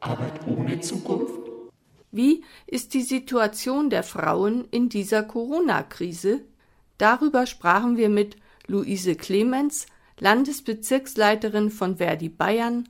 Arbeit 0.00 0.46
ohne 0.46 0.78
Zukunft? 0.80 1.40
Wie 2.12 2.44
ist 2.66 2.94
die 2.94 3.02
Situation 3.02 3.90
der 3.90 4.02
Frauen 4.02 4.66
in 4.70 4.88
dieser 4.88 5.22
Corona-Krise? 5.22 6.42
Darüber 6.98 7.46
sprachen 7.46 7.96
wir 7.96 8.08
mit 8.08 8.36
Luise 8.66 9.14
Clemens, 9.14 9.86
Landesbezirksleiterin 10.18 11.70
von 11.70 11.98
Verdi 11.98 12.28
Bayern, 12.28 12.88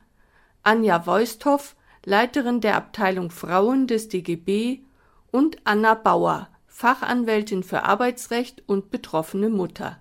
Anja 0.62 1.06
Voisthoff, 1.06 1.76
Leiterin 2.04 2.60
der 2.60 2.76
Abteilung 2.76 3.30
Frauen 3.30 3.86
des 3.86 4.08
DGB 4.08 4.80
und 5.32 5.58
Anna 5.64 5.94
Bauer, 5.94 6.48
Fachanwältin 6.66 7.62
für 7.62 7.82
Arbeitsrecht 7.82 8.62
und 8.66 8.90
betroffene 8.90 9.48
Mutter. 9.48 9.98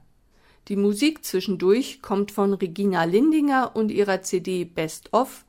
Die 0.68 0.76
Musik 0.76 1.24
zwischendurch 1.24 2.02
kommt 2.02 2.32
von 2.32 2.54
Regina 2.54 3.04
Lindinger 3.04 3.76
und 3.76 3.92
ihrer 3.92 4.22
CD 4.22 4.66
Best 4.66 5.14
of. 5.14 5.46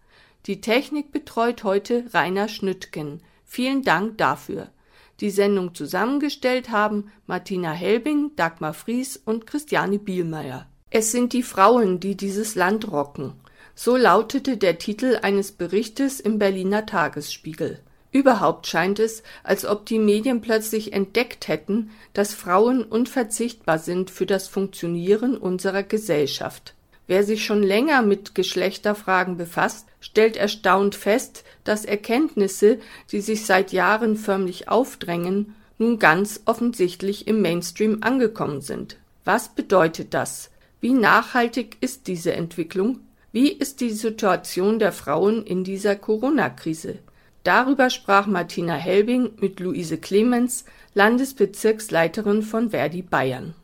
Die 0.47 0.61
Technik 0.61 1.12
betreut 1.12 1.65
heute 1.65 2.05
Rainer 2.12 2.49
Schnüttgen. 2.49 3.23
Vielen 3.45 3.83
Dank 3.83 4.19
dafür. 4.19 4.71
Die 5.20 5.31
Sendung 5.31 5.75
zusammengestellt 5.75 6.70
haben 6.70 7.11
Martina 7.27 7.72
Helbing, 7.72 8.33
Dagmar 8.36 8.75
Fries 8.75 9.17
und 9.17 9.47
Christiane 9.47 9.98
Bielmeier. 9.98 10.67
Es 10.91 11.11
sind 11.11 11.33
die 11.33 11.42
Frauen, 11.42 12.00
die 12.00 12.17
dieses 12.17 12.55
Land 12.55 12.91
rocken. 12.92 13.33
So 13.75 13.97
lautete 13.97 14.56
der 14.56 14.78
Titel 14.78 15.19
eines 15.22 15.53
Berichtes 15.53 16.20
im 16.20 16.39
Berliner 16.39 16.87
Tagesspiegel. 16.87 17.81
Überhaupt 18.12 18.67
scheint 18.67 18.98
es, 18.98 19.22
als 19.42 19.67
ob 19.67 19.84
die 19.84 19.98
Medien 19.98 20.41
plötzlich 20.41 20.92
entdeckt 20.92 21.48
hätten, 21.48 21.91
dass 22.14 22.33
Frauen 22.33 22.83
unverzichtbar 22.83 23.78
sind 23.78 24.11
für 24.11 24.25
das 24.25 24.48
Funktionieren 24.48 25.37
unserer 25.37 25.83
Gesellschaft. 25.83 26.76
Wer 27.07 27.23
sich 27.23 27.45
schon 27.45 27.62
länger 27.62 28.03
mit 28.03 28.35
Geschlechterfragen 28.35 29.37
befasst, 29.37 29.87
stellt 30.01 30.37
erstaunt 30.37 30.95
fest, 30.95 31.45
dass 31.62 31.85
Erkenntnisse, 31.85 32.79
die 33.12 33.21
sich 33.21 33.47
seit 33.47 33.73
Jahren 33.73 34.17
förmlich 34.17 34.69
aufdrängen, 34.69 35.55
nun 35.79 35.99
ganz 35.99 36.41
offensichtlich 36.47 37.29
im 37.29 37.43
Mainstream 37.43 37.99
angekommen 38.01 38.61
sind. 38.61 38.97
Was 39.25 39.55
bedeutet 39.55 40.15
das? 40.15 40.51
Wie 40.81 40.93
nachhaltig 40.93 41.77
ist 41.81 42.07
diese 42.07 42.33
Entwicklung? 42.33 43.01
Wie 43.33 43.53
ist 43.53 43.81
die 43.81 43.91
Situation 43.91 44.78
der 44.78 44.93
Frauen 44.93 45.44
in 45.44 45.62
dieser 45.62 45.94
Corona-Krise? 45.94 46.99
Darüber 47.44 47.91
sprach 47.91 48.27
Martina 48.27 48.75
Helbing 48.75 49.31
mit 49.41 49.61
Luise 49.61 49.99
Clemens, 49.99 50.65
Landesbezirksleiterin 50.94 52.43
von 52.43 52.71
Verdi 52.71 53.03
Bayern. 53.03 53.55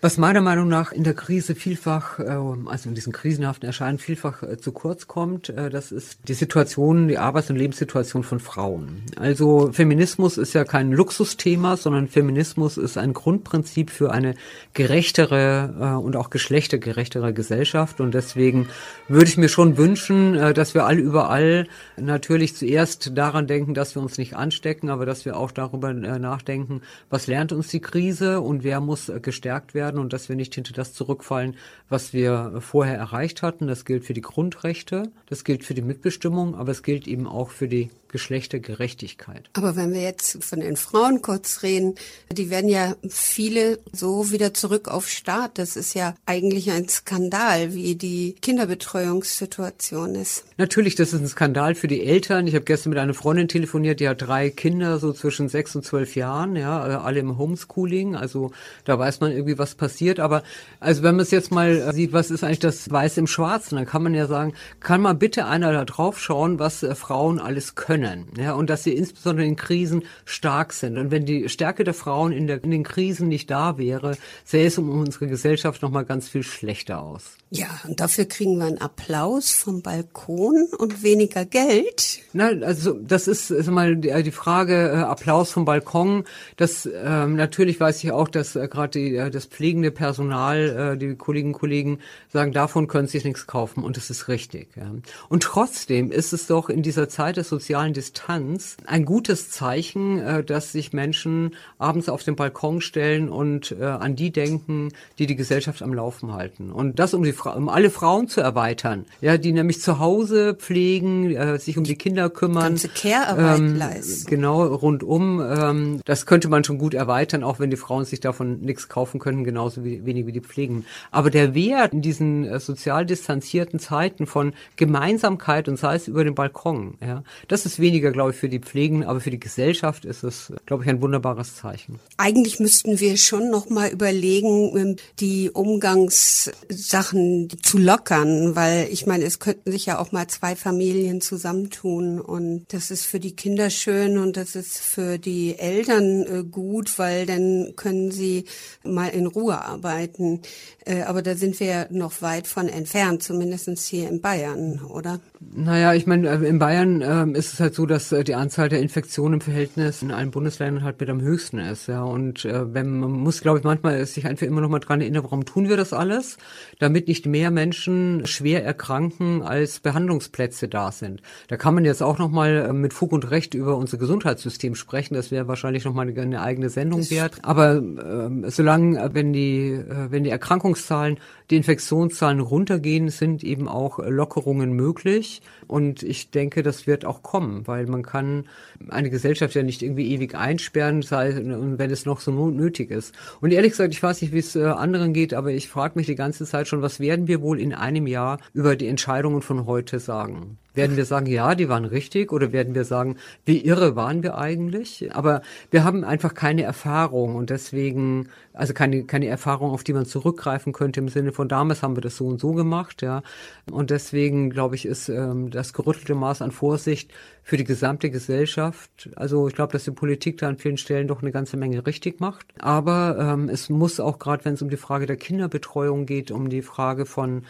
Was 0.00 0.16
meiner 0.16 0.40
Meinung 0.40 0.68
nach 0.68 0.92
in 0.92 1.02
der 1.02 1.14
Krise 1.14 1.56
vielfach, 1.56 2.20
äh, 2.20 2.28
also 2.66 2.88
in 2.88 2.94
diesen 2.94 3.12
krisenhaften 3.12 3.66
Erscheinen 3.66 3.98
vielfach 3.98 4.44
äh, 4.44 4.56
zu 4.56 4.70
kurz 4.70 5.08
kommt, 5.08 5.48
äh, 5.48 5.70
das 5.70 5.90
ist 5.90 6.20
die 6.28 6.34
Situation, 6.34 7.08
die 7.08 7.18
Arbeits- 7.18 7.50
und 7.50 7.56
Lebenssituation 7.56 8.22
von 8.22 8.38
Frauen. 8.38 9.02
Also 9.16 9.72
Feminismus 9.72 10.38
ist 10.38 10.52
ja 10.52 10.62
kein 10.62 10.92
Luxusthema, 10.92 11.76
sondern 11.76 12.06
Feminismus 12.06 12.76
ist 12.76 12.96
ein 12.96 13.12
Grundprinzip 13.12 13.90
für 13.90 14.12
eine 14.12 14.36
gerechtere 14.72 15.98
und 16.02 16.14
auch 16.14 16.30
geschlechtergerechtere 16.30 17.32
Gesellschaft. 17.32 18.00
Und 18.00 18.14
deswegen 18.14 18.68
würde 19.08 19.26
ich 19.26 19.36
mir 19.36 19.48
schon 19.48 19.76
wünschen, 19.76 20.34
dass 20.54 20.74
wir 20.74 20.86
alle 20.86 21.00
überall 21.00 21.66
natürlich 21.96 22.54
zuerst 22.54 23.16
daran 23.16 23.46
denken, 23.46 23.74
dass 23.74 23.96
wir 23.96 24.02
uns 24.02 24.18
nicht 24.18 24.36
anstecken, 24.36 24.90
aber 24.90 25.06
dass 25.06 25.24
wir 25.24 25.36
auch 25.36 25.50
darüber 25.50 25.92
nachdenken, 25.92 26.82
was 27.10 27.26
lernt 27.26 27.52
uns 27.52 27.68
die 27.68 27.80
Krise 27.80 28.40
und 28.40 28.62
wer 28.62 28.80
muss 28.80 29.10
gestärkt 29.22 29.74
werden 29.74 29.87
werden 29.88 30.00
und 30.00 30.12
dass 30.12 30.28
wir 30.28 30.36
nicht 30.36 30.54
hinter 30.54 30.74
das 30.74 30.92
zurückfallen, 30.92 31.56
was 31.88 32.12
wir 32.12 32.60
vorher 32.60 32.96
erreicht 32.96 33.42
hatten. 33.42 33.66
Das 33.66 33.84
gilt 33.84 34.04
für 34.04 34.14
die 34.14 34.20
Grundrechte, 34.20 35.10
das 35.26 35.44
gilt 35.44 35.64
für 35.64 35.74
die 35.74 35.82
Mitbestimmung, 35.82 36.54
aber 36.54 36.70
es 36.70 36.82
gilt 36.82 37.08
eben 37.08 37.26
auch 37.26 37.50
für 37.50 37.68
die 37.68 37.90
Geschlechtergerechtigkeit. 38.08 39.50
Aber 39.52 39.76
wenn 39.76 39.92
wir 39.92 40.02
jetzt 40.02 40.42
von 40.44 40.60
den 40.60 40.76
Frauen 40.76 41.22
kurz 41.22 41.62
reden, 41.62 41.94
die 42.32 42.50
werden 42.50 42.68
ja 42.68 42.96
viele 43.08 43.78
so 43.92 44.30
wieder 44.30 44.54
zurück 44.54 44.88
auf 44.88 45.08
Staat. 45.08 45.58
Das 45.58 45.76
ist 45.76 45.94
ja 45.94 46.14
eigentlich 46.26 46.70
ein 46.70 46.88
Skandal, 46.88 47.74
wie 47.74 47.94
die 47.94 48.34
Kinderbetreuungssituation 48.40 50.14
ist. 50.14 50.44
Natürlich, 50.56 50.94
das 50.94 51.12
ist 51.12 51.20
ein 51.20 51.28
Skandal 51.28 51.74
für 51.74 51.88
die 51.88 52.04
Eltern. 52.04 52.46
Ich 52.46 52.54
habe 52.54 52.64
gestern 52.64 52.90
mit 52.90 52.98
einer 52.98 53.14
Freundin 53.14 53.48
telefoniert, 53.48 54.00
die 54.00 54.08
hat 54.08 54.22
drei 54.22 54.50
Kinder, 54.50 54.98
so 54.98 55.12
zwischen 55.12 55.48
sechs 55.48 55.76
und 55.76 55.84
zwölf 55.84 56.16
Jahren, 56.16 56.56
ja, 56.56 56.80
alle 56.80 57.20
im 57.20 57.38
Homeschooling. 57.38 58.16
Also 58.16 58.52
da 58.84 58.98
weiß 58.98 59.20
man 59.20 59.32
irgendwie, 59.32 59.58
was 59.58 59.74
passiert. 59.74 60.20
Aber 60.20 60.42
also 60.80 61.02
wenn 61.02 61.16
man 61.16 61.22
es 61.22 61.30
jetzt 61.30 61.50
mal 61.50 61.92
sieht, 61.92 62.12
was 62.12 62.30
ist 62.30 62.44
eigentlich 62.44 62.58
das 62.58 62.90
Weiß 62.90 63.16
im 63.18 63.26
Schwarzen, 63.26 63.76
dann 63.76 63.86
kann 63.86 64.02
man 64.02 64.14
ja 64.14 64.26
sagen, 64.26 64.54
kann 64.80 65.00
mal 65.00 65.14
bitte 65.14 65.46
einer 65.46 65.72
da 65.72 65.84
drauf 65.84 66.20
schauen, 66.20 66.58
was 66.58 66.82
äh, 66.82 66.94
Frauen 66.94 67.38
alles 67.38 67.74
können 67.74 67.97
können, 67.98 68.28
ja, 68.36 68.54
und 68.54 68.70
dass 68.70 68.84
sie 68.84 68.92
insbesondere 68.92 69.46
in 69.46 69.56
Krisen 69.56 70.04
stark 70.24 70.72
sind. 70.72 70.98
Und 70.98 71.10
wenn 71.10 71.24
die 71.24 71.48
Stärke 71.48 71.84
der 71.84 71.94
Frauen 71.94 72.32
in, 72.32 72.46
der, 72.46 72.62
in 72.62 72.70
den 72.70 72.84
Krisen 72.84 73.28
nicht 73.28 73.50
da 73.50 73.78
wäre, 73.78 74.16
sähe 74.44 74.66
es 74.66 74.78
um 74.78 74.88
unsere 74.90 75.28
Gesellschaft 75.28 75.82
noch 75.82 75.90
mal 75.90 76.04
ganz 76.04 76.28
viel 76.28 76.42
schlechter 76.42 77.02
aus. 77.02 77.36
Ja, 77.50 77.66
und 77.86 78.00
dafür 78.00 78.26
kriegen 78.26 78.58
wir 78.58 78.66
einen 78.66 78.78
Applaus 78.78 79.52
vom 79.52 79.80
Balkon 79.80 80.68
und 80.76 81.02
weniger 81.02 81.46
Geld. 81.46 82.20
Na, 82.34 82.48
also 82.48 82.92
das 82.92 83.26
ist, 83.26 83.50
ist 83.50 83.70
mal 83.70 83.96
die, 83.96 84.22
die 84.22 84.30
Frage 84.30 84.74
äh, 84.74 84.96
Applaus 84.96 85.50
vom 85.50 85.64
Balkon. 85.64 86.24
Das 86.56 86.86
ähm, 86.92 87.36
natürlich 87.36 87.80
weiß 87.80 88.04
ich 88.04 88.12
auch, 88.12 88.28
dass 88.28 88.54
äh, 88.54 88.68
gerade 88.68 88.98
äh, 88.98 89.30
das 89.30 89.46
pflegende 89.46 89.90
Personal, 89.90 90.94
äh, 90.94 90.98
die 90.98 91.14
Kolleginnen 91.14 91.54
und 91.54 91.58
Kollegen 91.58 92.00
sagen, 92.30 92.52
davon 92.52 92.86
können 92.86 93.06
sie 93.06 93.18
sich 93.18 93.24
nichts 93.24 93.46
kaufen 93.46 93.82
und 93.82 93.96
das 93.96 94.10
ist 94.10 94.28
richtig. 94.28 94.68
Ja. 94.76 94.92
Und 95.30 95.42
trotzdem 95.42 96.12
ist 96.12 96.34
es 96.34 96.48
doch 96.48 96.68
in 96.68 96.82
dieser 96.82 97.08
Zeit 97.08 97.38
der 97.38 97.44
sozialen 97.44 97.87
Distanz 97.92 98.76
ein 98.86 99.04
gutes 99.04 99.50
Zeichen, 99.50 100.20
äh, 100.20 100.44
dass 100.44 100.72
sich 100.72 100.92
Menschen 100.92 101.54
abends 101.78 102.08
auf 102.08 102.22
den 102.22 102.36
Balkon 102.36 102.80
stellen 102.80 103.28
und 103.28 103.74
äh, 103.78 103.84
an 103.84 104.16
die 104.16 104.30
denken, 104.30 104.92
die 105.18 105.26
die 105.26 105.36
Gesellschaft 105.36 105.82
am 105.82 105.92
Laufen 105.92 106.32
halten. 106.32 106.70
Und 106.70 106.98
das 106.98 107.14
um 107.14 107.22
die 107.22 107.34
um 107.54 107.68
alle 107.68 107.90
Frauen 107.90 108.28
zu 108.28 108.40
erweitern, 108.40 109.04
ja, 109.20 109.38
die 109.38 109.52
nämlich 109.52 109.80
zu 109.80 109.98
Hause 109.98 110.54
pflegen, 110.54 111.30
äh, 111.34 111.58
sich 111.58 111.78
um 111.78 111.84
die 111.84 111.96
Kinder 111.96 112.30
kümmern, 112.30 112.78
ganze 112.78 112.88
Care-Arbeit 112.88 113.58
ähm, 113.58 113.76
leisten. 113.76 114.30
Genau 114.30 114.62
rundum. 114.62 115.40
Ähm, 115.40 116.00
das 116.04 116.26
könnte 116.26 116.48
man 116.48 116.64
schon 116.64 116.78
gut 116.78 116.94
erweitern, 116.94 117.42
auch 117.42 117.58
wenn 117.58 117.70
die 117.70 117.76
Frauen 117.76 118.04
sich 118.04 118.20
davon 118.20 118.60
nichts 118.60 118.88
kaufen 118.88 119.18
können, 119.18 119.44
genauso 119.44 119.84
wie, 119.84 120.04
wenig 120.04 120.26
wie 120.26 120.32
die 120.32 120.40
pflegen. 120.40 120.84
Aber 121.10 121.30
der 121.30 121.54
Wert 121.54 121.92
in 121.92 122.02
diesen 122.02 122.44
äh, 122.44 122.60
sozial 122.60 123.06
distanzierten 123.06 123.78
Zeiten 123.78 124.26
von 124.26 124.52
Gemeinsamkeit 124.76 125.68
und 125.68 125.76
sei 125.76 125.94
es 125.94 126.08
über 126.08 126.24
den 126.24 126.34
Balkon, 126.34 126.98
ja, 127.00 127.22
das 127.48 127.66
ist 127.66 127.77
weniger, 127.80 128.12
glaube 128.12 128.30
ich, 128.30 128.36
für 128.36 128.48
die 128.48 128.58
Pflegen, 128.58 129.04
aber 129.04 129.20
für 129.20 129.30
die 129.30 129.40
Gesellschaft 129.40 130.04
ist 130.04 130.24
es, 130.24 130.52
glaube 130.66 130.84
ich, 130.84 130.90
ein 130.90 131.00
wunderbares 131.00 131.56
Zeichen. 131.56 131.98
Eigentlich 132.16 132.60
müssten 132.60 133.00
wir 133.00 133.16
schon 133.16 133.50
noch 133.50 133.68
mal 133.68 133.90
überlegen, 133.90 134.76
ähm, 134.76 134.96
die 135.20 135.50
Umgangssachen 135.50 137.48
zu 137.62 137.78
lockern, 137.78 138.56
weil 138.56 138.88
ich 138.90 139.06
meine, 139.06 139.24
es 139.24 139.38
könnten 139.38 139.70
sich 139.70 139.86
ja 139.86 139.98
auch 139.98 140.12
mal 140.12 140.26
zwei 140.28 140.56
Familien 140.56 141.20
zusammentun 141.20 142.20
und 142.20 142.66
das 142.68 142.90
ist 142.90 143.04
für 143.04 143.20
die 143.20 143.36
Kinder 143.36 143.70
schön 143.70 144.18
und 144.18 144.36
das 144.36 144.56
ist 144.56 144.78
für 144.78 145.18
die 145.18 145.58
Eltern 145.58 146.22
äh, 146.22 146.44
gut, 146.44 146.98
weil 146.98 147.26
dann 147.26 147.74
können 147.76 148.10
sie 148.10 148.44
mal 148.84 149.08
in 149.08 149.26
Ruhe 149.26 149.60
arbeiten. 149.60 150.40
Äh, 150.84 151.02
aber 151.02 151.22
da 151.22 151.36
sind 151.36 151.60
wir 151.60 151.88
noch 151.90 152.22
weit 152.22 152.46
von 152.46 152.68
entfernt, 152.68 153.22
zumindestens 153.22 153.86
hier 153.86 154.08
in 154.08 154.20
Bayern, 154.20 154.80
oder? 154.84 155.20
Naja, 155.40 155.94
ich 155.94 156.06
meine, 156.06 156.28
äh, 156.28 156.48
in 156.48 156.58
Bayern 156.58 157.00
äh, 157.00 157.38
ist 157.38 157.52
es 157.52 157.60
halt 157.60 157.72
so, 157.72 157.86
dass 157.86 158.10
äh, 158.10 158.24
die 158.24 158.34
Anzahl 158.34 158.68
der 158.68 158.80
Infektionen 158.80 159.34
im 159.34 159.40
Verhältnis 159.40 160.02
in 160.02 160.10
allen 160.10 160.32
Bundesländern 160.32 160.82
halt 160.82 160.98
mit 160.98 161.08
am 161.08 161.20
höchsten 161.20 161.58
ist. 161.58 161.86
Ja, 161.86 162.02
und 162.02 162.44
äh, 162.44 162.74
wenn 162.74 162.98
man 162.98 163.12
muss, 163.12 163.40
glaube 163.40 163.58
ich, 163.58 163.64
manchmal 163.64 164.04
sich 164.04 164.26
einfach 164.26 164.46
immer 164.46 164.60
noch 164.60 164.68
mal 164.68 164.80
dran 164.80 165.00
erinnern, 165.00 165.22
warum 165.22 165.44
tun 165.44 165.68
wir 165.68 165.76
das 165.76 165.92
alles? 165.92 166.38
Damit 166.80 167.06
nicht 167.06 167.26
mehr 167.26 167.52
Menschen 167.52 168.26
schwer 168.26 168.64
erkranken, 168.64 169.42
als 169.42 169.78
Behandlungsplätze 169.78 170.66
da 170.66 170.90
sind. 170.90 171.22
Da 171.46 171.56
kann 171.56 171.74
man 171.74 171.84
jetzt 171.84 172.02
auch 172.02 172.18
noch 172.18 172.30
mal 172.30 172.66
äh, 172.68 172.72
mit 172.72 172.92
Fug 172.92 173.12
und 173.12 173.30
Recht 173.30 173.54
über 173.54 173.76
unser 173.76 173.96
Gesundheitssystem 173.96 174.74
sprechen. 174.74 175.14
Das 175.14 175.30
wäre 175.30 175.46
wahrscheinlich 175.46 175.84
noch 175.84 175.94
mal 175.94 176.08
eine, 176.08 176.20
eine 176.20 176.42
eigene 176.42 176.68
Sendung 176.68 177.00
das 177.00 177.12
wert. 177.12 177.38
Aber 177.42 177.76
äh, 177.76 178.50
solange, 178.50 179.10
wenn 179.14 179.32
die, 179.32 179.68
äh, 179.68 180.10
wenn 180.10 180.24
die 180.24 180.30
Erkrankungszahlen, 180.30 181.18
die 181.50 181.56
Infektionszahlen 181.56 182.40
runtergehen, 182.40 183.08
sind 183.08 183.42
eben 183.42 183.68
auch 183.68 183.98
Lockerungen 183.98 184.72
möglich 184.72 185.40
und 185.66 186.02
ich 186.02 186.30
denke, 186.30 186.62
das 186.62 186.86
wird 186.86 187.04
auch 187.04 187.22
kommen, 187.22 187.66
weil 187.66 187.86
man 187.86 188.02
kann 188.02 188.44
eine 188.88 189.10
Gesellschaft 189.10 189.54
ja 189.54 189.62
nicht 189.62 189.82
irgendwie 189.82 190.12
ewig 190.12 190.34
einsperren, 190.34 191.02
sei, 191.02 191.34
wenn 191.34 191.90
es 191.90 192.04
noch 192.04 192.20
so 192.20 192.50
nötig 192.50 192.90
ist. 192.90 193.14
Und 193.40 193.52
ehrlich 193.52 193.72
gesagt, 193.72 193.92
ich 193.92 194.02
weiß 194.02 194.20
nicht, 194.22 194.32
wie 194.32 194.38
es 194.38 194.56
äh, 194.56 194.64
anderen 194.64 195.12
geht, 195.12 195.34
aber 195.34 195.50
ich 195.50 195.68
frage 195.68 195.98
mich 195.98 196.06
die 196.06 196.14
ganze 196.14 196.44
Zeit 196.44 196.68
schon, 196.68 196.82
was 196.82 197.00
werden 197.00 197.28
wir 197.28 197.40
wohl 197.40 197.60
in 197.60 197.72
einem 197.72 198.06
Jahr 198.06 198.38
über 198.52 198.76
die 198.76 198.88
Entscheidungen 198.88 199.42
von 199.42 199.66
heute 199.66 199.98
sagen? 200.00 200.58
Werden 200.78 200.96
wir 200.96 201.06
sagen, 201.06 201.26
ja, 201.26 201.56
die 201.56 201.68
waren 201.68 201.84
richtig 201.84 202.32
oder 202.32 202.52
werden 202.52 202.76
wir 202.76 202.84
sagen, 202.84 203.16
wie 203.44 203.64
irre 203.64 203.96
waren 203.96 204.22
wir 204.22 204.38
eigentlich? 204.38 205.10
Aber 205.12 205.42
wir 205.72 205.82
haben 205.82 206.04
einfach 206.04 206.34
keine 206.34 206.62
Erfahrung 206.62 207.34
und 207.34 207.50
deswegen, 207.50 208.28
also 208.52 208.74
keine, 208.74 209.02
keine 209.02 209.26
Erfahrung, 209.26 209.72
auf 209.72 209.82
die 209.82 209.92
man 209.92 210.06
zurückgreifen 210.06 210.72
könnte 210.72 211.00
im 211.00 211.08
Sinne 211.08 211.32
von 211.32 211.48
damals 211.48 211.82
haben 211.82 211.96
wir 211.96 212.00
das 212.00 212.16
so 212.16 212.26
und 212.28 212.38
so 212.38 212.52
gemacht, 212.52 213.02
ja. 213.02 213.22
Und 213.68 213.90
deswegen, 213.90 214.50
glaube 214.50 214.76
ich, 214.76 214.86
ist 214.86 215.08
ähm, 215.08 215.50
das 215.50 215.72
gerüttelte 215.72 216.14
Maß 216.14 216.42
an 216.42 216.52
Vorsicht 216.52 217.12
für 217.42 217.56
die 217.56 217.64
gesamte 217.64 218.08
Gesellschaft. 218.08 219.10
Also 219.16 219.48
ich 219.48 219.54
glaube, 219.56 219.72
dass 219.72 219.82
die 219.82 219.90
Politik 219.90 220.38
da 220.38 220.48
an 220.48 220.58
vielen 220.58 220.76
Stellen 220.76 221.08
doch 221.08 221.22
eine 221.22 221.32
ganze 221.32 221.56
Menge 221.56 221.86
richtig 221.86 222.20
macht. 222.20 222.46
Aber 222.60 223.16
ähm, 223.18 223.48
es 223.48 223.68
muss 223.68 223.98
auch 223.98 224.20
gerade, 224.20 224.44
wenn 224.44 224.54
es 224.54 224.62
um 224.62 224.70
die 224.70 224.76
Frage 224.76 225.06
der 225.06 225.16
Kinderbetreuung 225.16 226.06
geht, 226.06 226.30
um 226.30 226.50
die 226.50 226.62
Frage 226.62 227.04
von 227.04 227.42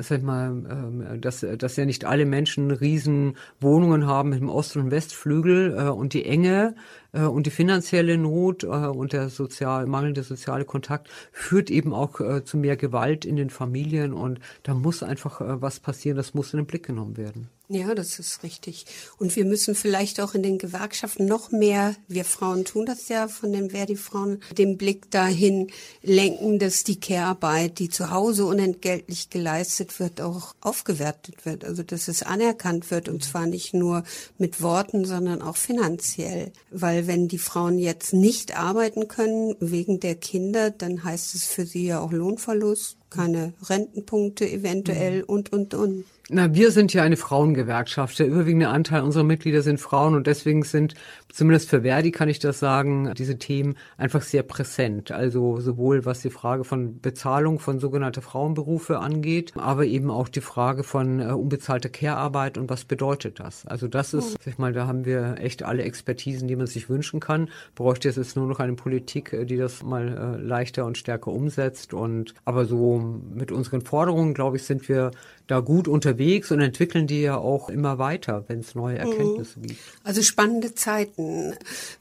sag 0.00 0.22
mal, 0.22 0.50
ähm, 0.50 1.20
dass, 1.20 1.44
dass 1.58 1.76
ja 1.76 1.84
nicht 1.84 2.04
alle 2.04 2.26
Menschen 2.26 2.70
riesen 2.70 3.36
Wohnungen 3.60 4.06
haben 4.06 4.30
mit 4.30 4.40
dem 4.40 4.48
Ost- 4.48 4.76
und 4.76 4.90
Westflügel 4.90 5.76
äh, 5.76 5.88
und 5.88 6.12
die 6.12 6.24
Enge 6.24 6.74
äh, 7.12 7.22
und 7.22 7.46
die 7.46 7.50
finanzielle 7.50 8.18
Not 8.18 8.64
äh, 8.64 8.66
und 8.66 9.12
der 9.12 9.28
sozial, 9.28 9.86
mangelnde 9.86 10.22
soziale 10.22 10.64
Kontakt 10.64 11.08
führt 11.32 11.70
eben 11.70 11.92
auch 11.92 12.20
zu 12.44 12.56
mehr 12.56 12.76
Gewalt 12.76 13.24
in 13.24 13.36
den 13.36 13.50
Familien 13.50 14.12
und 14.12 14.40
da 14.62 14.74
muss 14.74 15.02
einfach 15.02 15.40
was 15.40 15.80
passieren, 15.80 16.16
das 16.16 16.34
muss 16.34 16.52
in 16.52 16.58
den 16.58 16.66
Blick 16.66 16.86
genommen 16.86 17.16
werden. 17.16 17.48
Ja, 17.74 17.94
das 17.94 18.18
ist 18.18 18.42
richtig. 18.42 18.84
Und 19.16 19.34
wir 19.34 19.46
müssen 19.46 19.74
vielleicht 19.74 20.20
auch 20.20 20.34
in 20.34 20.42
den 20.42 20.58
Gewerkschaften 20.58 21.24
noch 21.24 21.52
mehr, 21.52 21.96
wir 22.06 22.26
Frauen 22.26 22.66
tun 22.66 22.84
das 22.84 23.08
ja 23.08 23.28
von 23.28 23.50
den 23.50 23.70
Verdi-Frauen, 23.70 24.42
den 24.58 24.76
Blick 24.76 25.10
dahin 25.10 25.70
lenken, 26.02 26.58
dass 26.58 26.84
die 26.84 27.00
Care-Arbeit, 27.00 27.78
die 27.78 27.88
zu 27.88 28.10
Hause 28.10 28.44
unentgeltlich 28.44 29.30
geleistet 29.30 29.98
wird, 30.00 30.20
auch 30.20 30.54
aufgewertet 30.60 31.46
wird. 31.46 31.64
Also, 31.64 31.82
dass 31.82 32.08
es 32.08 32.22
anerkannt 32.22 32.90
wird 32.90 33.08
und 33.08 33.24
zwar 33.24 33.46
nicht 33.46 33.72
nur 33.72 34.04
mit 34.36 34.60
Worten, 34.60 35.06
sondern 35.06 35.40
auch 35.40 35.56
finanziell. 35.56 36.52
Weil 36.70 37.06
wenn 37.06 37.26
die 37.26 37.38
Frauen 37.38 37.78
jetzt 37.78 38.12
nicht 38.12 38.54
arbeiten 38.54 39.08
können 39.08 39.56
wegen 39.60 39.98
der 39.98 40.16
Kinder, 40.16 40.70
dann 40.70 41.04
heißt 41.04 41.34
es 41.34 41.46
für 41.46 41.64
sie 41.64 41.86
ja 41.86 42.00
auch 42.00 42.12
Lohnverlust, 42.12 42.98
keine 43.08 43.54
Rentenpunkte 43.62 44.46
eventuell 44.46 45.20
mhm. 45.20 45.24
und, 45.24 45.52
und, 45.54 45.72
und. 45.72 46.04
Na, 46.30 46.54
wir 46.54 46.70
sind 46.70 46.94
ja 46.94 47.02
eine 47.02 47.16
Frauengewerkschaft. 47.16 48.16
Der 48.20 48.28
überwiegende 48.28 48.68
Anteil 48.68 49.02
unserer 49.02 49.24
Mitglieder 49.24 49.60
sind 49.62 49.80
Frauen 49.80 50.14
und 50.14 50.28
deswegen 50.28 50.62
sind, 50.62 50.94
zumindest 51.32 51.68
für 51.68 51.82
Verdi 51.82 52.12
kann 52.12 52.28
ich 52.28 52.38
das 52.38 52.60
sagen, 52.60 53.12
diese 53.18 53.38
Themen 53.38 53.76
einfach 53.96 54.22
sehr 54.22 54.44
präsent. 54.44 55.10
Also 55.10 55.58
sowohl 55.58 56.04
was 56.04 56.20
die 56.20 56.30
Frage 56.30 56.62
von 56.62 57.00
Bezahlung 57.00 57.58
von 57.58 57.80
sogenannte 57.80 58.22
Frauenberufe 58.22 59.00
angeht, 59.00 59.52
aber 59.56 59.84
eben 59.84 60.12
auch 60.12 60.28
die 60.28 60.40
Frage 60.40 60.84
von 60.84 61.18
äh, 61.18 61.24
unbezahlter 61.32 61.88
Care-Arbeit 61.88 62.56
und 62.56 62.70
was 62.70 62.84
bedeutet 62.84 63.40
das. 63.40 63.66
Also 63.66 63.88
das 63.88 64.14
ist, 64.14 64.32
sag 64.32 64.46
ich 64.46 64.58
mal, 64.58 64.72
da 64.72 64.86
haben 64.86 65.04
wir 65.04 65.38
echt 65.40 65.64
alle 65.64 65.82
Expertisen, 65.82 66.46
die 66.46 66.56
man 66.56 66.68
sich 66.68 66.88
wünschen 66.88 67.18
kann. 67.18 67.50
Bräuchte 67.74 68.08
es 68.08 68.14
jetzt 68.14 68.36
nur 68.36 68.46
noch 68.46 68.60
eine 68.60 68.74
Politik, 68.74 69.32
äh, 69.32 69.44
die 69.44 69.56
das 69.56 69.82
mal 69.82 70.36
äh, 70.36 70.40
leichter 70.40 70.86
und 70.86 70.96
stärker 70.96 71.32
umsetzt 71.32 71.94
und 71.94 72.34
aber 72.44 72.64
so 72.64 73.18
mit 73.34 73.50
unseren 73.50 73.80
Forderungen, 73.80 74.34
glaube 74.34 74.56
ich, 74.56 74.62
sind 74.62 74.88
wir 74.88 75.10
da 75.48 75.60
gut 75.60 75.88
unterwegs 76.12 76.50
und 76.50 76.60
entwickeln 76.60 77.06
die 77.06 77.22
ja 77.22 77.36
auch 77.36 77.68
immer 77.68 77.98
weiter, 77.98 78.44
wenn 78.48 78.60
es 78.60 78.74
neue 78.74 78.94
mhm. 78.94 79.10
Erkenntnisse 79.10 79.58
mhm. 79.58 79.66
gibt. 79.68 79.80
Also 80.04 80.22
spannende 80.22 80.74
Zeiten, 80.74 81.54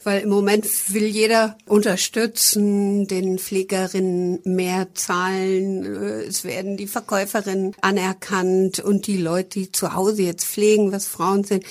weil 0.04 0.22
im 0.22 0.30
Moment 0.30 0.66
will 0.94 1.06
jeder 1.06 1.58
unterstützen, 1.66 3.08
den 3.08 3.40
Pflegerinnen 3.40 4.40
mehr 4.44 4.88
zahlen, 4.94 5.86
äh, 5.86 6.24
es 6.24 6.44
werden 6.44 6.78
die 6.78 6.88
Verkäuferinnen 6.88 7.74
anerkannt 7.82 8.80
und 8.80 9.08
die 9.08 9.18
Leute, 9.18 9.60
die 9.60 9.72
zu 9.72 9.94
Hause 9.94 10.24
jetzt 10.24 10.46
pflegen, 10.46 10.92
was 10.92 11.08
Frauen 11.08 11.44
sind. 11.44 11.64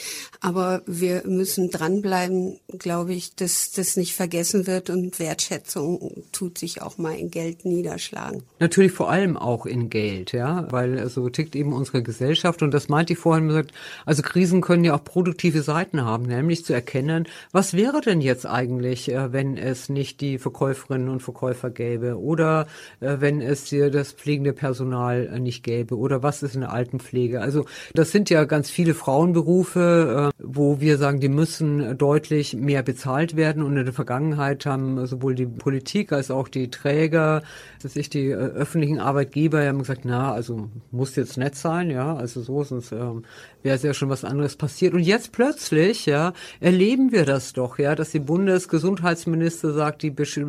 Aber 0.43 0.81
wir 0.87 1.23
müssen 1.27 1.71
dranbleiben, 1.71 2.59
glaube 2.79 3.13
ich, 3.13 3.35
dass 3.35 3.73
das 3.73 3.97
nicht 3.97 4.15
vergessen 4.15 4.67
wird 4.67 4.89
und 4.89 5.19
Wertschätzung 5.19 6.25
tut 6.33 6.57
sich 6.57 6.81
auch 6.81 6.97
mal 6.97 7.15
in 7.15 7.31
Geld 7.31 7.67
niederschlagen. 7.67 8.43
Natürlich 8.59 8.93
vor 8.93 9.11
allem 9.11 9.37
auch 9.37 9.67
in 9.67 9.91
Geld, 9.91 10.33
ja, 10.33 10.67
weil 10.71 11.07
so 11.11 11.29
tickt 11.29 11.55
eben 11.55 11.75
unsere 11.75 12.03
Gesellschaft 12.03 12.63
und 12.63 12.73
das 12.73 12.89
meinte 12.89 13.13
ich 13.13 13.19
vorhin 13.19 13.49
gesagt, 13.49 13.73
also 14.07 14.23
Krisen 14.23 14.63
können 14.63 14.85
ja 14.85 14.95
auch 14.95 15.05
produktive 15.05 15.61
Seiten 15.61 16.07
haben, 16.07 16.25
nämlich 16.25 16.65
zu 16.65 16.73
erkennen, 16.73 17.29
was 17.53 17.75
wäre 17.75 18.01
denn 18.01 18.23
jetzt 18.23 18.47
eigentlich, 18.47 19.11
äh, 19.11 19.35
wenn 19.35 19.59
es 19.59 19.91
nicht 19.91 20.23
die 20.23 20.39
Verkäuferinnen 20.39 21.11
und 21.11 21.21
Verkäufer 21.21 21.69
gäbe 21.69 22.19
oder 22.19 22.67
äh, 23.01 23.17
wenn 23.19 23.43
es 23.43 23.67
hier 23.67 23.91
das 23.91 24.13
pflegende 24.13 24.55
Personal 24.55 25.29
äh, 25.35 25.39
nicht 25.39 25.63
gäbe 25.65 25.99
oder 25.99 26.23
was 26.23 26.43
ist 26.43 26.55
in 26.55 26.63
der 26.63 26.73
Altenpflege. 26.73 27.43
Also 27.43 27.67
das 27.93 28.11
sind 28.11 28.31
ja 28.31 28.45
ganz 28.45 28.71
viele 28.71 28.95
Frauenberufe, 28.95 30.30
wo 30.43 30.81
wir 30.81 30.99
sagen, 30.99 31.21
die 31.21 31.29
müssen 31.29 31.97
deutlich 31.99 32.55
mehr 32.55 32.83
bezahlt 32.83 33.37
werden. 33.37 33.63
Und 33.63 33.77
in 33.77 33.85
der 33.85 33.95
Vergangenheit 33.95 34.67
haben 34.67 35.07
sowohl 35.07 35.35
die 35.35 35.47
Politik 35.47 36.13
als 36.13 36.31
auch 36.31 36.49
die 36.49 36.71
Träger, 36.71 37.43
dass 37.83 37.95
sich 37.95 38.11
die 38.11 38.29
äh, 38.29 38.35
öffentlichen 38.35 39.01
Arbeitgeber 39.01 39.67
haben 39.67 39.79
gesagt, 39.79 40.05
na, 40.05 40.33
also 40.33 40.69
muss 40.91 41.17
jetzt 41.17 41.37
nett 41.37 41.55
sein, 41.55 41.91
ja, 41.91 42.15
also 42.15 42.41
so, 42.43 42.63
sonst 42.65 42.93
ähm, 42.93 43.25
wäre 43.63 43.77
es 43.77 43.83
ja 43.83 43.95
schon 43.95 44.09
was 44.09 44.25
anderes 44.25 44.57
passiert. 44.57 44.95
Und 44.95 45.01
jetzt 45.01 45.33
plötzlich, 45.33 46.07
ja, 46.07 46.33
erleben 46.61 47.13
wir 47.13 47.25
das 47.25 47.53
doch, 47.53 47.79
ja, 47.79 47.95
dass 47.95 48.11
die 48.11 48.19
Bundesgesundheitsminister 48.19 49.73
sagt, 49.73 50.03
die 50.03 50.11
Besch 50.11 50.41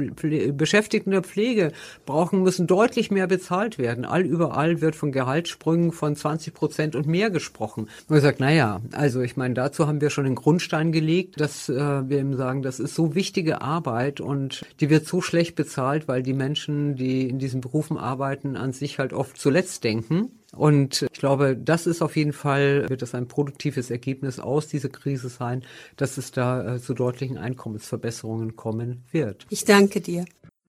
Beschäftigten 0.53 1.11
der 1.11 1.23
Pflege 1.23 1.71
brauchen, 2.05 2.43
müssen 2.43 2.67
deutlich 2.67 3.11
mehr 3.11 3.27
bezahlt 3.27 3.77
werden. 3.77 4.05
All 4.05 4.21
überall 4.21 4.81
wird 4.81 4.95
von 4.95 5.11
Gehaltssprüngen 5.11 5.91
von 5.91 6.15
20 6.15 6.53
Prozent 6.53 6.95
und 6.95 7.07
mehr 7.07 7.29
gesprochen. 7.29 7.89
Und 8.07 8.21
sagt, 8.21 8.39
na 8.39 8.51
ja, 8.51 8.81
also 8.91 9.21
ich 9.21 9.37
meine, 9.37 9.53
dazu 9.53 9.87
haben 9.87 10.01
wir 10.01 10.09
schon 10.09 10.25
den 10.25 10.35
Grundstein 10.35 10.91
gelegt, 10.91 11.39
dass 11.39 11.69
äh, 11.69 11.73
wir 12.09 12.19
ihm 12.19 12.35
sagen, 12.35 12.61
das 12.61 12.79
ist 12.79 12.95
so 12.95 13.15
wichtige 13.15 13.61
Arbeit 13.61 14.21
und 14.21 14.65
die 14.79 14.89
wird 14.89 15.07
so 15.07 15.21
schlecht 15.21 15.55
bezahlt, 15.55 16.07
weil 16.07 16.23
die 16.23 16.33
Menschen, 16.33 16.95
die 16.95 17.27
in 17.27 17.39
diesen 17.39 17.61
Berufen 17.61 17.97
arbeiten, 17.97 18.55
an 18.55 18.73
sich 18.73 18.99
halt 18.99 19.13
oft 19.13 19.37
zuletzt 19.37 19.83
denken. 19.83 20.31
Und 20.55 21.03
ich 21.03 21.19
glaube, 21.19 21.55
das 21.55 21.87
ist 21.87 22.01
auf 22.01 22.17
jeden 22.17 22.33
Fall, 22.33 22.89
wird 22.89 23.01
das 23.01 23.15
ein 23.15 23.27
produktives 23.27 23.89
Ergebnis 23.89 24.39
aus 24.39 24.67
dieser 24.67 24.89
Krise 24.89 25.29
sein, 25.29 25.63
dass 25.95 26.17
es 26.17 26.31
da 26.31 26.75
äh, 26.75 26.79
zu 26.79 26.93
deutlichen 26.93 27.37
Einkommensverbesserungen 27.37 28.55
kommen 28.55 29.03
wird. 29.11 29.45
Ich 29.49 29.63
danke 29.63 30.01
dir. 30.01 30.25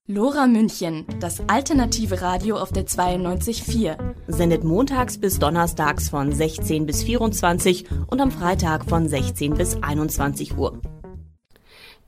Lora 0.07 0.47
München, 0.47 1.05
das 1.21 1.41
alternative 1.47 2.21
Radio 2.21 2.57
auf 2.57 2.73
der 2.73 2.85
92.4. 2.85 3.97
Sendet 4.27 4.65
montags 4.65 5.17
bis 5.17 5.39
donnerstags 5.39 6.09
von 6.09 6.33
16 6.33 6.85
bis 6.85 7.03
24 7.03 7.85
und 8.07 8.19
am 8.19 8.29
Freitag 8.31 8.83
von 8.89 9.07
16 9.07 9.53
bis 9.53 9.81
21 9.81 10.57
Uhr. 10.57 10.81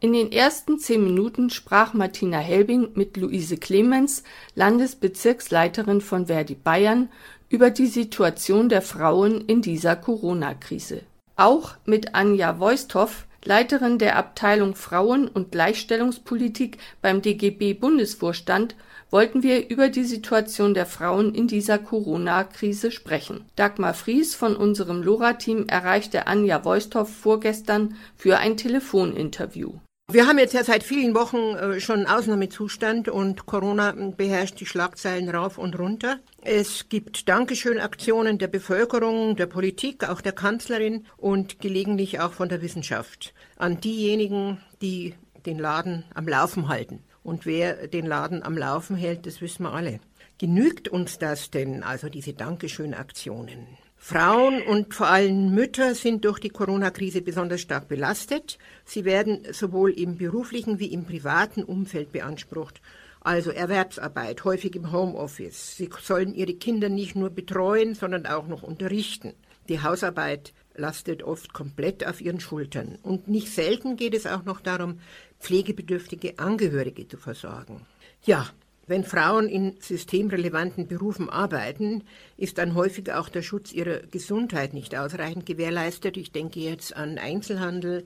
In 0.02 0.12
den 0.12 0.32
ersten 0.32 0.78
zehn 0.78 1.04
Minuten 1.04 1.50
sprach 1.50 1.94
Martina 1.94 2.38
Helbing 2.38 2.90
mit 2.96 3.16
Luise 3.16 3.56
Clemens, 3.56 4.24
Landesbezirksleiterin 4.54 6.02
von 6.02 6.28
Verdi 6.28 6.56
Bayern, 6.56 7.10
über 7.50 7.70
die 7.70 7.88
Situation 7.88 8.70
der 8.70 8.82
Frauen 8.82 9.42
in 9.42 9.62
dieser 9.62 9.96
Corona-Krise. 9.96 11.02
Auch 11.36 11.76
mit 11.86 12.16
Anja 12.16 12.60
Voisthoff, 12.60 13.26
Leiterin 13.44 14.00
der 14.00 14.16
Abteilung 14.16 14.76
Frauen- 14.76 15.28
und 15.28 15.52
Gleichstellungspolitik 15.52 16.78
beim 17.02 17.22
DGB-Bundesvorstand, 17.22 18.76
wollten 19.12 19.44
wir 19.44 19.70
über 19.70 19.90
die 19.90 20.04
Situation 20.04 20.74
der 20.74 20.86
Frauen 20.86 21.36
in 21.36 21.48
dieser 21.48 21.78
Corona-Krise 21.78 22.92
sprechen. 22.92 23.46
Dagmar 23.56 23.94
Fries 23.94 24.36
von 24.36 24.56
unserem 24.56 25.04
LoRa-Team 25.04 25.68
erreichte 25.68 26.28
Anja 26.28 26.66
Voisthoff 26.66 27.14
vorgestern 27.16 27.96
für 28.18 28.38
ein 28.40 28.58
Telefoninterview. 28.58 29.74
Wir 30.12 30.28
haben 30.28 30.38
jetzt 30.38 30.54
ja 30.54 30.64
seit 30.64 30.84
vielen 30.84 31.16
Wochen 31.16 31.56
äh, 31.56 31.80
schon 31.80 32.06
Ausnahmezustand 32.06 33.10
und 33.10 33.48
Corona 33.48 33.92
beherrscht 34.16 34.60
die 34.60 34.68
Schlagzeilen 34.68 35.30
rauf 35.30 35.58
und 35.58 35.80
runter. 35.80 36.20
Es 36.44 36.90
gibt 36.90 37.28
Dankeschön-Aktionen 37.28 38.38
der 38.38 38.48
Bevölkerung, 38.48 39.36
der 39.36 39.48
Politik, 39.48 40.08
auch 40.08 40.22
der 40.22 40.34
Kanzlerin 40.34 41.08
und 41.18 41.60
gelegentlich 41.60 42.20
auch 42.20 42.34
von 42.34 42.50
der 42.50 42.62
Wissenschaft 42.62 43.34
an 43.58 43.82
diejenigen, 43.82 44.62
die 44.80 45.16
den 45.48 45.58
Laden 45.58 46.06
am 46.14 46.28
Laufen 46.28 46.68
halten. 46.70 47.04
Und 47.24 47.48
wer 47.48 47.88
den 47.88 48.06
Laden 48.06 48.44
am 48.44 48.56
Laufen 48.56 48.96
hält, 48.96 49.26
das 49.26 49.42
wissen 49.42 49.64
wir 49.64 49.74
alle. 49.74 50.00
Genügt 50.38 50.88
uns 50.88 51.18
das 51.18 51.50
denn, 51.50 51.82
also 51.82 52.10
diese 52.10 52.34
Dankeschön-Aktionen? 52.34 53.66
Frauen 54.08 54.62
und 54.62 54.94
vor 54.94 55.08
allem 55.08 55.56
Mütter 55.56 55.96
sind 55.96 56.26
durch 56.26 56.38
die 56.38 56.52
Corona-Krise 56.52 57.24
besonders 57.24 57.62
stark 57.62 57.88
belastet. 57.88 58.60
Sie 58.86 59.04
werden 59.04 59.48
sowohl 59.52 59.90
im 59.90 60.20
beruflichen 60.20 60.78
wie 60.78 60.94
im 60.94 61.06
privaten 61.06 61.64
Umfeld 61.64 62.12
beansprucht. 62.12 62.82
Also 63.22 63.50
Erwerbsarbeit, 63.50 64.44
häufig 64.44 64.76
im 64.76 64.92
Homeoffice. 64.92 65.76
Sie 65.76 65.90
sollen 66.04 66.36
ihre 66.36 66.54
Kinder 66.54 66.88
nicht 66.88 67.16
nur 67.16 67.32
betreuen, 67.32 67.96
sondern 67.96 68.28
auch 68.28 68.46
noch 68.46 68.62
unterrichten. 68.62 69.34
Die 69.70 69.82
Hausarbeit 69.82 70.54
lastet 70.76 71.24
oft 71.24 71.54
komplett 71.54 72.06
auf 72.06 72.22
ihren 72.22 72.40
Schultern. 72.40 73.00
Und 73.02 73.28
nicht 73.28 73.52
selten 73.52 73.96
geht 73.96 74.14
es 74.14 74.28
auch 74.28 74.46
noch 74.46 74.62
darum, 74.62 75.00
pflegebedürftige 75.40 76.38
Angehörige 76.38 77.08
zu 77.08 77.18
versorgen. 77.18 77.82
Ja, 78.24 78.52
wenn 78.88 79.04
Frauen 79.04 79.50
in 79.50 79.76
systemrelevanten 79.80 80.88
Berufen 80.88 81.30
arbeiten, 81.30 82.04
ist 82.38 82.60
dann 82.60 82.76
häufig 82.76 83.12
auch 83.12 83.30
der 83.30 83.42
Schutz 83.42 83.72
ihrer 83.72 84.00
Gesundheit 84.00 84.74
nicht 84.74 84.96
ausreichend 84.96 85.48
gewährleistet. 85.48 86.18
Ich 86.18 86.32
denke 86.32 86.60
jetzt 86.60 86.96
an 86.96 87.18
Einzelhandel. 87.18 88.06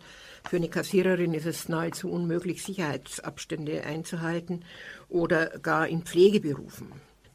Für 0.49 0.55
eine 0.55 0.69
Kassiererin 0.69 1.33
ist 1.33 1.45
es 1.45 1.67
nahezu 1.67 2.09
unmöglich, 2.09 2.63
Sicherheitsabstände 2.63 3.83
einzuhalten 3.83 4.63
oder 5.09 5.59
gar 5.59 5.87
in 5.87 6.03
Pflegeberufen. 6.03 6.87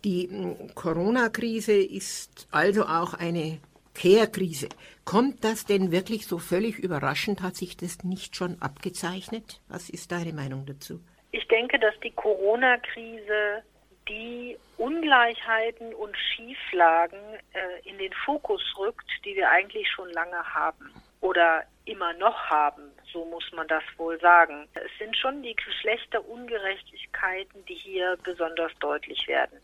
Die 0.05 0.29
hm, 0.29 0.75
Corona-Krise 0.75 1.75
ist 1.75 2.47
also 2.51 2.87
auch 2.87 3.13
eine 3.13 3.59
Kehrkrise. 3.93 4.69
Kommt 5.05 5.45
das 5.45 5.67
denn 5.67 5.93
wirklich 5.93 6.27
so 6.27 6.39
völlig 6.39 6.79
überraschend? 6.79 7.43
Hat 7.43 7.57
sich 7.57 7.77
das 7.77 8.05
nicht 8.05 8.37
schon 8.37 8.61
abgezeichnet? 8.61 9.61
Was 9.69 9.91
ist 9.91 10.13
deine 10.13 10.33
Meinung 10.33 10.65
dazu? 10.67 11.01
Ich 11.37 11.49
denke, 11.49 11.81
dass 11.81 11.99
die 11.99 12.13
Corona-Krise 12.13 13.65
die 14.09 14.57
Ungleichheiten 14.77 15.93
und 15.93 16.17
Schieflagen 16.17 17.19
äh, 17.53 17.89
in 17.89 17.99
den 17.99 18.13
Fokus 18.25 18.63
rückt, 18.79 19.11
die 19.25 19.35
wir 19.35 19.51
eigentlich 19.51 19.91
schon 19.91 20.13
lange 20.13 20.55
haben 20.55 20.93
oder 21.21 21.65
immer 21.87 22.13
noch 22.13 22.39
haben, 22.49 22.93
so 23.13 23.25
muss 23.25 23.51
man 23.53 23.67
das 23.67 23.83
wohl 23.97 24.17
sagen. 24.21 24.69
Es 24.75 24.97
sind 25.01 25.17
schon 25.17 25.43
die 25.43 25.57
Geschlechterungerechtigkeiten, 25.57 27.65
die 27.67 27.75
hier 27.75 28.17
besonders 28.23 28.71
deutlich 28.79 29.27
werden. 29.27 29.59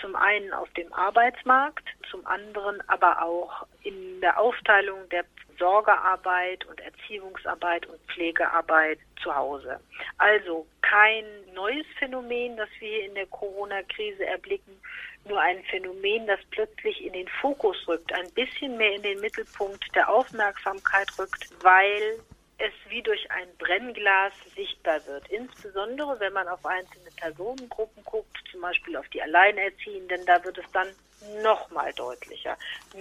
Zum 0.00 0.16
einen 0.16 0.54
auf 0.54 0.70
dem 0.70 0.90
Arbeitsmarkt, 0.94 1.86
zum 2.10 2.26
anderen 2.26 2.80
aber 2.88 3.22
auch 3.22 3.66
in 3.82 4.22
der 4.22 4.40
Aufteilung 4.40 5.06
der 5.10 5.26
Sorgearbeit 5.60 6.66
und 6.66 6.80
Erziehungsarbeit 6.80 7.86
und 7.86 8.00
Pflegearbeit 8.08 8.98
zu 9.22 9.32
Hause. 9.34 9.78
Also 10.18 10.66
kein 10.82 11.24
neues 11.54 11.86
Phänomen, 11.98 12.56
das 12.56 12.68
wir 12.80 13.04
in 13.04 13.14
der 13.14 13.26
Corona-Krise 13.26 14.26
erblicken, 14.26 14.80
nur 15.26 15.38
ein 15.38 15.62
Phänomen, 15.64 16.26
das 16.26 16.40
plötzlich 16.50 17.04
in 17.04 17.12
den 17.12 17.28
Fokus 17.28 17.76
rückt, 17.86 18.12
ein 18.12 18.30
bisschen 18.32 18.76
mehr 18.78 18.94
in 18.94 19.02
den 19.02 19.20
Mittelpunkt 19.20 19.84
der 19.94 20.08
Aufmerksamkeit 20.08 21.06
rückt, 21.18 21.50
weil 21.62 22.18
es 22.58 22.72
wie 22.88 23.02
durch 23.02 23.30
ein 23.30 23.48
Brennglas 23.58 24.32
sichtbar 24.54 25.06
wird. 25.06 25.28
Insbesondere 25.28 26.18
wenn 26.20 26.32
man 26.32 26.48
auf 26.48 26.64
einzelne 26.64 27.10
Personengruppen 27.16 28.02
guckt, 28.04 28.38
zum 28.50 28.62
Beispiel 28.62 28.96
auf 28.96 29.08
die 29.08 29.22
Alleinerziehenden, 29.22 30.24
da 30.26 30.42
wird 30.42 30.58
es 30.58 30.70
dann 30.72 30.88
noch 31.42 31.70
mal 31.70 31.92
deutlicher, 31.94 32.56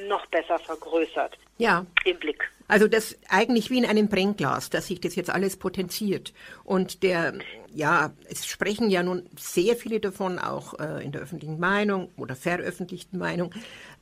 noch 0.07 0.25
besser 0.27 0.59
vergrößert 0.59 1.37
ja. 1.57 1.85
im 2.05 2.17
Blick. 2.19 2.49
Also 2.67 2.87
das 2.87 3.17
eigentlich 3.29 3.69
wie 3.69 3.79
in 3.79 3.85
einem 3.85 4.09
Brennglas, 4.09 4.69
dass 4.69 4.87
sich 4.87 5.01
das 5.01 5.15
jetzt 5.15 5.29
alles 5.29 5.57
potenziert. 5.57 6.33
Und 6.63 7.01
der, 7.01 7.33
ja, 7.73 8.11
es 8.29 8.45
sprechen 8.45 8.89
ja 8.89 9.01
nun 9.01 9.27
sehr 9.37 9.75
viele 9.75 9.99
davon, 9.99 10.37
auch 10.37 10.79
äh, 10.79 11.03
in 11.03 11.11
der 11.11 11.21
öffentlichen 11.21 11.59
Meinung 11.59 12.11
oder 12.15 12.35
veröffentlichten 12.35 13.17
Meinung, 13.17 13.53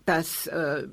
dass 0.05 0.47
äh, 0.47 0.87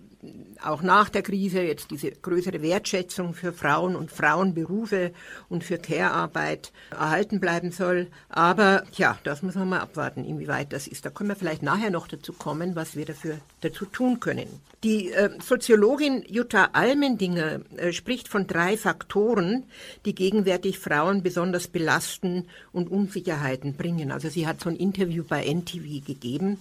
auch 0.62 0.83
nach 0.83 1.09
der 1.09 1.23
Krise 1.23 1.62
jetzt 1.62 1.90
diese 1.90 2.11
größere 2.11 2.62
Wertschätzung 2.62 3.35
für 3.35 3.52
Frauen 3.52 3.97
und 3.97 4.11
Frauenberufe 4.11 5.12
und 5.49 5.64
für 5.64 5.78
Care-Arbeit 5.78 6.73
erhalten 6.90 7.40
bleiben 7.40 7.71
soll. 7.71 8.09
Aber 8.28 8.85
ja, 8.97 9.19
das 9.25 9.43
muss 9.43 9.54
man 9.54 9.69
mal 9.69 9.81
abwarten, 9.81 10.25
inwieweit 10.25 10.73
das 10.73 10.87
ist. 10.87 11.04
Da 11.04 11.11
können 11.11 11.31
wir 11.31 11.37
vielleicht 11.37 11.62
nachher 11.62 11.90
noch 11.90 12.09
dazu 12.09 12.33
kommen, 12.33 12.76
was 12.76 12.97
wir 12.97 13.04
dafür 13.04 13.38
dazu 13.61 13.85
tun 13.85 14.21
können. 14.21 14.49
Die 14.83 15.12
äh, 15.12 15.31
Soziologin 15.40 16.25
Jutta 16.28 16.71
Almendinger 16.73 17.61
äh, 17.76 17.93
spricht 17.93 18.28
von 18.28 18.47
drei 18.47 18.76
Faktoren, 18.76 19.64
die 20.04 20.14
gegenwärtig 20.14 20.78
Frauen 20.78 21.23
besonders 21.23 21.69
belasten 21.69 22.47
und 22.73 22.90
Unsicherheiten 22.90 23.75
bringen. 23.75 24.12
Also 24.12 24.28
sie 24.28 24.47
hat 24.47 24.61
so 24.61 24.69
ein 24.69 24.76
Interview 24.76 25.25
bei 25.26 25.45
NTV 25.45 26.04
gegeben. 26.07 26.59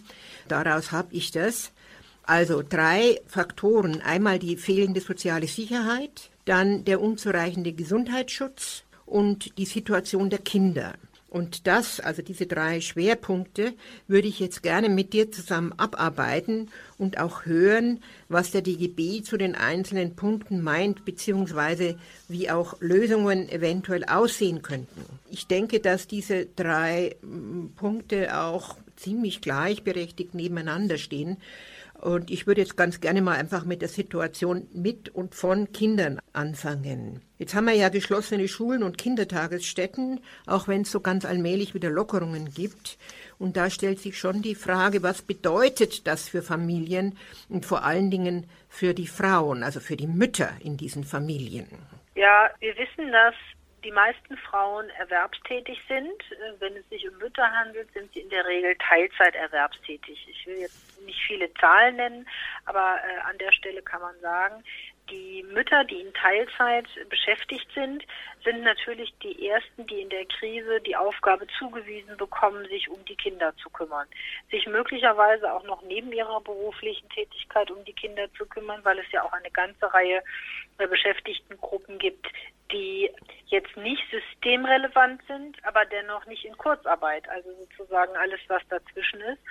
Daraus 0.48 0.92
habe 0.92 1.10
ich 1.12 1.32
das. 1.32 1.72
Also 2.24 2.64
drei 2.68 3.20
Faktoren. 3.28 4.02
Einmal 4.02 4.40
die 4.40 4.56
fehlende 4.56 5.02
soziale 5.02 5.48
Sicherheit, 5.48 6.30
dann 6.46 6.86
der 6.86 7.02
unzureichende 7.02 7.74
Gesundheitsschutz 7.74 8.84
und 9.06 9.58
die 9.58 9.66
Situation 9.66 10.30
der 10.30 10.40
Kinder. 10.40 10.94
Und 11.34 11.66
das, 11.66 12.00
also 12.00 12.22
diese 12.22 12.46
drei 12.46 12.80
Schwerpunkte, 12.80 13.74
würde 14.08 14.28
ich 14.28 14.40
jetzt 14.40 14.62
gerne 14.62 14.88
mit 14.88 15.14
dir 15.14 15.32
zusammen 15.32 15.74
abarbeiten 15.78 16.70
und 17.00 17.18
auch 17.18 17.46
hören, 17.46 18.04
was 18.30 18.52
der 18.52 18.62
DGB 18.62 19.24
zu 19.24 19.38
den 19.38 19.56
einzelnen 19.56 20.16
Punkten 20.16 20.62
meint, 20.62 21.06
beziehungsweise 21.06 21.98
wie 22.28 22.52
auch 22.52 22.80
Lösungen 22.82 23.50
eventuell 23.50 24.04
aussehen 24.06 24.62
könnten. 24.62 25.06
Ich 25.32 25.48
denke, 25.48 25.80
dass 25.80 26.06
diese 26.06 26.46
drei 26.56 27.16
mm, 27.24 27.70
Punkte 27.78 28.40
auch 28.40 28.78
ziemlich 28.96 29.42
gleichberechtigt 29.42 30.36
nebeneinander 30.36 31.00
stehen. 31.00 31.38
Und 32.04 32.32
ich 32.32 32.48
würde 32.48 32.60
jetzt 32.60 32.76
ganz 32.76 33.00
gerne 33.00 33.22
mal 33.22 33.38
einfach 33.38 33.64
mit 33.64 33.82
der 33.82 33.88
Situation 33.88 34.68
mit 34.74 35.08
und 35.08 35.36
von 35.36 35.72
Kindern 35.72 36.20
anfangen. 36.34 37.22
Jetzt 37.38 37.56
haben 37.56 37.64
wir 37.64 37.76
ja 37.76 37.88
geschlossene 37.88 38.50
Schulen 38.50 38.84
und 38.84 38.98
Kindertagesstätten, 38.98 40.20
auch 40.46 40.68
wenn 40.68 40.82
es 40.82 40.92
so 40.92 41.00
ganz 41.00 41.24
allmählich 41.24 41.74
wieder 41.74 41.90
Lockerungen 41.90 42.54
gibt. 42.54 42.98
Und 43.40 43.56
da 43.56 43.70
stellt 43.70 44.00
sich 44.00 44.18
schon 44.20 44.42
die 44.42 44.56
Frage, 44.56 45.02
was 45.02 45.22
bedeutet 45.22 46.06
das 46.06 46.28
für 46.28 46.42
Familien 46.42 47.18
und 47.48 47.66
vor 47.66 47.86
allen 47.86 48.12
Dingen 48.12 48.48
für 48.68 48.94
die 48.94 49.08
Frauen, 49.08 49.64
also 49.64 49.80
für 49.80 49.96
die 49.96 50.08
Mütter 50.08 50.50
in 50.60 50.76
diesen 50.76 51.06
Familien? 51.06 51.68
Ja, 52.16 52.50
wir 52.60 52.76
wissen, 52.76 53.14
dass 53.14 53.36
die 53.84 53.92
meisten 53.92 54.38
Frauen 54.38 54.90
erwerbstätig 54.92 55.82
sind. 55.88 56.22
Äh, 56.32 56.60
wenn 56.60 56.76
es 56.76 56.88
sich 56.90 57.08
um 57.10 57.18
Mütter 57.18 57.50
handelt, 57.52 57.92
sind 57.94 58.12
sie 58.14 58.22
in 58.22 58.30
der 58.30 58.46
Regel 58.46 58.76
Teilzeit 58.78 59.36
erwerbstätig. 59.36 60.28
Ich 60.30 60.48
will 60.48 60.58
jetzt 60.58 61.02
nicht 61.02 61.22
viele 61.28 61.54
Zahlen 61.56 61.96
nennen, 61.98 62.28
aber 62.66 62.98
äh, 63.04 63.30
an 63.30 63.38
der 63.38 63.52
Stelle 63.52 63.82
kann 63.82 64.02
man 64.02 64.20
sagen, 64.20 64.64
die 65.10 65.44
Mütter, 65.52 65.84
die 65.84 66.02
in 66.02 66.14
Teilzeit 66.14 66.86
beschäftigt 67.10 67.68
sind, 67.74 68.04
sind 68.44 68.64
natürlich 68.64 69.14
die 69.20 69.48
ersten, 69.48 69.86
die 69.88 70.02
in 70.02 70.10
der 70.10 70.26
Krise 70.26 70.82
die 70.82 70.96
Aufgabe 70.96 71.48
zugewiesen 71.60 72.18
bekommen, 72.18 72.66
sich 72.68 72.90
um 72.90 73.04
die 73.06 73.16
Kinder 73.16 73.56
zu 73.58 73.70
kümmern. 73.70 74.08
Sich 74.52 74.66
möglicherweise 74.68 75.54
auch 75.54 75.64
noch 75.64 75.82
neben 75.84 76.12
ihrer 76.12 76.42
beruflichen 76.42 77.08
Tätigkeit 77.10 77.72
um 77.72 77.84
die 77.86 77.94
Kinder 77.94 78.32
zu 78.34 78.46
kümmern, 78.46 78.80
weil 78.84 79.00
es 79.00 79.12
ja 79.12 79.24
auch 79.24 79.34
eine 79.34 79.52
ganze 79.52 79.94
Reihe 79.94 80.22
äh, 80.78 80.88
Beschäftigtengruppen 80.88 82.00
gibt, 82.00 82.28
die 82.72 83.10
jetzt 83.48 83.76
nicht 83.78 84.04
systemrelevant 84.10 85.22
sind, 85.28 85.58
aber 85.64 85.86
dennoch 85.86 86.26
nicht 86.26 86.46
in 86.46 86.58
Kurzarbeit, 86.58 87.28
also 87.30 87.50
sozusagen 87.54 88.16
alles, 88.16 88.40
was 88.48 88.62
dazwischen 88.70 89.22
ist. 89.22 89.42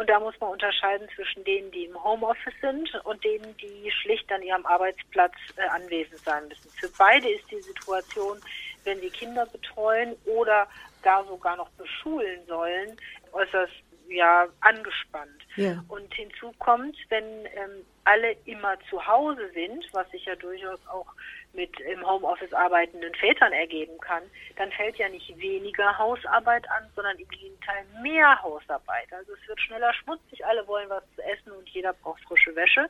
Und 0.00 0.08
da 0.08 0.18
muss 0.18 0.32
man 0.40 0.52
unterscheiden 0.52 1.06
zwischen 1.14 1.44
denen, 1.44 1.70
die 1.72 1.84
im 1.84 2.02
Homeoffice 2.02 2.54
sind 2.62 2.90
und 3.04 3.22
denen, 3.22 3.54
die 3.58 3.90
schlicht 3.90 4.32
an 4.32 4.40
ihrem 4.40 4.64
Arbeitsplatz 4.64 5.34
äh, 5.56 5.68
anwesend 5.68 6.24
sein 6.24 6.48
müssen. 6.48 6.72
Für 6.80 6.88
beide 6.96 7.28
ist 7.28 7.44
die 7.50 7.60
Situation, 7.60 8.40
wenn 8.84 8.98
sie 9.00 9.10
Kinder 9.10 9.44
betreuen 9.44 10.16
oder 10.24 10.66
gar 11.02 11.26
sogar 11.26 11.54
noch 11.58 11.68
beschulen 11.72 12.40
sollen, 12.46 12.96
äußerst 13.32 13.74
ja 14.10 14.46
angespannt. 14.60 15.42
Ja. 15.56 15.84
Und 15.88 16.12
hinzu 16.14 16.52
kommt, 16.58 16.96
wenn 17.08 17.24
ähm, 17.24 17.84
alle 18.04 18.32
immer 18.44 18.78
zu 18.88 19.04
Hause 19.06 19.50
sind, 19.54 19.86
was 19.92 20.10
sich 20.10 20.24
ja 20.24 20.34
durchaus 20.36 20.78
auch 20.88 21.06
mit 21.52 21.78
im 21.80 22.06
Homeoffice 22.06 22.52
arbeitenden 22.52 23.14
Vätern 23.14 23.52
ergeben 23.52 23.98
kann, 24.00 24.22
dann 24.56 24.70
fällt 24.72 24.96
ja 24.96 25.08
nicht 25.08 25.36
weniger 25.38 25.98
Hausarbeit 25.98 26.68
an, 26.70 26.88
sondern 26.94 27.18
im 27.18 27.28
Gegenteil 27.28 27.84
mehr 28.02 28.40
Hausarbeit. 28.42 29.12
Also 29.12 29.32
es 29.34 29.48
wird 29.48 29.60
schneller 29.60 29.92
schmutzig, 29.94 30.44
alle 30.44 30.66
wollen 30.68 30.88
was 30.88 31.02
zu 31.16 31.22
essen 31.22 31.52
und 31.52 31.68
jeder 31.70 31.92
braucht 31.92 32.22
frische 32.22 32.54
Wäsche. 32.54 32.88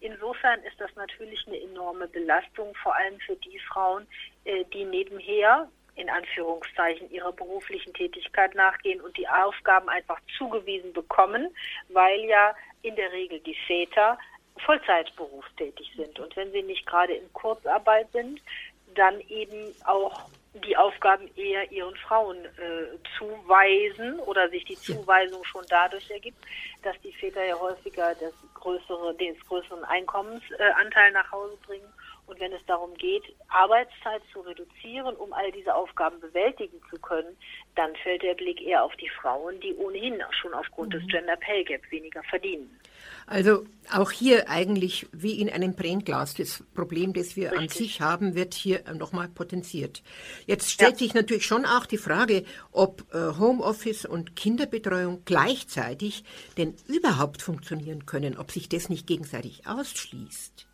Insofern 0.00 0.62
ist 0.62 0.78
das 0.78 0.94
natürlich 0.94 1.44
eine 1.46 1.60
enorme 1.60 2.06
Belastung, 2.08 2.74
vor 2.82 2.94
allem 2.94 3.18
für 3.20 3.36
die 3.36 3.58
Frauen, 3.60 4.06
äh, 4.44 4.64
die 4.72 4.84
nebenher 4.84 5.68
in 5.98 6.08
Anführungszeichen 6.08 7.10
ihrer 7.10 7.32
beruflichen 7.32 7.92
Tätigkeit 7.92 8.54
nachgehen 8.54 9.00
und 9.00 9.16
die 9.16 9.28
Aufgaben 9.28 9.88
einfach 9.88 10.20
zugewiesen 10.38 10.92
bekommen, 10.92 11.48
weil 11.88 12.20
ja 12.24 12.54
in 12.82 12.94
der 12.96 13.12
Regel 13.12 13.40
die 13.40 13.56
Väter 13.66 14.18
Vollzeitberufstätig 14.64 15.92
sind. 15.96 16.18
Und 16.18 16.36
wenn 16.36 16.50
sie 16.52 16.62
nicht 16.62 16.86
gerade 16.86 17.14
in 17.14 17.32
Kurzarbeit 17.32 18.10
sind, 18.12 18.40
dann 18.94 19.20
eben 19.28 19.74
auch 19.84 20.28
die 20.64 20.76
Aufgaben 20.76 21.28
eher 21.36 21.70
ihren 21.70 21.94
Frauen 21.96 22.44
äh, 22.44 22.98
zuweisen 23.16 24.18
oder 24.20 24.48
sich 24.48 24.64
die 24.64 24.76
Zuweisung 24.76 25.44
schon 25.44 25.64
dadurch 25.68 26.10
ergibt, 26.10 26.38
dass 26.82 26.98
die 27.02 27.12
Väter 27.12 27.44
ja 27.44 27.58
häufiger 27.58 28.14
das 28.14 28.32
größere, 28.54 29.14
den 29.14 29.38
größeren 29.48 29.84
Einkommensanteil 29.84 31.12
nach 31.12 31.30
Hause 31.30 31.56
bringen 31.66 31.92
und 32.28 32.38
wenn 32.40 32.52
es 32.52 32.64
darum 32.66 32.94
geht, 32.94 33.22
Arbeitszeit 33.48 34.22
zu 34.32 34.40
reduzieren, 34.40 35.16
um 35.16 35.32
all 35.32 35.50
diese 35.52 35.74
Aufgaben 35.74 36.20
bewältigen 36.20 36.80
zu 36.90 37.00
können, 37.00 37.36
dann 37.74 37.94
fällt 37.96 38.22
der 38.22 38.34
Blick 38.34 38.60
eher 38.60 38.84
auf 38.84 38.94
die 38.96 39.08
Frauen, 39.08 39.58
die 39.60 39.74
ohnehin 39.74 40.22
schon 40.40 40.52
aufgrund 40.52 40.92
mhm. 40.92 40.98
des 40.98 41.08
Gender 41.08 41.36
Pay 41.36 41.64
Gap 41.64 41.90
weniger 41.90 42.22
verdienen. 42.24 42.78
Also 43.26 43.64
auch 43.92 44.10
hier 44.10 44.48
eigentlich 44.48 45.06
wie 45.12 45.40
in 45.40 45.50
einem 45.50 45.74
Brennglas. 45.74 46.34
Das 46.34 46.64
Problem, 46.74 47.12
das 47.12 47.36
wir 47.36 47.52
Richtig. 47.52 47.60
an 47.60 47.68
sich 47.68 48.00
haben, 48.00 48.34
wird 48.34 48.54
hier 48.54 48.82
nochmal 48.94 49.28
potenziert. 49.28 50.02
Jetzt 50.46 50.70
stellt 50.70 50.92
ja. 50.92 50.98
sich 50.98 51.14
natürlich 51.14 51.46
schon 51.46 51.64
auch 51.64 51.86
die 51.86 51.98
Frage, 51.98 52.44
ob 52.72 53.02
äh, 53.14 53.38
Homeoffice 53.38 54.04
und 54.04 54.36
Kinderbetreuung 54.36 55.22
gleichzeitig 55.24 56.24
denn 56.56 56.74
überhaupt 56.86 57.42
funktionieren 57.42 58.06
können, 58.06 58.36
ob 58.36 58.50
sich 58.50 58.68
das 58.68 58.88
nicht 58.88 59.06
gegenseitig 59.06 59.66
ausschließt. 59.66 60.67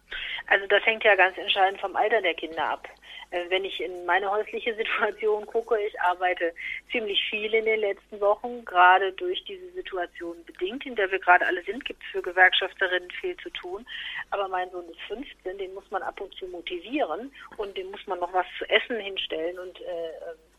Also 0.46 0.66
das 0.66 0.84
hängt 0.84 1.04
ja 1.04 1.14
ganz 1.14 1.36
entscheidend 1.38 1.80
vom 1.80 1.96
Alter 1.96 2.20
der 2.20 2.34
Kinder 2.34 2.64
ab. 2.64 2.88
Äh, 3.30 3.50
wenn 3.50 3.64
ich 3.64 3.80
in 3.80 4.06
meine 4.06 4.30
häusliche 4.30 4.74
Situation 4.76 5.46
gucke, 5.46 5.78
ich 5.80 6.00
arbeite 6.00 6.52
ziemlich 6.90 7.20
viel 7.28 7.52
in 7.54 7.64
den 7.64 7.80
letzten 7.80 8.20
Wochen, 8.20 8.64
gerade 8.64 9.12
durch 9.12 9.42
diese 9.44 9.70
Situation 9.72 10.36
bedingt, 10.44 10.86
in 10.86 10.94
der 10.94 11.10
wir 11.10 11.18
gerade 11.18 11.46
alle 11.46 11.62
sind, 11.64 11.84
gibt 11.84 12.02
es 12.02 12.10
für 12.10 12.22
Gewerkschafterinnen 12.22 13.10
viel 13.10 13.36
zu 13.38 13.50
tun. 13.50 13.86
Aber 14.30 14.48
mein 14.48 14.70
Sohn 14.70 14.88
ist 14.88 15.00
15, 15.08 15.58
den 15.58 15.74
muss 15.74 15.90
man 15.90 16.02
ab 16.02 16.20
und 16.20 16.34
zu 16.34 16.46
motivieren 16.46 17.32
und 17.56 17.76
dem 17.76 17.90
muss 17.90 18.06
man 18.06 18.20
noch 18.20 18.32
was 18.32 18.46
zu 18.58 18.68
essen 18.68 18.98
hinstellen 19.00 19.58
und 19.58 19.80
äh, 19.80 20.10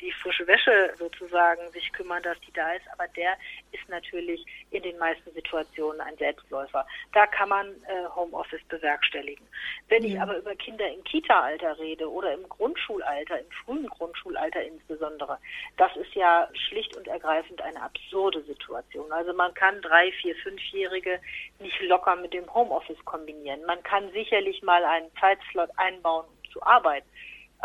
die 0.02 0.12
frische 0.12 0.48
Wäsche 0.48 0.94
sozusagen 0.98 1.70
sich 1.72 1.92
kümmern, 1.94 2.24
dass 2.24 2.40
die 2.42 2.52
da 2.54 2.74
ist. 2.74 2.86
Aber 2.94 3.08
der 3.10 3.38
ist 3.72 3.88
natürlich 3.90 4.46
in 4.72 4.84
den 4.84 4.98
meisten 4.98 5.32
Situationen 5.34 6.02
ein 6.02 6.18
Selbstläufer. 6.18 6.86
Da 7.14 7.28
kann 7.28 7.50
man 7.50 7.68
äh, 7.68 8.08
Homeoffice 8.16 8.64
bewerkstelligen. 8.70 9.46
Wenn 9.88 10.04
ja. 10.04 10.10
ich 10.10 10.22
aber 10.22 10.38
über 10.38 10.56
Kinder 10.56 10.92
im 10.92 11.04
Kita-Alter 11.04 11.78
rede 11.80 12.10
oder 12.10 12.34
im 12.34 12.48
Grundschulalter, 12.50 13.40
im 13.40 13.52
frühen 13.64 13.88
Grundschulalter 13.88 14.64
insbesondere, 14.64 15.38
das 15.78 15.96
ist 15.96 16.14
ja 16.14 16.48
schlicht 16.54 16.96
und 16.98 17.08
ergreifend 17.08 17.62
eine 17.62 17.82
absurde 17.82 18.42
Situation. 18.44 19.12
Also 19.12 19.34
man 19.34 19.54
kann 19.54 19.82
drei, 19.82 20.12
vier, 20.14 20.36
fünfjährige 20.38 21.20
nicht 21.60 21.80
locker 21.82 22.16
mit 22.16 22.34
dem 22.34 22.52
Homeoffice 22.54 23.04
kombinieren. 23.06 23.64
Man 23.66 23.82
kann 23.84 24.12
sicherlich 24.12 24.62
mal 24.64 24.84
einen 24.84 25.12
Zeitslot 25.20 25.70
einbauen, 25.78 26.25
um 26.25 26.52
zu 26.52 26.64
arbeiten. 26.64 27.08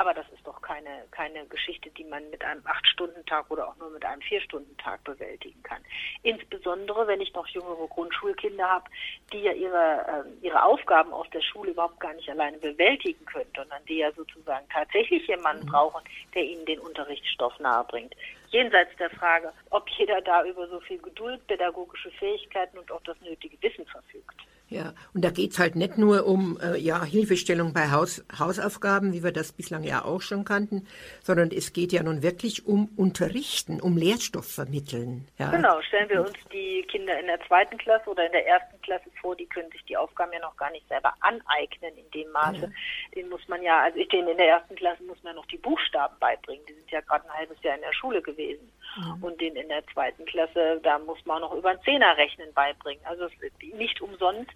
Aber 0.00 0.14
das 0.14 0.24
ist 0.32 0.46
doch 0.46 0.62
keine, 0.62 1.04
keine 1.10 1.44
Geschichte, 1.44 1.90
die 1.90 2.04
man 2.04 2.30
mit 2.30 2.42
einem 2.42 2.62
Acht-Stunden-Tag 2.64 3.50
oder 3.50 3.68
auch 3.68 3.76
nur 3.76 3.90
mit 3.90 4.02
einem 4.02 4.22
Vier-Stunden-Tag 4.22 5.04
bewältigen 5.04 5.62
kann. 5.62 5.84
Insbesondere, 6.22 7.06
wenn 7.06 7.20
ich 7.20 7.34
noch 7.34 7.46
jüngere 7.48 7.86
Grundschulkinder 7.86 8.66
habe, 8.66 8.86
die 9.30 9.40
ja 9.40 9.52
ihre, 9.52 10.24
äh, 10.24 10.46
ihre 10.46 10.62
Aufgaben 10.62 11.12
auf 11.12 11.28
der 11.28 11.42
Schule 11.42 11.72
überhaupt 11.72 12.00
gar 12.00 12.14
nicht 12.14 12.30
alleine 12.30 12.56
bewältigen 12.56 13.22
können, 13.26 13.52
sondern 13.54 13.84
die 13.84 13.98
ja 13.98 14.10
sozusagen 14.12 14.66
tatsächlich 14.72 15.26
jemanden 15.26 15.66
mhm. 15.66 15.70
brauchen, 15.70 16.02
der 16.34 16.44
ihnen 16.44 16.64
den 16.64 16.78
Unterrichtsstoff 16.78 17.60
nahebringt. 17.60 18.16
Jenseits 18.48 18.96
der 18.96 19.10
Frage, 19.10 19.52
ob 19.68 19.86
jeder 19.90 20.22
da 20.22 20.46
über 20.46 20.66
so 20.68 20.80
viel 20.80 20.96
Geduld, 20.96 21.46
pädagogische 21.46 22.10
Fähigkeiten 22.12 22.78
und 22.78 22.90
auch 22.90 23.02
das 23.02 23.20
nötige 23.20 23.60
Wissen 23.60 23.84
verfügt. 23.84 24.40
Ja, 24.70 24.94
und 25.14 25.24
da 25.24 25.30
geht's 25.30 25.58
halt 25.58 25.74
nicht 25.74 25.98
nur 25.98 26.26
um 26.26 26.56
äh, 26.62 26.76
ja, 26.78 27.04
Hilfestellung 27.04 27.72
bei 27.72 27.90
Haus, 27.90 28.24
Hausaufgaben, 28.38 29.12
wie 29.12 29.24
wir 29.24 29.32
das 29.32 29.50
bislang 29.50 29.82
ja 29.82 30.04
auch 30.04 30.22
schon 30.22 30.44
kannten, 30.44 30.86
sondern 31.22 31.50
es 31.50 31.72
geht 31.72 31.90
ja 31.92 32.04
nun 32.04 32.22
wirklich 32.22 32.66
um 32.66 32.88
Unterrichten, 32.96 33.80
um 33.80 33.96
Lehrstoff 33.96 34.46
vermitteln. 34.46 35.26
Ja. 35.38 35.50
Genau, 35.50 35.82
stellen 35.82 36.08
wir 36.08 36.20
uns 36.20 36.38
die 36.52 36.86
Kinder 36.88 37.18
in 37.18 37.26
der 37.26 37.40
zweiten 37.48 37.78
Klasse 37.78 38.08
oder 38.08 38.24
in 38.26 38.32
der 38.32 38.46
ersten 38.46 38.80
Klasse 38.82 39.10
vor, 39.20 39.34
die 39.34 39.46
können 39.46 39.72
sich 39.72 39.84
die 39.86 39.96
Aufgaben 39.96 40.32
ja 40.32 40.38
noch 40.38 40.56
gar 40.56 40.70
nicht 40.70 40.86
selber 40.86 41.14
aneignen 41.18 41.96
in 41.96 42.08
dem 42.12 42.30
Maße. 42.30 42.60
Ja. 42.60 42.68
Den 43.16 43.28
muss 43.28 43.46
man 43.48 43.62
ja, 43.62 43.82
also 43.82 43.98
ich 43.98 44.08
denke, 44.08 44.30
in 44.30 44.38
der 44.38 44.50
ersten 44.50 44.76
Klasse 44.76 45.02
muss 45.02 45.20
man 45.24 45.34
noch 45.34 45.46
die 45.46 45.58
Buchstaben 45.58 46.14
beibringen. 46.20 46.64
Die 46.68 46.74
sind 46.74 46.90
ja 46.92 47.00
gerade 47.00 47.28
ein 47.28 47.36
halbes 47.36 47.60
Jahr 47.62 47.74
in 47.74 47.82
der 47.82 47.92
Schule 47.92 48.22
gewesen. 48.22 48.70
Mhm. 48.96 49.22
Und 49.22 49.40
den 49.40 49.56
in 49.56 49.68
der 49.68 49.86
zweiten 49.88 50.24
Klasse, 50.24 50.80
da 50.82 50.98
muss 50.98 51.18
man 51.24 51.40
noch 51.40 51.54
über 51.54 51.70
ein 51.70 51.80
Zehnerrechnen 51.82 52.52
beibringen. 52.54 53.04
Also 53.04 53.28
nicht 53.76 54.00
umsonst 54.00 54.50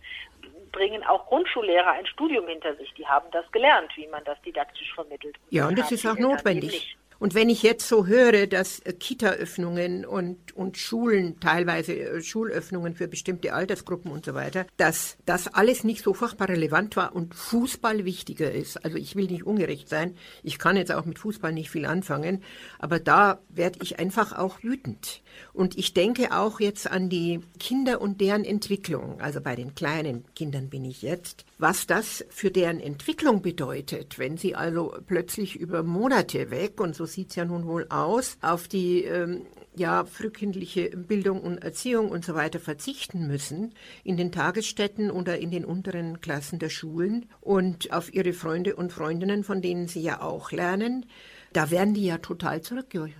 bringen 0.73 1.05
auch 1.05 1.27
Grundschullehrer 1.27 1.93
ein 1.93 2.07
Studium 2.07 2.49
hinter 2.49 2.75
sich. 2.77 2.93
Die 2.95 3.07
haben 3.07 3.27
das 3.31 3.51
gelernt, 3.53 3.93
wie 3.97 4.07
man 4.09 4.25
das 4.25 4.41
didaktisch 4.43 4.93
vermittelt. 4.95 5.37
Ja, 5.51 5.69
und 5.69 5.79
das 5.79 5.93
ist 5.93 6.07
auch 6.07 6.19
notwendig. 6.19 6.97
Und 7.19 7.35
wenn 7.35 7.49
ich 7.49 7.63
jetzt 7.63 7.89
so 7.89 8.07
höre, 8.07 8.47
dass 8.47 8.81
äh, 8.81 8.93
Kita-Öffnungen 8.93 10.05
und, 10.05 10.57
und 10.57 10.77
Schulen, 10.77 11.41
teilweise 11.41 11.95
äh, 11.99 12.23
Schulöffnungen 12.23 12.95
für 12.95 13.09
bestimmte 13.09 13.55
Altersgruppen 13.55 14.11
und 14.11 14.25
so 14.25 14.35
weiter, 14.35 14.67
dass 14.77 15.17
das 15.25 15.49
alles 15.49 15.85
nicht 15.85 16.03
so 16.03 16.15
furchtbar 16.15 16.49
relevant 16.49 16.97
war 16.97 17.15
und 17.15 17.35
Fußball 17.35 18.05
wichtiger 18.05 18.51
ist. 18.51 18.85
Also 18.85 18.97
ich 18.97 19.17
will 19.17 19.27
nicht 19.27 19.45
ungerecht 19.45 19.89
sein. 19.89 20.17
Ich 20.43 20.59
kann 20.59 20.77
jetzt 20.77 20.93
auch 20.93 21.05
mit 21.05 21.19
Fußball 21.19 21.53
nicht 21.53 21.71
viel 21.71 21.87
anfangen. 21.87 22.43
Aber 22.79 22.99
da 22.99 23.41
werde 23.49 23.79
ich 23.83 23.99
einfach 23.99 24.33
auch 24.33 24.63
wütend. 24.63 25.23
Und 25.53 25.79
ich 25.79 25.95
denke 25.95 26.33
auch 26.33 26.61
jetzt 26.61 26.91
an 26.91 27.09
die 27.09 27.41
Kinder 27.59 28.01
und 28.01 28.21
deren 28.21 28.45
Entwicklung. 28.45 29.21
Also 29.21 29.41
bei 29.41 29.57
den 29.57 29.75
kleinen 29.75 30.25
Kindern 30.35 30.69
bin 30.69 30.85
ich 30.85 31.03
jetzt. 31.03 31.45
Was 31.59 31.87
das 31.87 32.25
für 32.29 32.51
deren 32.51 32.81
Entwicklung 32.81 33.43
bedeutet, 33.43 34.19
wenn 34.19 34.37
sie 34.37 34.55
also 34.55 34.95
plötzlich 35.07 35.57
über 35.57 35.83
Monate 35.83 36.51
weg 36.51 36.81
und 36.81 36.95
so 36.95 37.04
sieht 37.07 37.31
es 37.31 37.37
ja 37.37 37.45
nun 37.45 37.67
wohl 37.67 37.87
aus, 37.89 38.37
auf 38.41 38.69
die 38.69 39.05
ähm, 39.05 39.43
ja, 39.77 40.05
frühkindliche 40.05 40.91
Bildung 40.97 41.41
und 41.43 41.59
Erziehung 41.59 42.11
und 42.11 42.25
so 42.25 42.35
weiter 42.35 42.61
verzichten 42.61 43.27
müssen 43.27 43.75
in 44.05 44.17
den 44.17 44.33
Tagesstätten 44.33 45.11
oder 45.11 45.39
in 45.39 45.51
den 45.51 45.65
unteren 45.65 46.21
Klassen 46.21 46.59
der 46.59 46.69
Schulen. 46.69 47.27
Und 47.41 47.93
auf 47.93 48.13
ihre 48.15 48.33
Freunde 48.33 48.77
und 48.77 48.93
Freundinnen, 48.93 49.45
von 49.45 49.63
denen 49.63 49.89
sie 49.89 50.03
ja 50.03 50.21
auch 50.21 50.53
lernen, 50.53 51.07
da 51.53 51.71
werden 51.71 51.95
die 51.95 52.07
ja 52.07 52.19
total 52.19 52.63
zurückgeworfen 52.63 53.15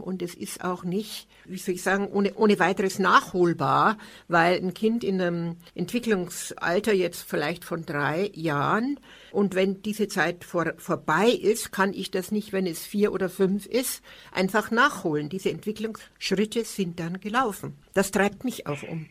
und 0.00 0.22
es 0.22 0.34
ist 0.34 0.64
auch 0.64 0.84
nicht, 0.84 1.28
wie 1.44 1.58
soll 1.58 1.74
ich 1.74 1.82
sagen, 1.82 2.08
ohne, 2.08 2.34
ohne 2.34 2.58
weiteres 2.58 2.98
nachholbar, 2.98 3.98
weil 4.28 4.56
ein 4.56 4.74
Kind 4.74 5.04
in 5.04 5.20
einem 5.20 5.56
Entwicklungsalter 5.74 6.92
jetzt 6.92 7.28
vielleicht 7.28 7.64
von 7.64 7.84
drei 7.84 8.30
Jahren 8.34 8.98
und 9.30 9.54
wenn 9.54 9.82
diese 9.82 10.08
Zeit 10.08 10.44
vor, 10.44 10.74
vorbei 10.78 11.26
ist, 11.26 11.72
kann 11.72 11.92
ich 11.94 12.10
das 12.10 12.30
nicht, 12.32 12.52
wenn 12.52 12.66
es 12.66 12.86
vier 12.86 13.12
oder 13.12 13.28
fünf 13.28 13.66
ist, 13.66 14.04
einfach 14.32 14.70
nachholen. 14.70 15.28
Diese 15.28 15.50
Entwicklungsschritte 15.50 16.64
sind 16.64 17.00
dann 17.00 17.20
gelaufen. 17.20 17.76
Das 17.94 18.10
treibt 18.10 18.44
mich 18.44 18.66
auch 18.66 18.82
um. 18.82 19.08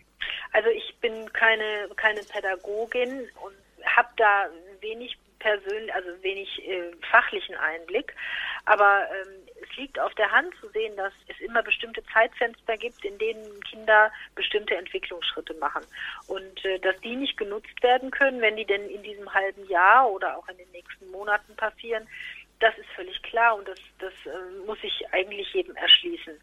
Also 0.54 0.70
ich 0.70 0.96
bin 1.00 1.32
keine, 1.34 1.90
keine 1.96 2.22
Pädagogin 2.22 3.28
und 3.44 3.56
habe 3.86 4.10
da 4.18 4.48
wenig 4.82 5.18
persönlich, 5.40 5.94
also 5.94 6.10
wenig 6.22 6.48
äh, 6.68 6.92
fachlichen 7.10 7.56
Einblick. 7.56 8.14
Aber 8.66 9.08
ähm, 9.10 9.41
es 9.62 9.76
liegt 9.78 10.00
auf 10.00 10.14
der 10.16 10.32
Hand 10.32 10.54
zu 10.60 10.68
sehen, 10.70 10.96
dass 10.98 11.14
es 11.28 11.40
immer 11.40 11.62
bestimmte 11.64 12.04
Zeitfenster 12.14 12.78
gibt, 12.78 13.04
in 13.06 13.18
denen 13.18 13.64
Kinder 13.64 14.12
bestimmte 14.36 14.76
Entwicklungsschritte 14.76 15.54
machen. 15.56 15.84
Und 16.28 16.66
äh, 16.66 16.80
dass 16.80 17.00
die 17.02 17.16
nicht 17.16 17.38
genutzt 17.38 17.82
werden 17.82 18.12
können, 18.12 18.42
wenn 18.42 18.56
die 18.56 18.66
denn 18.66 18.90
in 18.90 19.04
diesem 19.04 19.32
halben 19.34 19.68
Jahr 19.68 20.10
oder 20.10 20.38
auch 20.38 20.48
in 20.50 20.58
den 20.58 20.72
nächsten 20.72 21.10
Monaten 21.12 21.56
passieren, 21.56 22.08
das 22.60 22.78
ist 22.78 22.90
völlig 22.96 23.22
klar 23.24 23.56
und 23.56 23.68
das, 23.68 23.80
das 24.00 24.14
äh, 24.26 24.66
muss 24.66 24.80
sich 24.82 25.04
eigentlich 25.12 25.52
jedem 25.54 25.76
erschließen. 25.76 26.40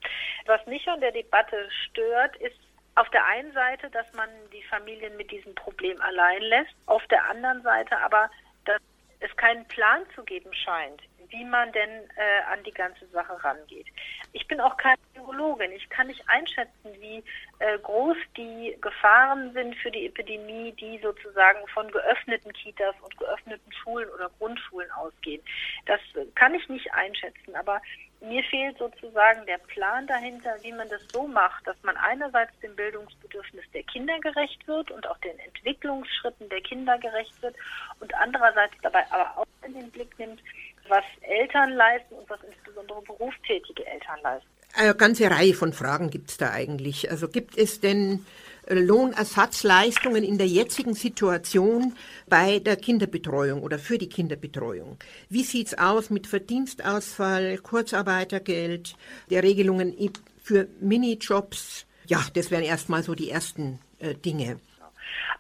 Was 0.47 0.65
mich 0.67 0.87
an 0.89 1.01
der 1.01 1.13
Debatte 1.13 1.69
stört, 1.87 2.37
ist 2.37 2.59
auf 2.97 3.09
der 3.11 3.25
einen 3.27 3.53
Seite, 3.53 3.89
dass 3.91 4.13
man 4.15 4.29
die 4.53 4.63
Familien 4.65 5.17
mit 5.17 5.31
diesem 5.31 5.55
Problem 5.55 6.01
allein 6.01 6.43
lässt, 6.43 6.75
auf 6.87 7.07
der 7.07 7.25
anderen 7.27 7.63
Seite 7.63 7.97
aber, 7.99 8.29
dass 8.65 8.81
es 9.21 9.35
keinen 9.37 9.67
Plan 9.69 10.03
zu 10.15 10.25
geben 10.25 10.53
scheint, 10.53 11.01
wie 11.31 11.45
man 11.45 11.73
denn 11.73 11.91
äh, 12.17 12.53
an 12.53 12.63
die 12.65 12.73
ganze 12.73 13.07
Sache 13.09 13.43
rangeht. 13.43 13.87
Ich 14.33 14.47
bin 14.47 14.61
auch 14.61 14.77
keine 14.77 14.99
Biologin. 15.15 15.73
Ich 15.73 15.89
kann 15.91 16.07
nicht 16.07 16.23
einschätzen, 16.29 16.93
wie 17.01 17.23
äh, 17.59 17.79
groß 17.79 18.17
die 18.37 18.77
Gefahren 18.81 19.53
sind 19.53 19.75
für 19.77 19.91
die 19.91 20.07
Epidemie, 20.07 20.73
die 20.73 20.99
sozusagen 21.03 21.67
von 21.69 21.91
geöffneten 21.91 22.53
Kitas 22.53 22.95
und 23.03 23.17
geöffneten 23.19 23.73
Schulen 23.73 24.09
oder 24.11 24.31
Grundschulen 24.39 24.91
ausgehen. 24.93 25.43
Das 25.87 26.01
kann 26.35 26.55
ich 26.55 26.69
nicht 26.69 26.93
einschätzen. 26.93 27.55
Aber 27.57 27.81
mir 28.21 28.43
fehlt 28.45 28.77
sozusagen 28.79 29.47
der 29.47 29.59
Plan 29.59 30.07
dahinter, 30.07 30.57
wie 30.63 30.73
man 30.73 30.89
das 30.89 31.01
so 31.13 31.27
macht, 31.27 31.67
dass 31.67 31.77
man 31.83 31.97
einerseits 31.97 32.59
dem 32.61 32.75
Bildungsbedürfnis 32.75 33.65
der 33.73 33.85
Kinder 33.85 34.19
gerecht 34.19 34.67
wird 34.67 34.91
und 34.91 35.07
auch 35.07 35.19
den 35.19 35.39
Entwicklungsschritten 35.39 36.49
der 36.49 36.61
Kinder 36.63 36.99
gerecht 36.99 37.41
wird 37.43 37.55
und 38.01 38.13
andererseits 38.15 38.75
dabei 38.83 39.05
aber 39.11 39.39
auch 39.39 39.47
in 39.65 39.75
den 39.75 39.91
Blick 39.91 40.19
nimmt, 40.19 40.43
was 40.89 41.05
Eltern 41.23 41.73
leisten 41.73 42.15
und 42.15 42.29
was 42.31 42.41
insbesondere 42.43 43.03
berufstätige 43.03 43.87
Eltern 43.87 44.19
leisten. 44.23 44.49
Eine 44.75 44.95
ganze 44.95 45.31
Reihe 45.31 45.55
von 45.55 45.73
Fragen 45.73 46.11
gibt 46.11 46.31
es 46.31 46.37
da 46.37 46.51
eigentlich. 46.51 47.11
Also 47.11 47.29
gibt 47.29 47.57
es 47.57 47.81
denn 47.81 48.25
Lohnersatzleistungen 48.69 50.23
in 50.23 50.37
der 50.37 50.47
jetzigen 50.47 50.95
Situation 50.95 51.97
bei 52.29 52.59
der 52.59 52.77
Kinderbetreuung 52.77 53.63
oder 53.63 53.79
für 53.79 53.99
die 53.99 54.09
Kinderbetreuung. 54.09 54.99
Wie 55.31 55.43
sieht's 55.43 55.77
aus 55.79 56.11
mit 56.11 56.27
Verdienstausfall, 56.27 57.59
Kurzarbeitergeld, 57.59 58.95
der 59.31 59.43
Regelungen 59.43 59.95
für 60.43 60.69
Minijobs? 60.81 61.87
Ja, 62.07 62.19
das 62.35 62.51
wären 62.51 62.65
erstmal 62.65 63.03
so 63.03 63.15
die 63.15 63.31
ersten 63.31 63.81
äh, 64.01 64.15
Dinge. 64.15 64.61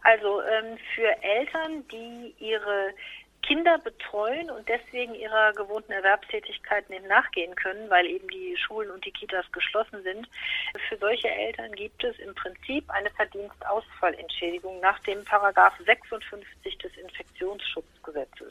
Also 0.02 0.40
ähm, 0.42 0.78
für 0.94 1.22
Eltern, 1.22 1.84
die 1.92 2.34
ihre 2.38 2.94
Kinder 3.48 3.78
betreuen 3.78 4.50
und 4.50 4.68
deswegen 4.68 5.14
ihrer 5.14 5.54
gewohnten 5.54 5.90
Erwerbstätigkeiten 5.90 6.94
eben 6.94 7.08
nachgehen 7.08 7.54
können, 7.54 7.88
weil 7.88 8.04
eben 8.04 8.28
die 8.28 8.54
Schulen 8.58 8.90
und 8.90 9.02
die 9.06 9.10
Kitas 9.10 9.50
geschlossen 9.52 10.02
sind. 10.02 10.28
Für 10.86 10.98
solche 10.98 11.30
Eltern 11.30 11.72
gibt 11.72 12.04
es 12.04 12.18
im 12.18 12.34
Prinzip 12.34 12.84
eine 12.90 13.08
Verdienstausfallentschädigung 13.12 14.80
nach 14.80 14.98
dem 15.00 15.24
Paragraph 15.24 15.72
56 15.86 16.76
des 16.76 16.94
Infektionsschutzgesetzes. 16.98 18.50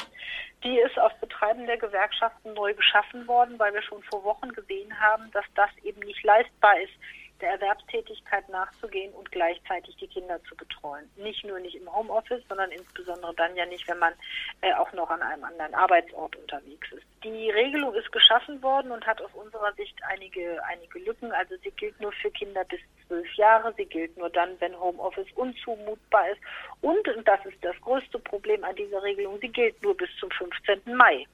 Die 0.64 0.80
ist 0.80 0.98
auf 0.98 1.14
Betreiben 1.20 1.68
der 1.68 1.78
Gewerkschaften 1.78 2.56
neu 2.56 2.74
geschaffen 2.74 3.28
worden, 3.28 3.60
weil 3.60 3.76
wir 3.76 3.84
schon 3.84 4.02
vor 4.02 4.24
Wochen 4.24 4.50
gesehen 4.50 5.00
haben, 5.00 5.30
dass 5.32 5.46
das 5.54 5.70
eben 5.84 6.00
nicht 6.00 6.24
leistbar 6.24 6.80
ist 6.82 6.94
der 7.41 7.52
Erwerbstätigkeit 7.52 8.47
nachzugehen 8.50 9.13
und 9.13 9.32
gleichzeitig 9.32 9.95
die 9.97 10.08
Kinder 10.08 10.41
zu 10.43 10.56
betreuen. 10.56 11.10
Nicht 11.17 11.45
nur 11.45 11.60
nicht 11.60 11.76
im 11.76 11.93
Homeoffice, 11.93 12.43
sondern 12.50 12.71
insbesondere 12.71 13.34
dann 13.36 13.56
ja 13.56 13.65
nicht, 13.65 13.88
wenn 13.88 14.00
man 14.00 14.13
äh, 14.62 14.73
auch 14.73 14.91
noch 14.93 15.10
an 15.10 15.21
einem 15.21 15.43
anderen 15.43 15.73
Arbeitsort 15.73 16.36
unterwegs 16.36 16.91
ist. 16.91 17.06
Die 17.23 17.50
Regelung 17.50 17.93
ist 17.93 18.12
geschaffen 18.12 18.62
worden 18.62 18.91
und 18.91 19.06
hat 19.06 19.21
aus 19.21 19.32
unserer 19.34 19.73
Sicht 19.73 19.95
einige, 20.10 20.63
einige 20.65 21.00
Lücken. 21.00 21.32
Also 21.32 21.56
sie 21.63 21.71
gilt 21.71 22.00
nur 22.00 22.12
für 22.12 22.32
Kinder 22.32 22.63
bis 22.65 22.80
zwölf 23.08 23.32
Jahre. 23.36 23.73
Sie 23.78 23.86
gilt 23.86 24.17
nur 24.17 24.30
dann, 24.30 24.60
wenn 24.60 24.80
Homeoffice 24.80 25.32
unzumutbar 25.36 26.30
ist. 26.32 26.41
Und, 26.82 27.08
und 27.08 27.28
das 27.28 27.45
ist 27.45 27.58
das 27.62 27.76
größte 27.82 28.19
Problem 28.19 28.63
an 28.63 28.76
dieser 28.76 29.02
Regelung, 29.04 29.39
sie 29.41 29.50
gilt 29.50 29.82
nur 29.82 29.95
bis 29.95 30.10
zum 30.19 30.30
15. 30.32 30.95
Mai. 30.95 31.26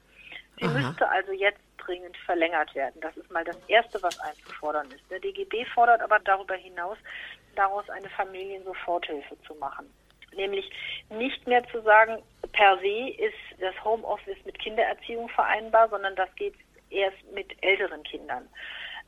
Sie 0.59 0.65
Aha. 0.65 0.73
müsste 0.73 1.09
also 1.09 1.31
jetzt 1.31 1.59
dringend 1.85 2.17
verlängert 2.17 2.73
werden. 2.75 2.99
Das 3.01 3.15
ist 3.17 3.31
mal 3.31 3.43
das 3.43 3.57
Erste, 3.67 4.01
was 4.01 4.19
einzufordern 4.19 4.89
ist. 4.91 5.09
Der 5.09 5.19
DGB 5.19 5.65
fordert 5.65 6.01
aber 6.01 6.19
darüber 6.19 6.55
hinaus, 6.55 6.97
daraus 7.55 7.89
eine 7.89 8.09
Familiensoforthilfe 8.09 9.35
zu 9.45 9.55
machen. 9.55 9.91
Nämlich 10.35 10.69
nicht 11.09 11.45
mehr 11.47 11.63
zu 11.67 11.81
sagen, 11.81 12.21
per 12.51 12.77
se 12.79 13.09
ist 13.09 13.61
das 13.61 13.75
Homeoffice 13.83 14.43
mit 14.45 14.57
Kindererziehung 14.59 15.29
vereinbar, 15.29 15.89
sondern 15.89 16.15
das 16.15 16.33
geht 16.35 16.55
erst 16.89 17.23
mit 17.33 17.51
älteren 17.61 18.03
Kindern. 18.03 18.47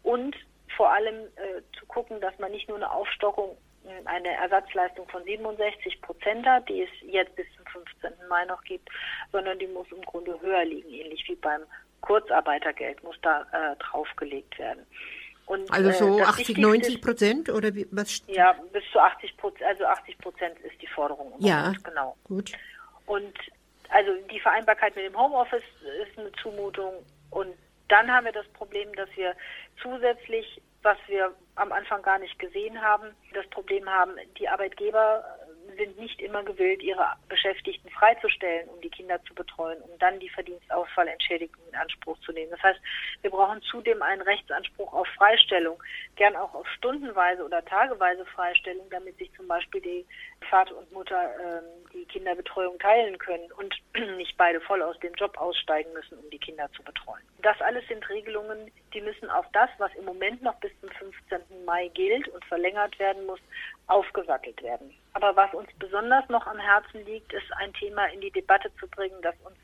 Und 0.04 0.36
vor 0.76 0.92
allem 0.92 1.16
äh, 1.36 1.62
zu 1.78 1.86
gucken, 1.88 2.20
dass 2.22 2.38
man 2.40 2.52
nicht 2.52 2.68
nur 2.68 2.78
eine 2.78 2.92
Aufstockung, 2.92 3.58
eine 4.06 4.30
Ersatzleistung 4.30 5.08
von 5.10 5.24
67 5.24 6.02
Prozent 6.02 6.46
hat, 6.46 6.68
die 6.70 6.82
es 6.82 6.90
jetzt 7.02 7.36
bis 7.36 7.46
zum 7.56 7.66
15. 7.68 8.28
Mai 8.28 8.46
noch 8.46 8.64
gibt, 8.64 8.90
sondern 9.32 9.60
die 9.60 9.68
muss 9.68 9.92
im 9.92 10.02
Grunde 10.02 10.40
höher 10.42 10.66
liegen, 10.66 10.90
ähnlich 10.90 11.24
wie 11.28 11.36
beim 11.36 11.62
Kurzarbeitergeld 12.06 13.04
muss 13.04 13.16
da 13.22 13.42
äh, 13.52 13.76
draufgelegt 13.78 14.58
werden. 14.60 14.86
Und, 15.48 15.72
also 15.72 15.92
so 15.92 16.20
äh, 16.20 16.24
80, 16.24 16.58
90 16.58 17.02
Prozent 17.02 17.50
oder 17.50 17.74
wie, 17.76 17.88
was? 17.92 18.22
Ja, 18.28 18.54
bis 18.72 18.84
zu 18.92 19.00
80 19.00 19.38
Prozent, 19.38 19.64
also 19.64 19.86
80 19.86 20.18
Prozent 20.20 20.60
ist 20.60 20.82
die 20.82 20.88
Forderung. 20.88 21.34
ja, 21.40 21.64
Moment, 21.64 21.84
genau. 21.84 22.18
Gut. 22.24 22.52
Und 23.06 23.34
also 23.90 24.12
die 24.32 24.40
Vereinbarkeit 24.40 24.96
mit 24.96 25.06
dem 25.06 25.18
Homeoffice 25.18 25.64
ist 26.08 26.18
eine 26.18 26.32
Zumutung. 26.42 26.94
Und 27.30 27.54
dann 27.90 28.12
haben 28.12 28.26
wir 28.26 28.32
das 28.32 28.48
Problem, 28.50 28.92
dass 28.94 29.10
wir 29.16 29.36
zusätzlich, 29.82 30.62
was 30.82 30.98
wir 31.08 31.32
am 31.56 31.72
Anfang 31.72 32.02
gar 32.02 32.18
nicht 32.18 32.38
gesehen 32.40 32.82
haben, 32.82 33.10
das 33.34 33.48
Problem 33.50 33.88
haben, 33.88 34.14
die 34.40 34.50
Arbeitgeber 34.50 35.24
sind 35.76 35.98
nicht 35.98 36.22
immer 36.22 36.44
gewillt, 36.44 36.84
ihre 36.84 37.14
Beschäftigten 37.30 37.90
freizustellen, 37.90 38.68
um 38.70 38.82
die 38.82 38.90
Kinder 38.90 39.22
zu 39.26 39.34
betreuen, 39.34 39.82
um 39.82 39.98
dann 40.00 40.20
die 40.20 40.30
Verdienstausfallentschädigung 40.30 41.62
in 41.70 41.76
Anspruch 41.76 42.18
zu 42.20 42.32
nehmen. 42.32 42.52
Das 42.52 42.62
heißt, 42.64 42.80
wir 43.22 43.32
brauchen 43.32 43.62
zudem 43.64 44.02
einen 44.02 44.22
Rechtsanspruch 44.22 44.94
auf 44.94 45.08
Freistellung, 45.18 45.82
gern 46.16 46.36
auch 46.36 46.54
auf 46.54 46.68
stundenweise 46.70 47.44
oder 47.44 47.64
tageweise 47.66 48.26
Freistellung, 48.26 48.90
damit 48.90 49.18
sich 49.18 49.32
zum 49.34 49.48
Beispiel 49.48 49.82
die 49.82 50.06
Vater 50.50 50.78
und 50.78 50.92
Mutter 50.92 51.34
ähm, 51.44 51.64
die 51.94 52.06
Kinderbetreuung 52.06 52.78
teilen 52.80 53.18
können 53.18 53.52
und 53.54 53.76
nicht 54.18 54.38
beide 54.38 54.60
voll 54.62 54.82
aus 54.82 55.00
dem 55.00 55.14
Job 55.14 55.38
aussteigen 55.38 55.92
müssen, 55.94 56.18
um 56.18 56.30
die 56.30 56.40
Kinder 56.40 56.70
zu 56.74 56.84
betreuen. 56.84 57.24
Das 57.42 57.60
alles 57.62 57.88
sind 57.88 58.08
Regelungen, 58.10 58.72
die 58.94 59.02
müssen 59.02 59.30
auf 59.30 59.46
das, 59.54 59.70
was 59.78 59.94
im 59.96 60.06
Moment 60.06 60.42
noch 60.42 60.56
bis 60.56 60.72
zum 60.80 60.90
15. 60.90 61.66
Mai 61.66 61.90
gilt 61.90 62.28
und 62.30 62.44
verlängert 62.46 62.98
werden 63.00 63.26
muss, 63.26 63.40
aufgesattelt 63.88 64.62
werden. 64.64 64.94
Aber 65.16 65.36
was 65.36 65.54
uns 65.54 65.70
besonders 65.80 66.28
noch 66.28 66.46
am 66.46 66.60
Herzen 66.60 67.06
liegt, 67.06 67.32
ist 67.32 67.52
ein 67.58 67.74
Thema 67.74 68.06
in 68.08 68.20
die 68.20 68.32
Debatte 68.32 68.70
zu 68.80 68.88
bringen, 68.88 69.16
das 69.22 69.34
uns 69.46 69.56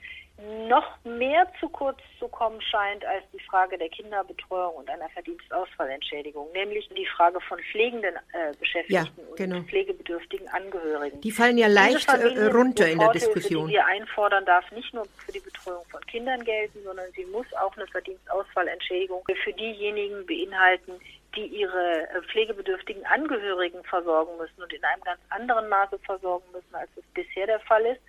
noch 0.68 0.98
mehr 1.04 1.46
zu 1.60 1.70
kurz 1.70 2.00
zu 2.18 2.28
kommen 2.28 2.60
scheint 2.62 3.06
als 3.06 3.24
die 3.32 3.40
Frage 3.42 3.78
der 3.78 3.90
Kinderbetreuung 3.90 4.76
und 4.76 4.90
einer 4.90 5.10
Verdienstausfallentschädigung, 5.10 6.52
nämlich 6.54 6.90
die 6.98 7.06
Frage 7.06 7.40
von 7.42 7.60
pflegenden 7.72 8.16
äh, 8.16 8.56
Beschäftigten 8.58 9.22
ja, 9.22 9.36
genau. 9.36 9.58
und 9.58 9.70
pflegebedürftigen 9.70 10.48
Angehörigen. 10.48 11.22
Die 11.22 11.32
fallen 11.32 11.58
ja 11.58 11.68
leicht 11.68 12.10
äh, 12.10 12.46
runter 12.48 12.88
in 12.88 13.00
der 13.00 13.12
Diskussion. 13.12 13.68
Die 13.68 13.74
wir 13.74 13.86
einfordern, 13.86 14.46
darf 14.46 14.72
nicht 14.72 14.94
nur 14.94 15.06
für 15.18 15.32
die 15.32 15.42
Betreuung 15.42 15.84
von 15.92 16.02
Kindern 16.08 16.44
gelten, 16.44 16.80
sondern 16.84 17.12
sie 17.12 17.26
muss 17.26 17.46
auch 17.62 17.76
eine 17.76 17.86
Verdienstausfallentschädigung 17.88 19.24
für 19.44 19.54
diejenigen 19.54 20.26
beinhalten, 20.26 20.94
die 21.36 21.46
ihre 21.46 22.10
äh, 22.10 22.22
pflegebedürftigen 22.24 23.06
Angehörigen 23.06 23.84
versorgen 23.84 24.38
müssen 24.38 24.62
und 24.62 24.74
in 24.74 24.84
einem 24.84 25.04
ganz 25.04 25.20
anderen 25.30 25.70
Maße 25.70 26.00
versorgen 26.00 26.46
müssen, 26.52 26.76
als 26.76 26.90
es 26.96 27.04
bisher 27.14 27.48
der 27.48 27.60
Fall 27.62 27.86
ist, 27.86 28.02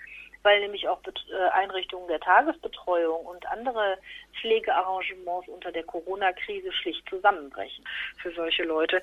weil 0.43 0.61
nämlich 0.61 0.89
auch 0.89 1.01
äh, 1.07 1.51
Einrichtungen 1.53 2.09
der 2.09 2.21
Tagesbetreuung 2.21 3.25
und 3.27 3.47
andere 3.47 3.99
Pflegearrangements 4.41 5.49
unter 5.49 5.71
der 5.71 5.85
Corona-Krise 5.85 6.73
schlicht 6.73 7.09
zusammenbrechen 7.09 7.85
für 8.21 8.33
solche 8.33 8.65
Leute. 8.65 9.01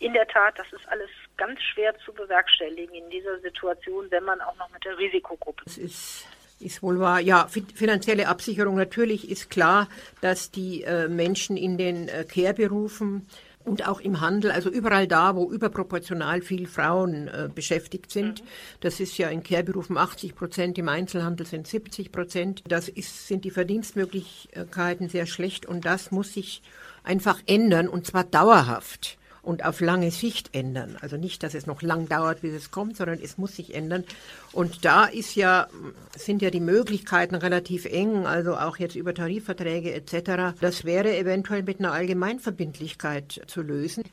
In 0.00 0.12
der 0.14 0.26
Tat, 0.26 0.58
das 0.58 0.72
ist 0.72 0.88
alles 0.88 1.10
ganz 1.36 1.60
schwer 1.62 1.96
zu 2.04 2.12
bewerkstelligen 2.12 2.94
in 2.94 3.08
dieser 3.10 3.38
Situation, 3.38 4.10
wenn 4.10 4.24
man 4.24 4.40
auch 4.40 4.56
noch 4.56 4.70
mit 4.70 4.84
der 4.84 4.98
Risikogruppe. 4.98 5.62
Das 5.64 5.78
ist 5.78 6.26
ist 6.60 6.82
wohl 6.82 7.00
wahr. 7.00 7.20
Ja, 7.20 7.48
finanzielle 7.74 8.28
Absicherung 8.28 8.76
natürlich 8.76 9.30
ist 9.30 9.48
klar, 9.48 9.88
dass 10.20 10.50
die 10.50 10.82
äh, 10.82 11.08
Menschen 11.08 11.56
in 11.56 11.78
den 11.78 12.08
äh, 12.08 12.24
Care-Berufen 12.24 13.26
und 13.64 13.86
auch 13.86 14.00
im 14.00 14.20
Handel, 14.20 14.50
also 14.50 14.70
überall 14.70 15.06
da, 15.06 15.36
wo 15.36 15.50
überproportional 15.50 16.40
viel 16.40 16.66
Frauen 16.66 17.28
äh, 17.28 17.48
beschäftigt 17.54 18.10
sind. 18.10 18.42
Mhm. 18.42 18.46
Das 18.80 19.00
ist 19.00 19.18
ja 19.18 19.28
in 19.28 19.42
Kehrberufen 19.42 19.98
80 19.98 20.34
Prozent, 20.34 20.78
im 20.78 20.88
Einzelhandel 20.88 21.46
sind 21.46 21.66
70 21.66 22.10
Prozent. 22.10 22.62
Das 22.66 22.88
ist, 22.88 23.28
sind 23.28 23.44
die 23.44 23.50
Verdienstmöglichkeiten 23.50 25.08
sehr 25.08 25.26
schlecht 25.26 25.66
und 25.66 25.84
das 25.84 26.10
muss 26.10 26.32
sich 26.32 26.62
einfach 27.04 27.40
ändern 27.46 27.88
und 27.88 28.06
zwar 28.06 28.24
dauerhaft 28.24 29.18
und 29.42 29.64
auf 29.64 29.80
lange 29.80 30.10
Sicht 30.10 30.54
ändern. 30.54 30.96
Also 31.00 31.16
nicht, 31.16 31.42
dass 31.42 31.54
es 31.54 31.66
noch 31.66 31.82
lang 31.82 32.08
dauert, 32.08 32.42
bis 32.42 32.54
es 32.54 32.70
kommt, 32.70 32.96
sondern 32.96 33.18
es 33.22 33.38
muss 33.38 33.56
sich 33.56 33.74
ändern. 33.74 34.04
Und 34.52 34.84
da 34.84 35.04
ist 35.04 35.34
ja, 35.34 35.68
sind 36.16 36.42
ja 36.42 36.50
die 36.50 36.60
Möglichkeiten 36.60 37.34
relativ 37.34 37.84
eng, 37.86 38.26
also 38.26 38.56
auch 38.56 38.76
jetzt 38.76 38.96
über 38.96 39.14
Tarifverträge 39.14 39.92
etc. 39.92 40.56
Das 40.60 40.84
wäre 40.84 41.16
eventuell 41.16 41.62
mit 41.62 41.78
einer 41.78 41.92
Allgemeinverbindlichkeit 41.92 43.42
zu 43.46 43.62
lösen. 43.62 44.04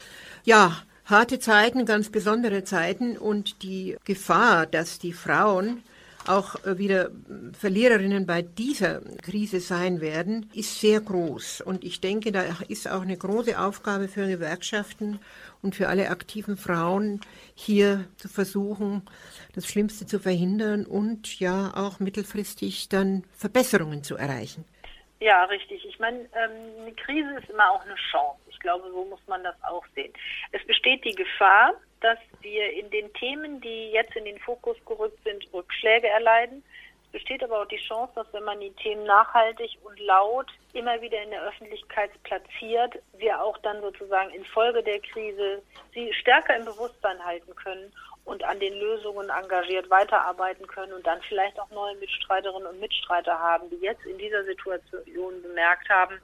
Ja, 0.44 0.84
harte 1.06 1.40
Zeiten, 1.40 1.86
ganz 1.86 2.10
besondere 2.10 2.64
Zeiten 2.64 3.18
und 3.18 3.64
die 3.64 3.98
Gefahr, 4.06 4.66
dass 4.66 5.00
die 5.00 5.14
Frauen 5.14 5.84
auch 6.28 6.56
äh, 6.66 6.78
wieder 6.78 7.10
Verliererinnen 7.54 8.26
bei 8.26 8.42
dieser 8.42 9.02
Krise 9.22 9.60
sein 9.60 10.02
werden, 10.02 10.50
ist 10.54 10.80
sehr 10.80 11.02
groß. 11.02 11.62
Und 11.62 11.84
ich 11.84 12.02
denke, 12.02 12.32
da 12.32 12.44
ist 12.68 12.90
auch 12.90 13.02
eine 13.02 13.18
große 13.18 13.60
Aufgabe 13.60 14.08
für 14.08 14.28
Gewerkschaften 14.28 15.20
und 15.62 15.76
für 15.76 15.88
alle 15.88 16.10
aktiven 16.10 16.58
Frauen, 16.58 17.22
hier 17.56 18.06
zu 18.18 18.30
versuchen, 18.30 19.02
das 19.56 19.68
Schlimmste 19.68 20.06
zu 20.06 20.20
verhindern 20.20 20.86
und 20.86 21.40
ja 21.40 21.72
auch 21.76 22.00
mittelfristig 22.00 22.90
dann 22.90 23.24
Verbesserungen 23.36 24.04
zu 24.04 24.16
erreichen. 24.16 24.66
Ja, 25.20 25.46
richtig. 25.46 25.84
Ich 25.86 25.98
meine, 26.00 26.20
ähm, 26.20 26.82
eine 26.82 26.94
Krise 26.94 27.34
ist 27.40 27.50
immer 27.50 27.72
auch 27.72 27.82
eine 27.84 27.96
Chance. 28.12 28.40
Ich 28.50 28.60
glaube, 28.60 28.90
so 28.92 29.06
muss 29.06 29.26
man 29.28 29.44
das 29.44 29.56
auch 29.64 29.84
sehen. 29.96 30.14
Es 30.52 30.66
besteht 30.68 31.04
die 31.06 31.16
Gefahr, 31.16 31.74
dass 32.02 32.20
wir 32.42 32.72
in 32.74 32.90
den 32.92 33.12
Themen, 33.14 33.60
die 33.62 33.92
jetzt 33.92 34.16
in 34.16 34.26
den 34.26 34.40
Fokus 34.40 34.78
gerückt 34.86 35.24
sind, 35.24 35.48
Rückschläge 35.54 36.08
erleiden. 36.08 36.64
Es 37.06 37.12
besteht 37.12 37.44
aber 37.44 37.62
auch 37.62 37.68
die 37.68 37.78
Chance, 37.78 38.14
dass 38.16 38.32
wenn 38.34 38.44
man 38.44 38.60
die 38.60 38.72
Themen 38.72 39.06
nachhaltig 39.06 39.78
und 39.84 40.00
laut 40.00 40.48
immer 40.74 41.02
wieder 41.02 41.22
in 41.24 41.32
der 41.32 41.44
Öffentlichkeit 41.44 42.12
platziert, 42.24 43.00
wir 43.18 43.42
auch 43.42 43.58
dann 43.60 43.82
sozusagen 43.82 44.32
infolge 44.32 44.84
der 44.84 45.00
Krise 45.00 45.62
sie 45.94 46.14
stärker 46.14 46.56
im 46.56 46.66
Bewusstsein 46.66 47.24
halten 47.24 47.56
können 47.56 47.92
und 48.28 48.44
an 48.44 48.60
den 48.60 48.74
Lösungen 48.74 49.30
engagiert 49.30 49.90
weiterarbeiten 49.90 50.68
können 50.68 50.92
und 50.92 51.08
dann 51.08 51.20
vielleicht 51.30 51.58
auch 51.60 51.70
neue 51.72 51.96
Mitstreiterinnen 51.96 52.68
und 52.68 52.80
Mitstreiter 52.80 53.40
haben, 53.40 53.70
die 53.70 53.78
jetzt 53.78 54.06
in 54.06 54.18
dieser 54.18 54.44
Situation 54.44 55.42
bemerkt 55.42 55.88
haben, 55.90 56.16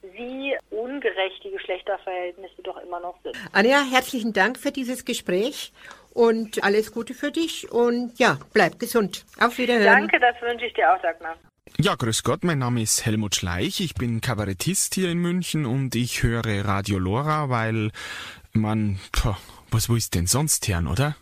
wie 0.00 0.56
ungerecht 0.70 1.44
die 1.44 1.50
Geschlechterverhältnisse 1.50 2.62
doch 2.62 2.78
immer 2.78 3.00
noch 3.00 3.14
sind. 3.22 3.36
Anja, 3.52 3.82
herzlichen 3.82 4.32
Dank 4.32 4.58
für 4.58 4.72
dieses 4.72 5.04
Gespräch 5.04 5.72
und 6.14 6.64
alles 6.64 6.92
Gute 6.92 7.12
für 7.12 7.30
dich 7.30 7.70
und 7.70 8.18
ja, 8.18 8.38
bleib 8.54 8.78
gesund. 8.78 9.26
Auf 9.38 9.58
Wiederhören. 9.58 10.08
Danke, 10.08 10.18
das 10.18 10.40
wünsche 10.40 10.64
ich 10.64 10.72
dir 10.72 10.90
auch, 10.90 11.00
Dagmar. 11.02 11.36
Ja, 11.78 11.94
grüß 11.94 12.22
Gott, 12.22 12.42
mein 12.42 12.58
Name 12.58 12.80
ist 12.80 13.04
Helmut 13.04 13.34
Schleich, 13.34 13.80
ich 13.80 13.94
bin 13.94 14.22
Kabarettist 14.22 14.94
hier 14.94 15.10
in 15.10 15.18
München 15.18 15.66
und 15.66 15.94
ich 15.94 16.22
höre 16.22 16.64
Radio 16.64 16.98
Lora, 16.98 17.50
weil 17.50 17.90
man, 18.52 18.98
pah, 19.12 19.38
was 19.70 19.90
willst 19.90 20.14
denn 20.14 20.26
sonst 20.26 20.66
hören, 20.66 20.88
oder? 20.88 21.16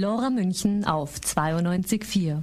Lora 0.00 0.30
München 0.30 0.86
auf 0.86 1.16
92.4. 1.18 2.42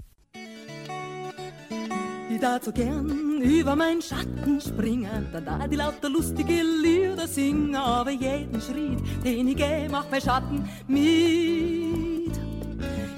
Ich 2.30 2.40
darf 2.40 2.64
so 2.64 2.72
gern 2.72 3.42
über 3.42 3.76
meinen 3.76 4.00
Schatten 4.00 4.62
springen, 4.62 5.28
dann 5.34 5.44
da 5.44 5.68
die 5.68 5.76
lauter 5.76 6.08
lustige 6.08 6.62
Lieder 6.62 7.28
singen, 7.28 7.76
aber 7.76 8.12
jeden 8.12 8.62
Schritt, 8.62 9.00
den 9.26 9.48
ich 9.48 9.56
geh, 9.56 9.90
macht 9.90 10.12
mein 10.12 10.22
Schatten 10.22 10.70
mit. 10.88 12.38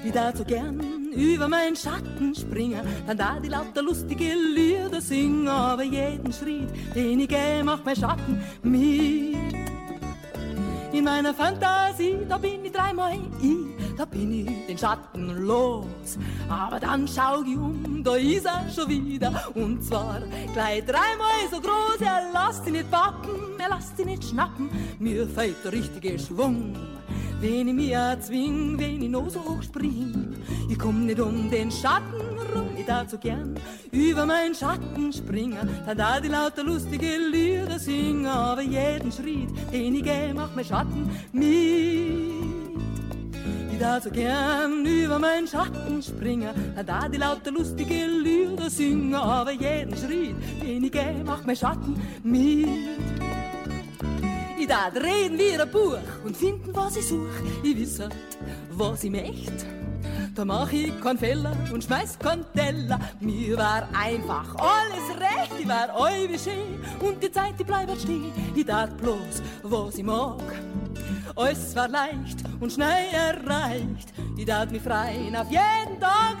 Ich 0.06 0.12
darf 0.12 0.38
so 0.38 0.44
gern 0.44 0.80
über 1.14 1.46
meinen 1.46 1.76
Schatten 1.76 2.34
springen, 2.34 2.80
dann 3.06 3.18
da 3.18 3.38
die 3.40 3.48
lauter 3.48 3.82
lustige 3.82 4.32
Lieder 4.54 5.02
singen, 5.02 5.48
aber 5.48 5.82
jeden 5.82 6.32
Schritt, 6.32 6.70
den 6.94 7.20
ich 7.20 7.28
geh, 7.28 7.62
macht 7.62 7.84
mein 7.84 7.96
Schatten 7.96 8.42
mit. 8.62 9.69
In 10.92 11.04
meiner 11.04 11.32
Fantasie, 11.32 12.18
da 12.28 12.36
bin 12.36 12.64
ich 12.64 12.72
dreimal 12.72 13.12
ich, 13.40 13.96
da 13.96 14.04
bin 14.04 14.32
ich 14.32 14.66
den 14.66 14.76
Schatten 14.76 15.46
los. 15.46 16.18
Aber 16.48 16.80
dann 16.80 17.06
schau 17.06 17.42
ich 17.42 17.56
um, 17.56 18.02
da 18.02 18.16
ist 18.16 18.44
er 18.44 18.68
schon 18.74 18.88
wieder. 18.88 19.32
Und 19.54 19.84
zwar 19.84 20.20
gleich 20.52 20.84
dreimal 20.84 21.46
so 21.48 21.60
groß, 21.60 22.00
er 22.00 22.32
lasst 22.32 22.66
ihn 22.66 22.72
nicht 22.72 22.90
packen, 22.90 23.30
er 23.58 23.68
lasst 23.68 24.00
ihn 24.00 24.06
nicht 24.06 24.24
schnappen. 24.24 24.68
Mir 24.98 25.28
fällt 25.28 25.64
der 25.64 25.72
richtige 25.72 26.18
Schwung. 26.18 26.74
Wenn 27.40 27.68
ich 27.68 27.74
mich 27.74 27.90
erzwing, 27.92 28.76
wenn 28.76 29.00
ich 29.00 29.08
noch 29.08 29.30
so 29.30 29.40
hoch 29.40 29.62
spring, 29.62 30.34
ich 30.68 30.78
komm 30.78 31.06
nicht 31.06 31.20
um 31.20 31.48
den 31.50 31.70
Schatten 31.70 32.29
ich 32.76 33.10
so 33.10 33.18
gern 33.18 33.54
über 33.92 34.26
meinen 34.26 34.54
Schatten 34.54 35.12
springen, 35.12 35.68
dann 35.86 35.96
da 35.96 36.20
die 36.20 36.28
lauter 36.28 36.64
lustige 36.64 37.16
Lieder 37.30 37.78
singen, 37.78 38.26
aber 38.26 38.62
jeden 38.62 39.12
Schritt, 39.12 39.50
den 39.72 39.94
ich 39.94 40.02
geh, 40.02 40.32
macht 40.32 40.56
mein 40.56 40.64
Schatten 40.64 41.10
mit. 41.32 42.40
Ich 43.72 44.02
so 44.02 44.10
gern 44.10 44.84
über 44.84 45.18
meinen 45.18 45.46
Schatten 45.46 46.02
springen, 46.02 46.50
dann 46.76 46.86
da 46.86 47.08
die 47.08 47.16
lauter 47.16 47.50
lustige 47.50 48.06
Lieder 48.06 48.68
singen, 48.68 49.14
aber 49.14 49.52
jeden 49.52 49.96
Schritt, 49.96 50.36
den 50.62 50.84
ich 50.84 50.92
geh, 50.92 51.24
macht 51.24 51.46
mein 51.46 51.56
Schatten 51.56 52.00
mit. 52.22 52.68
Ich 54.58 54.66
darf 54.66 54.94
reden 54.94 55.38
wie 55.38 55.58
ein 55.58 55.70
Buch 55.70 55.96
und 56.24 56.36
finden, 56.36 56.74
was 56.74 56.96
ich 56.96 57.06
such. 57.06 57.26
Ich 57.62 57.76
wisse, 57.76 58.10
was 58.70 59.02
ich 59.04 59.10
möcht. 59.10 59.79
Da 60.34 60.44
mach 60.44 60.72
ich 60.72 60.98
keinen 61.00 61.18
Fehler 61.18 61.56
und 61.72 61.84
schmeiß 61.84 62.18
keinen 62.18 62.44
Teller. 62.54 62.98
Mir 63.20 63.56
war 63.56 63.88
einfach 63.92 64.54
alles 64.56 65.18
recht, 65.18 65.52
ich 65.60 65.68
war 65.68 65.88
wie 66.28 66.38
schön. 66.38 66.80
Und 67.00 67.22
die 67.22 67.30
Zeit, 67.30 67.58
die 67.58 67.64
bleibt 67.64 68.00
stehen. 68.00 68.32
Ich 68.54 68.64
darf 68.64 68.90
bloß, 68.94 69.42
was 69.62 69.98
ich 69.98 70.04
mag. 70.04 70.40
Alles 71.36 71.74
war 71.76 71.88
leicht 71.88 72.38
und 72.60 72.72
schnell 72.72 73.06
erreicht. 73.12 74.12
Ich 74.36 74.44
darf 74.46 74.70
mich 74.70 74.82
freien 74.82 75.34
auf 75.36 75.50
jeden 75.50 76.00
Tag. 76.00 76.36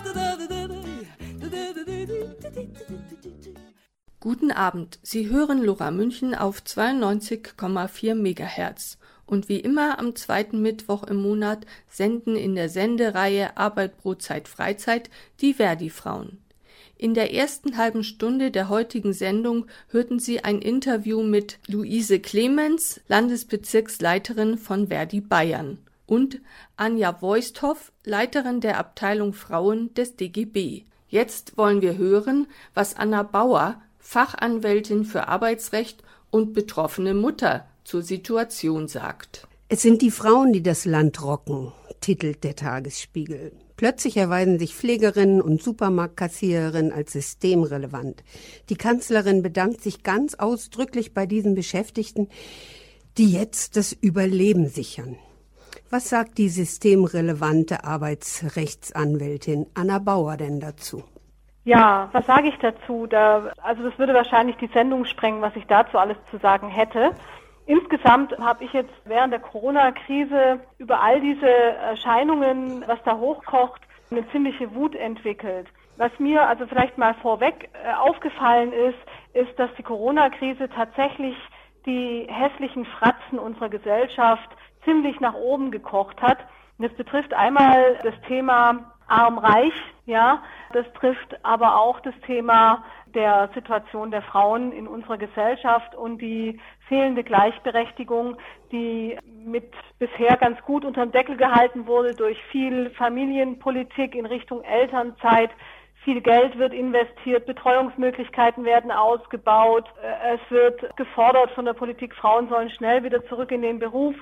Guten 4.22 4.52
Abend. 4.52 4.98
Sie 5.02 5.30
hören 5.30 5.62
Lora 5.62 5.90
München 5.90 6.34
auf 6.34 6.60
92,4 6.60 8.14
Megahertz. 8.14 8.98
Und 9.30 9.48
wie 9.48 9.60
immer 9.60 10.00
am 10.00 10.16
zweiten 10.16 10.60
Mittwoch 10.60 11.04
im 11.04 11.18
Monat 11.18 11.64
senden 11.88 12.34
in 12.34 12.56
der 12.56 12.68
Sendereihe 12.68 13.56
Arbeit, 13.56 13.96
Brotzeit, 13.98 14.48
Freizeit 14.48 15.08
die 15.40 15.54
Verdi-Frauen. 15.54 16.38
In 16.98 17.14
der 17.14 17.32
ersten 17.32 17.76
halben 17.76 18.02
Stunde 18.02 18.50
der 18.50 18.68
heutigen 18.68 19.12
Sendung 19.12 19.66
hörten 19.90 20.18
Sie 20.18 20.42
ein 20.42 20.60
Interview 20.60 21.22
mit 21.22 21.60
Luise 21.68 22.18
Clemens, 22.18 23.00
Landesbezirksleiterin 23.06 24.58
von 24.58 24.88
Verdi 24.88 25.20
Bayern, 25.20 25.78
und 26.06 26.40
Anja 26.76 27.22
Voisthoff, 27.22 27.92
Leiterin 28.04 28.60
der 28.60 28.78
Abteilung 28.78 29.32
Frauen 29.32 29.94
des 29.94 30.16
DGB. 30.16 30.86
Jetzt 31.08 31.56
wollen 31.56 31.82
wir 31.82 31.96
hören, 31.96 32.48
was 32.74 32.96
Anna 32.96 33.22
Bauer, 33.22 33.80
Fachanwältin 34.00 35.04
für 35.04 35.28
Arbeitsrecht 35.28 36.02
und 36.32 36.52
betroffene 36.52 37.14
Mutter 37.14 37.69
zur 37.90 38.02
Situation 38.02 38.86
sagt. 38.86 39.48
Es 39.68 39.82
sind 39.82 40.00
die 40.00 40.12
Frauen, 40.12 40.52
die 40.52 40.62
das 40.62 40.84
Land 40.84 41.24
rocken, 41.24 41.72
titelt 42.00 42.44
der 42.44 42.54
Tagesspiegel. 42.54 43.50
Plötzlich 43.76 44.16
erweisen 44.16 44.60
sich 44.60 44.76
Pflegerinnen 44.76 45.42
und 45.42 45.60
Supermarktkassiererinnen 45.60 46.92
als 46.92 47.12
systemrelevant. 47.12 48.22
Die 48.68 48.76
Kanzlerin 48.76 49.42
bedankt 49.42 49.80
sich 49.82 50.04
ganz 50.04 50.36
ausdrücklich 50.36 51.14
bei 51.14 51.26
diesen 51.26 51.56
Beschäftigten, 51.56 52.28
die 53.18 53.32
jetzt 53.32 53.76
das 53.76 53.92
Überleben 53.92 54.68
sichern. 54.68 55.16
Was 55.90 56.10
sagt 56.10 56.38
die 56.38 56.48
systemrelevante 56.48 57.82
Arbeitsrechtsanwältin 57.82 59.66
Anna 59.74 59.98
Bauer 59.98 60.36
denn 60.36 60.60
dazu? 60.60 61.02
Ja, 61.64 62.08
was 62.12 62.24
sage 62.26 62.50
ich 62.50 62.58
dazu? 62.58 63.08
Da, 63.08 63.50
also 63.62 63.82
das 63.82 63.98
würde 63.98 64.14
wahrscheinlich 64.14 64.56
die 64.58 64.70
Sendung 64.72 65.06
sprengen, 65.06 65.42
was 65.42 65.56
ich 65.56 65.66
dazu 65.66 65.98
alles 65.98 66.16
zu 66.30 66.38
sagen 66.38 66.68
hätte. 66.68 67.10
Insgesamt 67.66 68.36
habe 68.38 68.64
ich 68.64 68.72
jetzt 68.72 68.92
während 69.04 69.32
der 69.32 69.40
Corona-Krise 69.40 70.60
über 70.78 71.00
all 71.00 71.20
diese 71.20 71.48
Erscheinungen, 71.48 72.84
was 72.86 72.98
da 73.04 73.16
hochkocht, 73.16 73.80
eine 74.10 74.28
ziemliche 74.30 74.74
Wut 74.74 74.94
entwickelt. 74.94 75.68
Was 75.96 76.10
mir 76.18 76.48
also 76.48 76.66
vielleicht 76.66 76.98
mal 76.98 77.14
vorweg 77.14 77.68
äh, 77.74 77.92
aufgefallen 77.94 78.72
ist, 78.72 78.98
ist, 79.34 79.58
dass 79.58 79.70
die 79.76 79.82
Corona-Krise 79.82 80.68
tatsächlich 80.70 81.36
die 81.86 82.26
hässlichen 82.28 82.86
Fratzen 82.86 83.38
unserer 83.38 83.68
Gesellschaft 83.68 84.48
ziemlich 84.84 85.20
nach 85.20 85.34
oben 85.34 85.70
gekocht 85.70 86.20
hat. 86.22 86.38
Und 86.78 86.88
das 86.88 86.96
betrifft 86.96 87.34
einmal 87.34 87.98
das 88.02 88.14
Thema 88.26 88.92
arm-reich, 89.08 89.74
ja. 90.06 90.42
Das 90.72 90.86
trifft 90.94 91.44
aber 91.44 91.76
auch 91.76 92.00
das 92.00 92.14
Thema 92.26 92.84
der 93.14 93.50
Situation 93.54 94.10
der 94.10 94.22
Frauen 94.22 94.72
in 94.72 94.86
unserer 94.86 95.18
Gesellschaft 95.18 95.94
und 95.94 96.18
die 96.20 96.60
fehlende 96.88 97.24
Gleichberechtigung, 97.24 98.36
die 98.72 99.16
mit 99.44 99.72
bisher 99.98 100.36
ganz 100.36 100.60
gut 100.62 100.84
unterm 100.84 101.12
Deckel 101.12 101.36
gehalten 101.36 101.86
wurde 101.86 102.14
durch 102.14 102.38
viel 102.50 102.90
Familienpolitik 102.90 104.14
in 104.14 104.26
Richtung 104.26 104.62
Elternzeit. 104.62 105.50
Viel 106.04 106.22
Geld 106.22 106.56
wird 106.56 106.72
investiert, 106.72 107.44
Betreuungsmöglichkeiten 107.44 108.64
werden 108.64 108.90
ausgebaut. 108.90 109.84
Es 110.32 110.40
wird 110.50 110.96
gefordert 110.96 111.50
von 111.50 111.66
der 111.66 111.74
Politik, 111.74 112.14
Frauen 112.14 112.48
sollen 112.48 112.70
schnell 112.70 113.04
wieder 113.04 113.22
zurück 113.26 113.50
in 113.52 113.60
den 113.60 113.78
Beruf. 113.78 114.16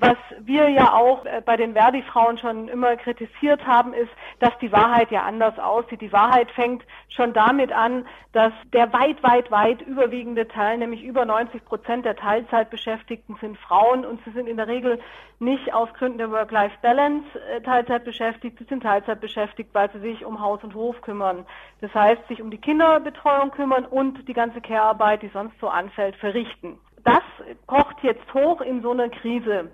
Was 0.00 0.16
wir 0.40 0.70
ja 0.70 0.94
auch 0.94 1.26
äh, 1.26 1.42
bei 1.44 1.58
den 1.58 1.74
Verdi-Frauen 1.74 2.38
schon 2.38 2.68
immer 2.68 2.96
kritisiert 2.96 3.66
haben, 3.66 3.92
ist, 3.92 4.10
dass 4.38 4.56
die 4.60 4.72
Wahrheit 4.72 5.10
ja 5.10 5.24
anders 5.24 5.58
aussieht. 5.58 6.00
Die 6.00 6.12
Wahrheit 6.12 6.50
fängt 6.52 6.82
schon 7.10 7.34
damit 7.34 7.70
an, 7.70 8.06
dass 8.32 8.52
der 8.72 8.90
weit, 8.94 9.22
weit, 9.22 9.50
weit 9.50 9.82
überwiegende 9.82 10.48
Teil, 10.48 10.78
nämlich 10.78 11.04
über 11.04 11.26
90 11.26 11.66
Prozent 11.66 12.06
der 12.06 12.16
Teilzeitbeschäftigten 12.16 13.36
sind 13.42 13.58
Frauen 13.58 14.06
und 14.06 14.24
sie 14.24 14.30
sind 14.30 14.48
in 14.48 14.56
der 14.56 14.68
Regel 14.68 15.00
nicht 15.38 15.74
aus 15.74 15.92
Gründen 15.92 16.16
der 16.16 16.30
Work-Life-Balance 16.30 17.26
äh, 17.54 17.60
Teilzeit 17.60 18.04
beschäftigt, 18.04 18.58
sie 18.58 18.64
sind 18.64 18.82
Teilzeit 18.82 19.20
beschäftigt, 19.20 19.68
weil 19.74 19.90
sie 19.92 20.00
sich 20.00 20.24
um 20.24 20.40
Haus 20.40 20.64
und 20.64 20.74
Hof 20.74 20.98
kümmern. 21.02 21.44
Das 21.82 21.92
heißt, 21.94 22.26
sich 22.28 22.40
um 22.40 22.50
die 22.50 22.58
Kinderbetreuung 22.58 23.50
kümmern 23.50 23.84
und 23.84 24.26
die 24.26 24.34
ganze 24.34 24.62
Care-Arbeit, 24.62 25.22
die 25.22 25.30
sonst 25.34 25.60
so 25.60 25.68
anfällt, 25.68 26.16
verrichten 26.16 26.78
das 27.04 27.22
kocht 27.66 27.96
jetzt 28.02 28.32
hoch 28.34 28.60
in 28.60 28.82
so 28.82 28.90
einer 28.90 29.08
Krise. 29.08 29.70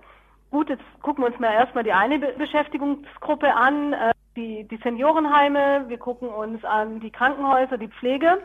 Gut, 0.51 0.69
jetzt 0.69 0.85
gucken 1.03 1.25
wir 1.25 1.29
uns 1.29 1.39
mal 1.41 1.53
erstmal 1.53 1.85
die 1.85 1.93
eine 1.93 2.19
Beschäftigungsgruppe 2.19 3.55
an, 3.55 3.93
äh, 3.93 4.13
die, 4.37 4.65
die 4.65 4.77
Seniorenheime, 4.77 5.89
wir 5.89 5.99
gucken 5.99 6.29
uns 6.29 6.65
an 6.65 7.01
die 7.01 7.11
Krankenhäuser, 7.11 7.79
die 7.79 7.89
Pflege. 7.89 8.39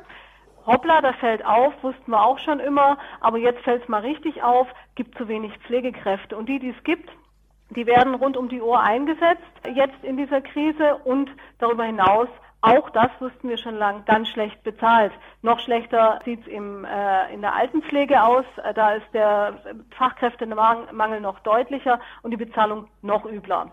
Hoppla, 0.65 1.01
da 1.01 1.13
fällt 1.13 1.45
auf, 1.45 1.73
wussten 1.81 2.11
wir 2.11 2.23
auch 2.23 2.39
schon 2.39 2.59
immer, 2.59 2.97
aber 3.19 3.37
jetzt 3.37 3.63
fällt 3.63 3.83
es 3.83 3.89
mal 3.89 4.01
richtig 4.01 4.43
auf, 4.43 4.67
gibt 4.95 5.17
zu 5.17 5.27
wenig 5.27 5.57
Pflegekräfte. 5.59 6.37
Und 6.37 6.47
die, 6.49 6.59
die 6.59 6.69
es 6.69 6.83
gibt, 6.83 7.09
die 7.71 7.85
werden 7.85 8.15
rund 8.15 8.37
um 8.37 8.49
die 8.49 8.61
Uhr 8.61 8.79
eingesetzt, 8.79 9.41
jetzt 9.73 10.03
in 10.03 10.17
dieser 10.17 10.41
Krise 10.41 10.97
und 11.03 11.31
darüber 11.59 11.83
hinaus 11.83 12.27
auch 12.62 12.91
das 12.91 13.10
wussten 13.19 13.50
wir 13.50 13.58
schon 13.58 13.76
lang, 13.76 14.06
ganz 14.06 14.30
schlecht 14.30 14.62
bezahlt. 14.63 15.12
Noch 15.41 15.60
schlechter 15.60 16.19
sieht 16.26 16.41
es 16.41 16.47
äh, 16.47 17.34
in 17.34 17.41
der 17.41 17.56
Altenpflege 17.56 18.24
aus. 18.24 18.45
Äh, 18.63 18.74
da 18.74 18.93
ist 18.93 19.08
der 19.13 19.58
Fachkräftemangel 19.97 21.21
noch 21.21 21.39
deutlicher 21.39 22.00
und 22.21 22.32
die 22.32 22.38
Bezahlung 22.38 22.88
noch 23.02 23.26
übler. 23.26 23.71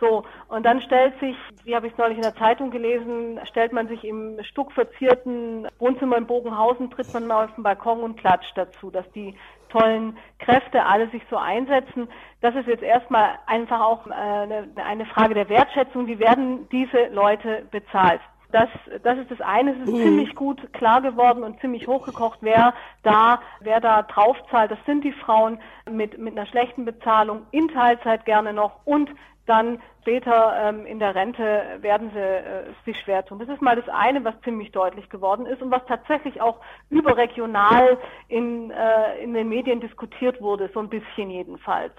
So, 0.00 0.24
und 0.48 0.64
dann 0.64 0.80
stellt 0.80 1.20
sich, 1.20 1.36
wie 1.64 1.76
habe 1.76 1.86
ich 1.86 1.92
es 1.92 1.98
neulich 1.98 2.16
in 2.16 2.22
der 2.22 2.34
Zeitung 2.34 2.70
gelesen, 2.70 3.38
stellt 3.44 3.74
man 3.74 3.86
sich 3.86 4.02
im 4.04 4.42
stuckverzierten 4.42 5.68
Wohnzimmer 5.78 6.16
in 6.16 6.26
Bogenhausen, 6.26 6.90
tritt 6.90 7.12
man 7.12 7.26
mal 7.26 7.44
auf 7.44 7.54
den 7.54 7.62
Balkon 7.62 8.00
und 8.00 8.16
klatscht 8.16 8.56
dazu, 8.56 8.90
dass 8.90 9.04
die 9.12 9.34
tollen 9.70 10.16
Kräfte 10.38 10.84
alle 10.84 11.08
sich 11.10 11.22
so 11.30 11.36
einsetzen. 11.36 12.08
Das 12.40 12.54
ist 12.54 12.66
jetzt 12.66 12.82
erstmal 12.82 13.38
einfach 13.46 13.80
auch 13.80 14.06
äh, 14.06 14.10
eine, 14.10 15.06
Frage 15.06 15.34
der 15.34 15.48
Wertschätzung. 15.48 16.06
Wie 16.06 16.18
werden 16.18 16.68
diese 16.70 17.06
Leute 17.12 17.66
bezahlt? 17.70 18.20
Das, 18.52 18.68
das 19.02 19.18
ist 19.18 19.30
das 19.30 19.40
eine. 19.40 19.72
Es 19.72 19.78
ist 19.78 19.92
mhm. 19.92 20.02
ziemlich 20.02 20.34
gut 20.34 20.72
klar 20.72 21.00
geworden 21.00 21.44
und 21.44 21.60
ziemlich 21.60 21.86
hochgekocht, 21.86 22.38
wer 22.42 22.74
da, 23.02 23.40
wer 23.60 23.80
da 23.80 24.02
draufzahlt. 24.02 24.70
Das 24.70 24.78
sind 24.86 25.04
die 25.04 25.12
Frauen 25.12 25.60
mit, 25.88 26.18
mit 26.18 26.36
einer 26.36 26.46
schlechten 26.46 26.84
Bezahlung, 26.84 27.42
in 27.52 27.68
Teilzeit 27.68 28.24
gerne 28.24 28.52
noch 28.52 28.84
und 28.84 29.10
dann 29.50 29.82
später 30.00 30.54
ähm, 30.56 30.86
in 30.86 30.98
der 30.98 31.14
Rente 31.14 31.78
werden 31.80 32.10
sie 32.14 32.20
äh, 32.20 32.72
sich 32.84 32.98
schwer 33.00 33.24
tun. 33.24 33.40
Das 33.40 33.48
ist 33.48 33.60
mal 33.60 33.76
das 33.76 33.88
eine, 33.88 34.24
was 34.24 34.40
ziemlich 34.42 34.72
deutlich 34.72 35.10
geworden 35.10 35.44
ist 35.44 35.60
und 35.60 35.70
was 35.70 35.84
tatsächlich 35.86 36.40
auch 36.40 36.60
überregional 36.88 37.98
in, 38.28 38.70
äh, 38.70 39.22
in 39.22 39.34
den 39.34 39.48
Medien 39.48 39.80
diskutiert 39.80 40.40
wurde, 40.40 40.70
so 40.72 40.80
ein 40.80 40.88
bisschen 40.88 41.30
jedenfalls. 41.30 41.92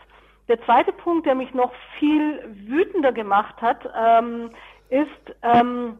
Der 0.48 0.62
zweite 0.64 0.92
Punkt, 0.94 1.26
der 1.26 1.36
mich 1.36 1.54
noch 1.54 1.72
viel 2.00 2.42
wütender 2.68 3.12
gemacht 3.12 3.62
hat, 3.62 3.88
ähm, 3.96 4.50
ist 4.90 5.36
ähm, 5.44 5.98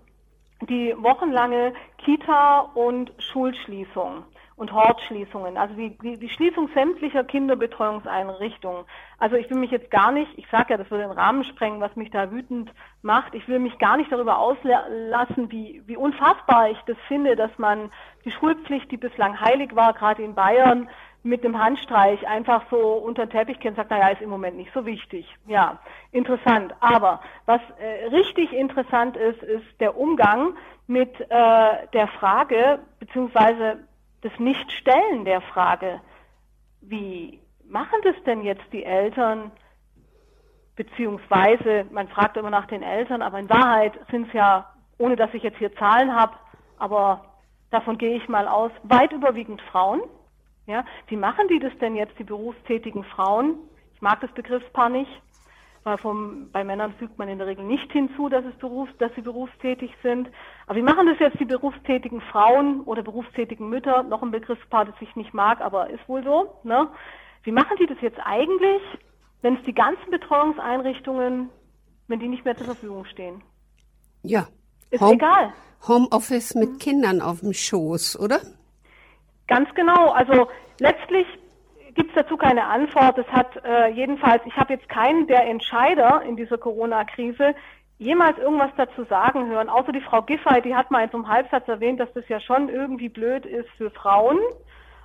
die 0.62 0.96
wochenlange 0.98 1.74
Kita- 1.98 2.72
und 2.74 3.12
Schulschließung 3.20 4.24
und 4.62 4.74
Hortschließungen, 4.74 5.58
also 5.58 5.74
die, 5.74 5.98
die, 5.98 6.18
die 6.18 6.30
Schließung 6.30 6.70
sämtlicher 6.76 7.24
Kinderbetreuungseinrichtungen. 7.24 8.86
Also 9.18 9.36
ich 9.36 9.50
will 9.50 9.58
mich 9.58 9.72
jetzt 9.72 9.90
gar 9.90 10.12
nicht, 10.12 10.32
ich 10.38 10.46
sage 10.52 10.68
ja, 10.70 10.78
das 10.78 10.92
würde 10.92 11.06
den 11.06 11.18
Rahmen 11.18 11.44
sprengen, 11.44 11.82
was 11.82 11.96
mich 11.96 12.12
da 12.12 12.32
wütend 12.32 12.72
macht. 13.02 13.34
Ich 13.34 13.48
will 13.48 13.58
mich 13.58 13.80
gar 13.80 13.98
nicht 13.98 14.12
darüber 14.12 14.38
auslassen, 14.38 15.50
wie, 15.50 15.82
wie 15.88 15.98
unfassbar 15.98 16.70
ich 16.70 16.78
das 16.86 16.96
finde, 17.08 17.36
dass 17.36 17.50
man 17.58 17.92
die 18.24 18.30
Schulpflicht, 18.30 18.92
die 18.92 18.98
bislang 18.98 19.42
heilig 19.42 19.76
war, 19.76 19.94
gerade 19.94 20.22
in 20.22 20.36
Bayern, 20.36 20.88
mit 21.24 21.44
dem 21.44 21.58
Handstreich 21.58 22.28
einfach 22.28 22.62
so 22.70 22.78
unter 22.78 23.26
den 23.26 23.32
Teppich 23.32 23.60
kennt, 23.60 23.78
sagt, 23.78 23.90
naja, 23.90 24.10
ist 24.10 24.22
im 24.22 24.30
Moment 24.30 24.58
nicht 24.58 24.72
so 24.76 24.86
wichtig. 24.86 25.26
Ja, 25.48 25.80
interessant. 26.12 26.76
Aber 26.82 27.20
was 27.48 27.62
äh, 27.80 28.10
richtig 28.10 28.54
interessant 28.54 29.18
ist, 29.18 29.42
ist 29.42 29.66
der 29.80 29.98
Umgang 29.98 30.56
mit 30.86 31.20
äh, 31.20 31.88
der 31.94 32.08
Frage, 32.20 32.80
beziehungsweise 33.00 33.80
das 34.22 34.32
Nichtstellen 34.40 35.26
der 35.26 35.42
Frage, 35.42 36.02
wie 36.82 37.40
machen 37.68 38.00
das 38.04 38.16
denn 38.26 38.44
jetzt 38.44 38.66
die 38.72 38.84
Eltern, 38.84 39.52
beziehungsweise 40.76 41.86
man 41.92 42.08
fragt 42.08 42.38
immer 42.38 42.50
nach 42.50 42.68
den 42.68 42.84
Eltern, 42.84 43.22
aber 43.22 43.40
in 43.40 43.50
Wahrheit 43.50 43.94
sind 44.10 44.28
es 44.28 44.34
ja, 44.34 44.74
ohne 44.98 45.16
dass 45.16 45.34
ich 45.34 45.44
jetzt 45.44 45.58
hier 45.58 45.76
Zahlen 45.76 46.14
habe, 46.16 46.34
aber 46.78 47.26
davon 47.70 47.98
gehe 47.98 48.16
ich 48.16 48.28
mal 48.30 48.48
aus, 48.48 48.72
weit 48.84 49.12
überwiegend 49.12 49.62
Frauen. 49.64 50.02
Ja, 50.68 50.86
wie 51.08 51.18
machen 51.18 51.48
die 51.48 51.60
das 51.60 51.76
denn 51.80 51.96
jetzt, 51.96 52.18
die 52.20 52.24
berufstätigen 52.24 53.04
Frauen? 53.04 53.56
Ich 53.94 54.02
mag 54.02 54.22
das 54.22 54.32
Begriffspaar 54.32 54.90
nicht. 54.90 55.12
Vom, 55.98 56.52
bei 56.52 56.64
Männern 56.64 56.94
fügt 57.00 57.18
man 57.18 57.28
in 57.28 57.40
der 57.40 57.48
Regel 57.48 57.66
nicht 57.66 57.92
hinzu, 57.92 58.30
dass, 58.30 58.46
es 58.46 58.54
Berufs-, 58.60 58.96
dass 59.00 59.12
sie 59.16 59.22
berufstätig 59.22 59.92
sind. 60.04 60.30
Aber 60.68 60.78
wie 60.78 60.84
machen 60.84 61.08
das 61.08 61.18
jetzt 61.18 61.40
die 61.40 61.46
berufstätigen 61.46 62.22
Frauen 62.22 62.82
oder 62.82 63.02
berufstätigen 63.02 63.68
Mütter? 63.68 64.04
Noch 64.04 64.22
ein 64.22 64.30
Begriffspaar, 64.30 64.86
das 64.86 64.96
ich 65.00 65.16
nicht 65.16 65.34
mag, 65.34 65.60
aber 65.60 65.90
ist 65.90 66.08
wohl 66.08 66.24
so. 66.24 66.56
Ne? 66.64 66.88
Wie 67.44 67.52
machen 67.52 67.78
die 67.80 67.88
das 67.88 67.98
jetzt 68.02 68.20
eigentlich, 68.24 68.82
wenn 69.42 69.56
es 69.56 69.64
die 69.64 69.74
ganzen 69.74 70.12
Betreuungseinrichtungen, 70.12 71.50
wenn 72.08 72.20
die 72.20 72.28
nicht 72.28 72.46
mehr 72.46 72.56
zur 72.56 72.68
Verfügung 72.68 73.06
stehen? 73.06 73.42
Ja. 74.22 74.48
Ist 74.92 75.02
Home, 75.02 75.14
egal. 75.14 75.54
Homeoffice 75.88 76.54
mit 76.54 76.80
Kindern 76.80 77.22
auf 77.22 77.40
dem 77.40 77.54
Schoß, 77.54 78.20
oder? 78.20 78.40
Ganz 79.48 79.68
genau. 79.74 80.12
Also 80.12 80.48
letztlich 80.80 81.26
gibt 81.94 82.10
es 82.10 82.16
dazu 82.16 82.38
keine 82.38 82.66
Antwort. 82.66 83.18
Es 83.18 83.28
hat 83.28 83.64
äh, 83.64 83.88
jedenfalls, 83.90 84.42
ich 84.46 84.56
habe 84.58 84.74
jetzt 84.74 84.90
keinen 84.90 85.28
der 85.28 85.48
Entscheider 85.48 86.22
in 86.24 86.36
dieser 86.36 86.58
Corona-Krise 86.58 87.56
jemals 88.02 88.38
irgendwas 88.40 88.72
dazu 88.78 89.04
sagen 89.04 89.48
hören, 89.48 89.70
außer 89.70 89.92
die 89.92 90.02
Frau 90.02 90.24
Giffey, 90.24 90.62
die 90.64 90.76
hat 90.76 90.90
mal 90.90 91.04
in 91.04 91.12
so 91.12 91.18
einem 91.18 91.28
Halbsatz 91.28 91.68
erwähnt, 91.68 92.00
dass 92.00 92.12
das 92.14 92.28
ja 92.30 92.40
schon 92.40 92.68
irgendwie 92.68 93.10
blöd 93.10 93.46
ist 93.46 93.70
für 93.78 93.92
Frauen, 93.92 94.40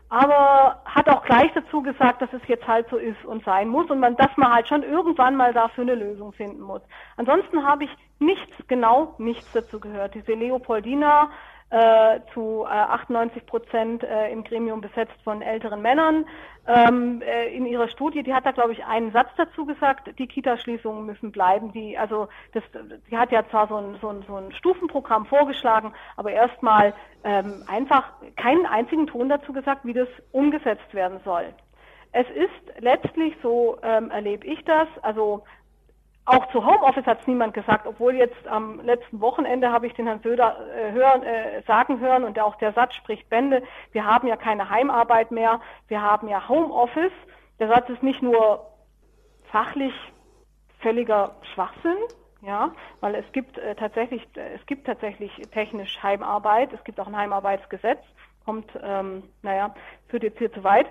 aber 0.08 0.80
hat 0.86 1.06
auch 1.10 1.22
gleich 1.22 1.52
dazu 1.52 1.82
gesagt, 1.82 2.22
dass 2.22 2.32
es 2.32 2.40
jetzt 2.46 2.66
halt 2.66 2.88
so 2.88 2.96
ist 2.96 3.22
und 3.26 3.44
sein 3.44 3.68
muss 3.68 3.90
und 3.90 4.00
man, 4.00 4.16
dass 4.16 4.34
man 4.36 4.50
halt 4.50 4.68
schon 4.68 4.82
irgendwann 4.82 5.36
mal 5.36 5.52
dafür 5.52 5.82
eine 5.82 5.94
Lösung 5.94 6.32
finden 6.32 6.62
muss. 6.62 6.80
Ansonsten 7.18 7.66
habe 7.66 7.84
ich 7.84 7.90
nichts, 8.18 8.54
genau 8.66 9.14
nichts 9.18 9.52
dazu 9.52 9.78
gehört. 9.78 10.14
Diese 10.14 10.32
Leopoldina 10.32 11.30
äh, 11.70 12.20
zu 12.32 12.64
äh, 12.64 12.68
98 12.68 13.44
Prozent 13.46 14.04
äh, 14.04 14.30
im 14.30 14.44
Gremium 14.44 14.80
besetzt 14.80 15.16
von 15.24 15.42
älteren 15.42 15.82
Männern. 15.82 16.24
Ähm, 16.68 17.22
äh, 17.22 17.54
in 17.54 17.66
ihrer 17.66 17.88
Studie, 17.88 18.22
die 18.22 18.34
hat 18.34 18.46
da 18.46 18.52
glaube 18.52 18.72
ich 18.72 18.84
einen 18.84 19.12
Satz 19.12 19.28
dazu 19.36 19.66
gesagt, 19.66 20.10
die 20.18 20.26
Kita-Schließungen 20.26 21.06
müssen 21.06 21.32
bleiben. 21.32 21.72
Die, 21.72 21.98
also 21.98 22.28
das, 22.52 22.62
die 23.10 23.16
hat 23.16 23.32
ja 23.32 23.48
zwar 23.50 23.68
so 23.68 23.76
ein, 23.76 23.98
so 24.00 24.08
ein, 24.10 24.24
so 24.26 24.36
ein 24.36 24.52
Stufenprogramm 24.52 25.26
vorgeschlagen, 25.26 25.92
aber 26.16 26.30
erstmal 26.30 26.94
ähm, 27.24 27.64
einfach 27.66 28.12
keinen 28.36 28.66
einzigen 28.66 29.06
Ton 29.06 29.28
dazu 29.28 29.52
gesagt, 29.52 29.84
wie 29.84 29.92
das 29.92 30.08
umgesetzt 30.32 30.94
werden 30.94 31.20
soll. 31.24 31.52
Es 32.12 32.26
ist 32.30 32.80
letztlich, 32.80 33.36
so 33.42 33.76
ähm, 33.82 34.10
erlebe 34.10 34.46
ich 34.46 34.64
das, 34.64 34.88
also 35.02 35.44
auch 36.26 36.46
zu 36.50 36.66
Homeoffice 36.66 37.06
hat 37.06 37.20
es 37.20 37.26
niemand 37.28 37.54
gesagt, 37.54 37.86
obwohl 37.86 38.16
jetzt 38.16 38.46
am 38.48 38.80
letzten 38.80 39.20
Wochenende 39.20 39.70
habe 39.70 39.86
ich 39.86 39.94
den 39.94 40.06
Herrn 40.06 40.20
Söder 40.22 40.58
äh, 40.76 40.90
hören, 40.90 41.22
äh, 41.22 41.62
sagen 41.66 42.00
hören 42.00 42.24
und 42.24 42.38
auch 42.40 42.56
der 42.56 42.72
Satz 42.72 42.94
spricht 42.94 43.28
Bände, 43.30 43.62
wir 43.92 44.04
haben 44.04 44.26
ja 44.26 44.36
keine 44.36 44.68
Heimarbeit 44.68 45.30
mehr, 45.30 45.60
wir 45.86 46.02
haben 46.02 46.28
ja 46.28 46.48
Homeoffice. 46.48 47.12
Der 47.60 47.68
Satz 47.68 47.88
ist 47.88 48.02
nicht 48.02 48.22
nur 48.22 48.66
fachlich 49.52 49.94
völliger 50.80 51.36
Schwachsinn, 51.54 51.96
ja, 52.42 52.72
weil 53.00 53.14
es 53.14 53.24
gibt 53.32 53.56
äh, 53.58 53.76
tatsächlich, 53.76 54.26
es 54.34 54.66
gibt 54.66 54.86
tatsächlich 54.86 55.30
technisch 55.52 56.02
Heimarbeit, 56.02 56.72
es 56.72 56.82
gibt 56.84 56.98
auch 56.98 57.06
ein 57.06 57.16
Heimarbeitsgesetz, 57.16 58.00
kommt, 58.44 58.70
ähm, 58.82 59.22
naja, 59.42 59.74
führt 60.08 60.24
jetzt 60.24 60.38
hier 60.38 60.52
zu 60.52 60.64
weit. 60.64 60.86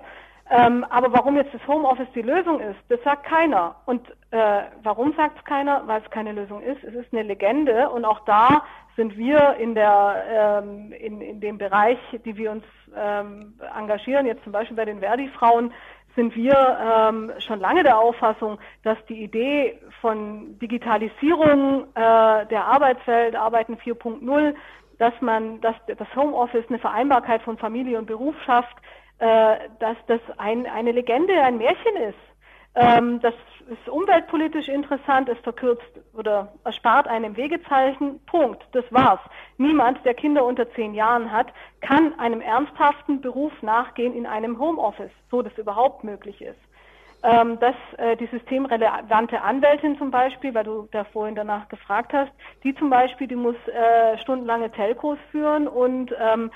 Ähm, 0.48 0.84
aber 0.90 1.12
warum 1.12 1.36
jetzt 1.36 1.52
das 1.52 1.66
Homeoffice 1.66 2.06
die 2.14 2.22
Lösung 2.22 2.60
ist, 2.60 2.78
das 2.88 3.02
sagt 3.02 3.24
keiner. 3.24 3.76
Und 3.84 4.08
äh, 4.30 4.62
warum 4.82 5.12
sagt 5.14 5.38
es 5.38 5.44
keiner? 5.44 5.82
Weil 5.86 6.02
es 6.02 6.10
keine 6.10 6.32
Lösung 6.32 6.62
ist. 6.62 6.84
Es 6.84 6.94
ist 6.94 7.12
eine 7.12 7.24
Legende 7.24 7.88
und 7.90 8.04
auch 8.04 8.20
da 8.20 8.62
sind 8.96 9.16
wir 9.16 9.56
in 9.58 9.74
der 9.74 10.62
ähm, 10.64 10.92
in, 10.92 11.20
in 11.20 11.40
dem 11.40 11.58
Bereich, 11.58 11.98
die 12.24 12.36
wir 12.36 12.52
uns 12.52 12.64
ähm, 12.96 13.54
engagieren, 13.76 14.26
jetzt 14.26 14.44
zum 14.44 14.52
Beispiel 14.52 14.76
bei 14.76 14.84
den 14.84 15.00
Verdi-Frauen, 15.00 15.72
sind 16.14 16.34
wir 16.34 16.78
ähm, 16.80 17.32
schon 17.38 17.60
lange 17.60 17.82
der 17.82 17.98
Auffassung, 17.98 18.58
dass 18.84 18.96
die 19.06 19.22
Idee 19.22 19.78
von 20.00 20.58
Digitalisierung 20.60 21.88
äh, 21.94 22.46
der 22.46 22.64
Arbeitswelt, 22.64 23.36
Arbeiten 23.36 23.74
4.0, 23.74 24.54
dass 24.98 25.12
man, 25.20 25.60
dass 25.60 25.76
das 25.86 26.08
Homeoffice 26.16 26.64
eine 26.68 26.78
Vereinbarkeit 26.78 27.42
von 27.42 27.58
Familie 27.58 27.98
und 27.98 28.06
Beruf 28.06 28.34
schafft, 28.44 28.76
äh, 29.18 29.56
dass 29.78 29.96
das 30.06 30.20
ein, 30.36 30.66
eine 30.66 30.92
Legende, 30.92 31.34
ein 31.42 31.58
Märchen 31.58 31.96
ist. 31.96 32.18
Ähm, 32.74 33.20
das 33.20 33.34
ist 33.70 33.88
umweltpolitisch 33.88 34.68
interessant, 34.68 35.28
es 35.30 35.38
verkürzt 35.38 35.90
oder 36.12 36.52
erspart 36.64 37.08
einem 37.08 37.36
Wegezeichen. 37.36 38.20
Punkt. 38.26 38.62
Das 38.72 38.84
war's. 38.90 39.20
Niemand, 39.56 40.04
der 40.04 40.14
Kinder 40.14 40.44
unter 40.44 40.70
zehn 40.72 40.94
Jahren 40.94 41.32
hat, 41.32 41.48
kann 41.80 42.18
einem 42.18 42.42
ernsthaften 42.42 43.22
Beruf 43.22 43.52
nachgehen 43.62 44.14
in 44.14 44.26
einem 44.26 44.58
Homeoffice, 44.58 45.10
so 45.30 45.40
das 45.40 45.56
überhaupt 45.56 46.04
möglich 46.04 46.42
ist. 46.42 46.60
Ähm, 47.22 47.58
dass 47.58 47.74
äh, 47.96 48.14
die 48.18 48.26
systemrelevante 48.26 49.40
Anwältin 49.40 49.96
zum 49.96 50.10
Beispiel, 50.10 50.54
weil 50.54 50.64
du 50.64 50.86
da 50.92 51.04
vorhin 51.04 51.34
danach 51.34 51.66
gefragt 51.68 52.12
hast, 52.12 52.30
die 52.62 52.74
zum 52.74 52.90
Beispiel, 52.90 53.26
die 53.26 53.36
muss 53.36 53.56
äh, 53.68 54.18
stundenlange 54.18 54.70
Telcos 54.70 55.18
führen 55.30 55.66
und 55.66 56.14
ähm, 56.20 56.50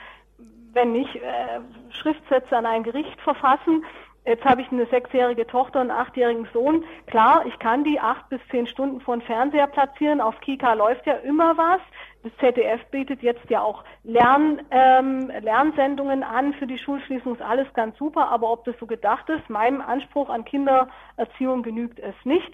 wenn 0.72 0.92
nicht, 0.92 1.16
äh, 1.16 1.60
Schriftsätze 1.90 2.56
an 2.56 2.66
ein 2.66 2.82
Gericht 2.82 3.20
verfassen. 3.20 3.84
Jetzt 4.26 4.44
habe 4.44 4.60
ich 4.60 4.70
eine 4.70 4.86
sechsjährige 4.86 5.46
Tochter 5.46 5.80
und 5.80 5.90
einen 5.90 5.98
achtjährigen 5.98 6.46
Sohn. 6.52 6.84
Klar, 7.06 7.46
ich 7.46 7.58
kann 7.58 7.84
die 7.84 7.98
acht 7.98 8.28
bis 8.28 8.40
zehn 8.50 8.66
Stunden 8.66 9.00
vor 9.00 9.16
den 9.16 9.22
Fernseher 9.22 9.66
platzieren. 9.66 10.20
Auf 10.20 10.38
Kika 10.40 10.74
läuft 10.74 11.06
ja 11.06 11.14
immer 11.14 11.56
was. 11.56 11.80
Das 12.22 12.32
ZDF 12.36 12.84
bietet 12.90 13.22
jetzt 13.22 13.48
ja 13.48 13.62
auch 13.62 13.82
Lern, 14.04 14.60
ähm, 14.70 15.32
Lernsendungen 15.40 16.22
an 16.22 16.52
für 16.52 16.66
die 16.66 16.76
Schulschließung. 16.76 17.34
Ist 17.34 17.42
alles 17.42 17.72
ganz 17.72 17.96
super. 17.96 18.28
Aber 18.28 18.52
ob 18.52 18.64
das 18.66 18.78
so 18.78 18.86
gedacht 18.86 19.28
ist, 19.30 19.48
meinem 19.48 19.80
Anspruch 19.80 20.28
an 20.28 20.44
Kindererziehung 20.44 21.62
genügt 21.62 21.98
es 21.98 22.14
nicht. 22.24 22.52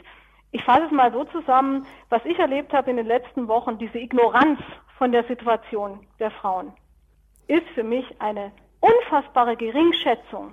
Ich 0.53 0.63
fasse 0.63 0.85
es 0.85 0.93
mal 0.93 1.13
so 1.13 1.25
zusammen, 1.25 1.85
was 2.11 2.25
ich 2.25 2.39
erlebt 2.39 2.73
habe 2.73 2.91
in 2.91 2.97
den 2.97 3.07
letzten 3.07 3.49
Wochen, 3.49 3.77
diese 3.77 3.99
Ignoranz 3.99 4.61
von 4.99 5.11
der 5.11 5.25
Situation 5.25 6.07
der 6.21 6.31
Frauen 6.31 6.73
ist 7.49 7.67
für 7.75 7.85
mich 7.85 8.05
eine 8.19 8.53
unfassbare 8.81 9.57
Geringschätzung 9.57 10.53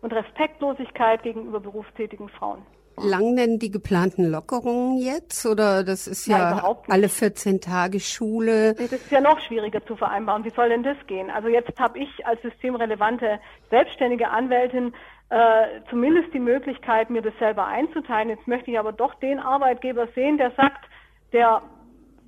und 0.00 0.12
Respektlosigkeit 0.12 1.22
gegenüber 1.22 1.60
berufstätigen 1.60 2.28
Frauen. 2.28 2.62
Lang 2.98 3.36
denn 3.36 3.58
die 3.58 3.70
geplanten 3.70 4.24
Lockerungen 4.24 4.96
jetzt? 4.96 5.44
Oder 5.44 5.84
das 5.84 6.06
ist 6.06 6.26
ja 6.26 6.62
Nein, 6.62 6.76
alle 6.88 7.08
14 7.10 7.60
Tage 7.60 8.00
Schule? 8.00 8.74
Das 8.74 8.90
ist 8.90 9.10
ja 9.10 9.20
noch 9.20 9.38
schwieriger 9.40 9.84
zu 9.84 9.96
vereinbaren. 9.96 10.44
Wie 10.44 10.50
soll 10.50 10.70
denn 10.70 10.82
das 10.82 10.96
gehen? 11.06 11.30
Also 11.30 11.48
jetzt 11.48 11.78
habe 11.78 11.98
ich 11.98 12.26
als 12.26 12.40
systemrelevante 12.40 13.38
selbstständige 13.68 14.30
Anwältin 14.30 14.94
äh, 15.28 15.80
zumindest 15.90 16.32
die 16.32 16.38
Möglichkeit, 16.38 17.10
mir 17.10 17.20
das 17.20 17.34
selber 17.38 17.66
einzuteilen. 17.66 18.30
Jetzt 18.30 18.46
möchte 18.46 18.70
ich 18.70 18.78
aber 18.78 18.92
doch 18.92 19.14
den 19.14 19.40
Arbeitgeber 19.40 20.08
sehen, 20.14 20.38
der 20.38 20.52
sagt, 20.52 20.86
der 21.32 21.62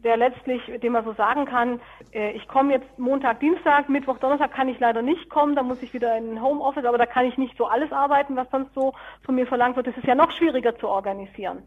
der 0.05 0.17
letztlich, 0.17 0.63
dem 0.81 0.93
man 0.93 1.05
so 1.05 1.13
sagen 1.13 1.45
kann, 1.45 1.81
äh, 2.13 2.33
ich 2.33 2.47
komme 2.49 2.73
jetzt 2.73 2.99
Montag, 2.99 3.41
Dienstag, 3.41 3.89
Mittwoch, 3.89 4.19
Donnerstag 4.19 4.53
kann 4.53 4.69
ich 4.69 4.79
leider 4.79 5.03
nicht 5.03 5.29
kommen, 5.29 5.57
da 5.57 5.63
muss 5.63 5.83
ich 5.83 5.93
wieder 5.93 6.17
in 6.17 6.41
Homeoffice, 6.41 6.85
aber 6.85 6.99
da 6.99 7.07
kann 7.07 7.27
ich 7.27 7.37
nicht 7.39 7.57
so 7.57 7.67
alles 7.67 7.93
arbeiten, 7.93 8.37
was 8.37 8.51
sonst 8.51 8.75
so 8.75 8.95
von 9.25 9.35
mir 9.35 9.47
verlangt 9.47 9.77
wird. 9.77 9.87
Das 9.87 9.97
ist 9.97 10.07
ja 10.07 10.15
noch 10.15 10.31
schwieriger 10.31 10.77
zu 10.77 10.89
organisieren. 10.89 11.63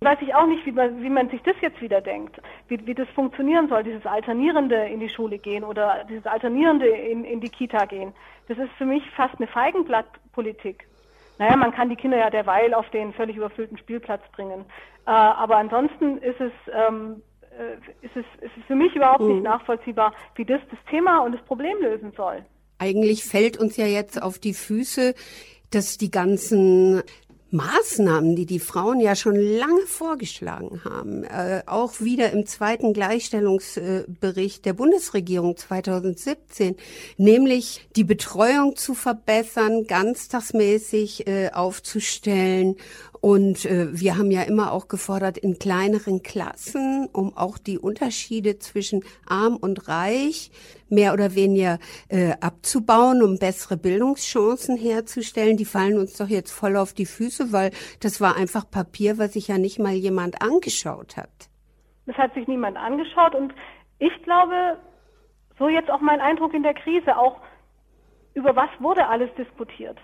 Weiß 0.00 0.18
ich 0.20 0.34
auch 0.34 0.46
nicht, 0.46 0.66
wie 0.66 0.72
man, 0.72 1.00
wie 1.00 1.10
man 1.10 1.28
sich 1.28 1.42
das 1.42 1.54
jetzt 1.60 1.80
wieder 1.80 2.00
denkt, 2.00 2.40
wie, 2.66 2.84
wie 2.86 2.94
das 2.94 3.08
funktionieren 3.10 3.68
soll, 3.68 3.84
dieses 3.84 4.04
Alternierende 4.04 4.86
in 4.86 4.98
die 4.98 5.08
Schule 5.08 5.38
gehen 5.38 5.62
oder 5.62 6.04
dieses 6.08 6.26
Alternierende 6.26 6.88
in, 6.88 7.24
in 7.24 7.40
die 7.40 7.50
Kita 7.50 7.84
gehen. 7.84 8.12
Das 8.48 8.58
ist 8.58 8.72
für 8.72 8.84
mich 8.84 9.08
fast 9.12 9.36
eine 9.38 9.46
Feigenblattpolitik. 9.46 10.88
Naja, 11.38 11.56
man 11.56 11.72
kann 11.72 11.88
die 11.88 11.96
Kinder 11.96 12.18
ja 12.18 12.30
derweil 12.30 12.74
auf 12.74 12.90
den 12.90 13.12
völlig 13.12 13.36
überfüllten 13.36 13.78
Spielplatz 13.78 14.22
bringen. 14.32 14.64
Äh, 15.06 15.10
aber 15.10 15.56
ansonsten 15.56 16.18
ist 16.18 16.40
es 16.40 16.52
ähm, 16.72 17.22
äh, 17.22 17.31
ist, 18.02 18.16
es, 18.16 18.24
ist 18.40 18.52
es 18.58 18.64
für 18.66 18.74
mich 18.74 18.94
überhaupt 18.94 19.20
nicht 19.20 19.36
mhm. 19.36 19.42
nachvollziehbar, 19.42 20.14
wie 20.36 20.44
das 20.44 20.60
das 20.70 20.78
Thema 20.90 21.20
und 21.20 21.32
das 21.32 21.42
Problem 21.42 21.76
lösen 21.80 22.12
soll. 22.16 22.44
Eigentlich 22.78 23.24
fällt 23.24 23.58
uns 23.58 23.76
ja 23.76 23.86
jetzt 23.86 24.20
auf 24.20 24.38
die 24.38 24.54
Füße, 24.54 25.14
dass 25.70 25.98
die 25.98 26.10
ganzen 26.10 27.02
Maßnahmen, 27.52 28.34
die 28.34 28.46
die 28.46 28.58
Frauen 28.58 28.98
ja 28.98 29.14
schon 29.14 29.36
lange 29.36 29.86
vorgeschlagen 29.86 30.80
haben, 30.84 31.22
äh, 31.24 31.62
auch 31.66 32.00
wieder 32.00 32.32
im 32.32 32.46
zweiten 32.46 32.94
Gleichstellungsbericht 32.94 34.64
der 34.64 34.72
Bundesregierung 34.72 35.58
2017, 35.58 36.76
nämlich 37.18 37.86
die 37.94 38.04
Betreuung 38.04 38.76
zu 38.76 38.94
verbessern, 38.94 39.86
ganztagsmäßig 39.86 41.26
äh, 41.26 41.50
aufzustellen 41.52 42.76
und 43.22 43.66
äh, 43.66 43.86
wir 43.92 44.18
haben 44.18 44.32
ja 44.32 44.42
immer 44.42 44.72
auch 44.72 44.88
gefordert, 44.88 45.38
in 45.38 45.56
kleineren 45.60 46.24
Klassen, 46.24 47.08
um 47.12 47.36
auch 47.36 47.56
die 47.56 47.78
Unterschiede 47.78 48.58
zwischen 48.58 49.04
arm 49.28 49.56
und 49.56 49.86
reich 49.86 50.50
mehr 50.88 51.12
oder 51.12 51.36
weniger 51.36 51.78
äh, 52.08 52.32
abzubauen, 52.40 53.22
um 53.22 53.38
bessere 53.38 53.76
Bildungschancen 53.76 54.76
herzustellen. 54.76 55.56
Die 55.56 55.64
fallen 55.64 55.98
uns 55.98 56.18
doch 56.18 56.26
jetzt 56.26 56.50
voll 56.50 56.76
auf 56.76 56.94
die 56.94 57.06
Füße, 57.06 57.52
weil 57.52 57.70
das 58.00 58.20
war 58.20 58.36
einfach 58.36 58.68
Papier, 58.68 59.18
was 59.18 59.34
sich 59.34 59.46
ja 59.46 59.56
nicht 59.56 59.78
mal 59.78 59.92
jemand 59.92 60.42
angeschaut 60.42 61.16
hat. 61.16 61.48
Das 62.06 62.16
hat 62.16 62.34
sich 62.34 62.48
niemand 62.48 62.76
angeschaut 62.76 63.36
und 63.36 63.54
ich 64.00 64.20
glaube, 64.24 64.78
so 65.60 65.68
jetzt 65.68 65.92
auch 65.92 66.00
mein 66.00 66.20
Eindruck 66.20 66.54
in 66.54 66.64
der 66.64 66.74
Krise, 66.74 67.16
auch 67.16 67.36
über 68.34 68.56
was 68.56 68.70
wurde 68.80 69.06
alles 69.06 69.32
diskutiert. 69.36 69.98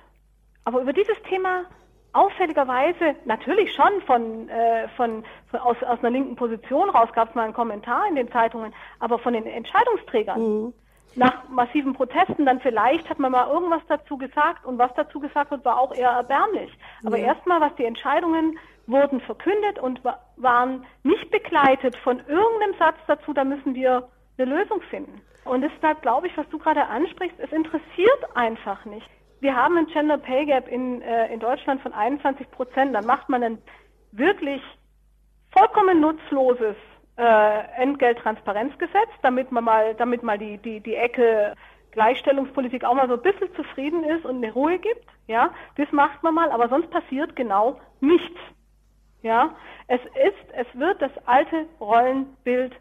Aber 0.63 0.83
über 0.83 0.93
dieses 0.93 1.17
Thema 1.29 1.65
auffälligerweise 2.19 3.15
natürlich 3.25 3.73
schon 3.73 4.01
von, 4.07 4.49
äh, 4.49 4.89
von, 4.97 5.25
von 5.51 5.61
aus, 5.61 5.77
aus 5.83 6.01
einer 6.01 6.11
linken 6.11 6.35
Position 6.35 6.91
raus 6.91 7.09
gab 7.15 7.29
es 7.29 7.35
mal 7.35 7.45
einen 7.45 7.55
Kommentar 7.55 8.09
in 8.09 8.17
den 8.17 8.31
Zeitungen, 8.31 8.75
aber 8.99 9.19
von 9.19 9.35
den 9.35 9.47
Entscheidungsträgern. 9.47 10.41
Mhm. 10.41 10.75
Nach 11.15 11.49
massiven 11.49 11.95
Protesten 11.95 12.45
dann 12.45 12.61
vielleicht 12.61 13.09
hat 13.09 13.19
man 13.19 13.33
mal 13.33 13.49
irgendwas 13.49 13.83
dazu 13.89 14.19
gesagt 14.19 14.65
und 14.67 14.79
was 14.79 14.93
dazu 14.95 15.21
gesagt 15.21 15.51
wird, 15.51 15.65
war 15.65 15.81
auch 15.81 15.95
eher 15.95 16.11
erbärmlich. 16.11 16.77
Aber 17.05 17.19
ja. 17.19 17.29
erstmal, 17.29 17.61
was 17.61 17.75
die 17.77 17.85
Entscheidungen 17.85 18.59
wurden 18.87 19.21
verkündet 19.21 19.79
und 19.79 20.01
waren 20.37 20.85
nicht 21.03 21.31
begleitet 21.31 21.97
von 21.97 22.19
irgendeinem 22.27 22.75
Satz 22.79 22.97
dazu, 23.07 23.33
da 23.33 23.45
müssen 23.45 23.75
wir 23.75 24.09
eine 24.39 24.57
Lösung 24.57 24.81
finden. 24.83 25.21
Und 25.45 25.63
deshalb 25.63 26.03
glaube 26.03 26.27
ich, 26.27 26.37
was 26.37 26.49
du 26.51 26.59
gerade 26.59 26.85
ansprichst, 26.87 27.39
es 27.39 27.53
interessiert 27.53 28.37
einfach 28.37 28.85
nicht 28.85 29.09
wir 29.41 29.55
haben 29.55 29.77
ein 29.77 29.87
Gender 29.87 30.19
Pay 30.19 30.47
Gap 30.47 30.69
in, 30.69 31.03
äh, 31.03 31.33
in 31.33 31.41
Deutschland 31.41 31.81
von 31.83 31.93
21 31.93 32.51
Prozent, 32.51 32.95
dann 32.95 33.07
macht 33.07 33.29
man 33.29 33.43
ein 33.43 33.59
wirklich 34.13 34.63
vollkommen 35.51 36.01
nutzloses 36.01 36.77
äh, 37.17 37.83
Entgelttransparenzgesetz, 37.83 39.11
damit 39.23 39.53
man 39.53 39.65
mal, 39.65 39.95
damit 39.95 40.23
mal 40.23 40.39
die, 40.39 40.59
die, 40.59 40.81
die 40.81 40.95
Ecke 40.95 41.55
Gleichstellungspolitik 41.93 42.85
auch 42.85 42.95
mal 42.95 43.09
so 43.09 43.15
ein 43.15 43.23
bisschen 43.23 43.53
zufrieden 43.55 44.05
ist 44.05 44.25
und 44.25 44.37
eine 44.37 44.53
Ruhe 44.53 44.79
gibt. 44.79 45.05
Ja, 45.27 45.51
das 45.77 45.91
macht 45.91 46.23
man 46.23 46.35
mal, 46.35 46.51
aber 46.51 46.69
sonst 46.69 46.91
passiert 46.91 47.35
genau 47.35 47.81
nichts. 48.01 48.39
Ja, 49.23 49.57
es 49.89 50.01
ist, 50.01 50.53
es 50.53 50.67
wird 50.79 51.03
das 51.03 51.11
alte 51.27 51.67
Rollenbild 51.81 52.73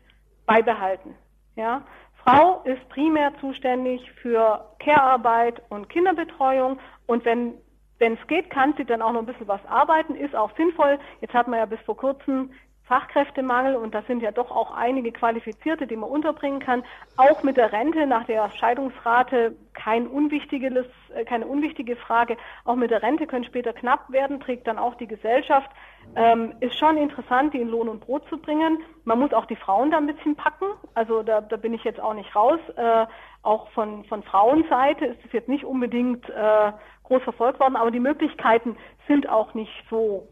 beibehalten. 0.45 1.15
Ja, 1.55 1.81
Frau 2.27 2.61
ist 2.65 2.89
primär 2.89 3.31
zuständig 3.39 4.11
für 4.21 4.65
Care-Arbeit 4.79 5.61
und 5.69 5.87
Kinderbetreuung 5.87 6.77
und 7.05 7.23
wenn 7.23 7.53
wenn 7.99 8.13
es 8.13 8.27
geht, 8.27 8.51
kann 8.51 8.75
sie 8.77 8.85
dann 8.85 9.01
auch 9.01 9.11
noch 9.11 9.21
ein 9.21 9.25
bisschen 9.25 9.47
was 9.47 9.65
arbeiten, 9.65 10.13
ist 10.13 10.35
auch 10.35 10.55
sinnvoll. 10.55 10.99
Jetzt 11.19 11.33
hat 11.33 11.47
man 11.47 11.57
ja 11.57 11.65
bis 11.65 11.79
vor 11.79 11.97
kurzem 11.97 12.51
Fachkräftemangel 12.87 13.75
und 13.75 13.93
da 13.93 14.01
sind 14.03 14.21
ja 14.21 14.31
doch 14.31 14.49
auch 14.49 14.71
einige 14.71 15.11
Qualifizierte, 15.11 15.87
die 15.87 15.97
man 15.97 16.09
unterbringen 16.09 16.59
kann. 16.59 16.83
Auch 17.17 17.43
mit 17.43 17.57
der 17.57 17.73
Rente 17.73 18.07
nach 18.07 18.25
der 18.25 18.49
Scheidungsrate 18.51 19.55
kein 19.73 20.07
unwichtiges, 20.07 20.85
äh, 21.13 21.25
keine 21.25 21.47
unwichtige 21.47 21.97
Frage. 21.97 22.37
Auch 22.63 22.75
mit 22.75 22.91
der 22.91 23.03
Rente 23.03 23.27
können 23.27 23.43
später 23.43 23.73
knapp 23.73 24.09
werden, 24.09 24.39
trägt 24.39 24.67
dann 24.67 24.77
auch 24.77 24.95
die 24.95 25.07
Gesellschaft. 25.07 25.69
Ähm, 26.15 26.53
ist 26.61 26.79
schon 26.79 26.95
interessant, 26.97 27.53
die 27.53 27.59
in 27.59 27.67
Lohn 27.67 27.89
und 27.89 27.99
Brot 27.99 28.27
zu 28.29 28.37
bringen. 28.37 28.79
Man 29.03 29.19
muss 29.19 29.33
auch 29.33 29.45
die 29.45 29.57
Frauen 29.57 29.91
da 29.91 29.97
ein 29.97 30.07
bisschen 30.07 30.37
packen. 30.37 30.67
Also 30.93 31.23
da, 31.23 31.41
da 31.41 31.57
bin 31.57 31.73
ich 31.73 31.83
jetzt 31.83 31.99
auch 31.99 32.13
nicht 32.13 32.33
raus. 32.33 32.59
Äh, 32.77 33.05
auch 33.43 33.69
von, 33.71 34.05
von 34.05 34.23
Frauenseite 34.23 35.05
ist 35.05 35.25
es 35.25 35.33
jetzt 35.33 35.49
nicht 35.49 35.65
unbedingt 35.65 36.29
äh, 36.29 36.71
groß 37.03 37.23
verfolgt 37.23 37.59
worden, 37.59 37.75
aber 37.75 37.91
die 37.91 37.99
Möglichkeiten 37.99 38.77
sind 39.07 39.27
auch 39.27 39.53
nicht 39.53 39.71
so 39.89 40.27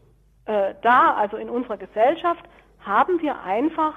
äh, 0.46 0.74
da. 0.82 1.14
Also 1.14 1.36
in 1.36 1.50
unserer 1.50 1.76
Gesellschaft 1.76 2.44
haben 2.80 3.20
wir 3.20 3.42
einfach 3.42 3.94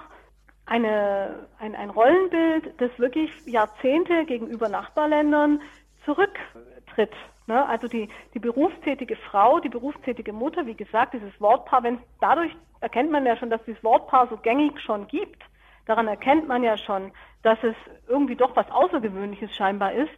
eine, 0.65 1.47
ein, 1.59 1.75
ein 1.75 1.89
Rollenbild, 1.89 2.79
das 2.79 2.91
wirklich 2.97 3.31
Jahrzehnte 3.45 4.25
gegenüber 4.25 4.69
Nachbarländern 4.69 5.61
zurücktritt. 6.05 7.13
Ne? 7.47 7.67
Also 7.67 7.87
die, 7.87 8.09
die 8.33 8.39
berufstätige 8.39 9.15
Frau, 9.15 9.59
die 9.59 9.69
berufstätige 9.69 10.31
Mutter, 10.31 10.65
wie 10.67 10.75
gesagt, 10.75 11.13
dieses 11.13 11.39
Wortpaar, 11.41 11.83
wenn 11.83 11.99
dadurch 12.21 12.55
erkennt 12.81 13.11
man 13.11 13.25
ja 13.25 13.35
schon, 13.35 13.49
dass 13.49 13.63
dieses 13.65 13.83
Wortpaar 13.83 14.27
so 14.27 14.37
gängig 14.37 14.79
schon 14.81 15.07
gibt. 15.07 15.41
Daran 15.85 16.07
erkennt 16.07 16.47
man 16.47 16.63
ja 16.63 16.77
schon, 16.77 17.11
dass 17.41 17.57
es 17.63 17.75
irgendwie 18.07 18.35
doch 18.35 18.55
was 18.55 18.69
Außergewöhnliches 18.69 19.55
scheinbar 19.55 19.93
ist. 19.93 20.11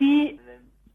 Die, 0.00 0.40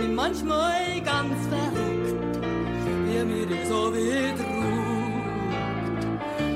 Mich 0.00 0.08
manchmal 0.08 0.98
ganz 1.04 1.46
verrückt, 1.48 2.16
wie 3.04 3.22
mir 3.22 3.46
das 3.46 3.68
so 3.68 3.90
bedrückt. 3.90 4.46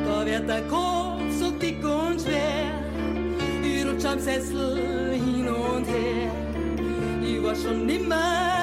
Da 0.07 0.25
wird 0.25 0.49
der 0.49 0.63
Kopf 0.63 1.31
so 1.39 1.51
dick 1.51 1.85
und 1.85 2.19
schwer, 2.23 2.73
ich 3.63 3.87
rutsch 3.87 4.07
am 4.07 4.19
Sessel 4.19 5.13
hin 5.13 5.47
und 5.47 5.85
her. 5.87 6.33
Ich 7.23 7.43
weiß 7.43 7.65
schon 7.65 7.85
nimmer, 7.85 8.54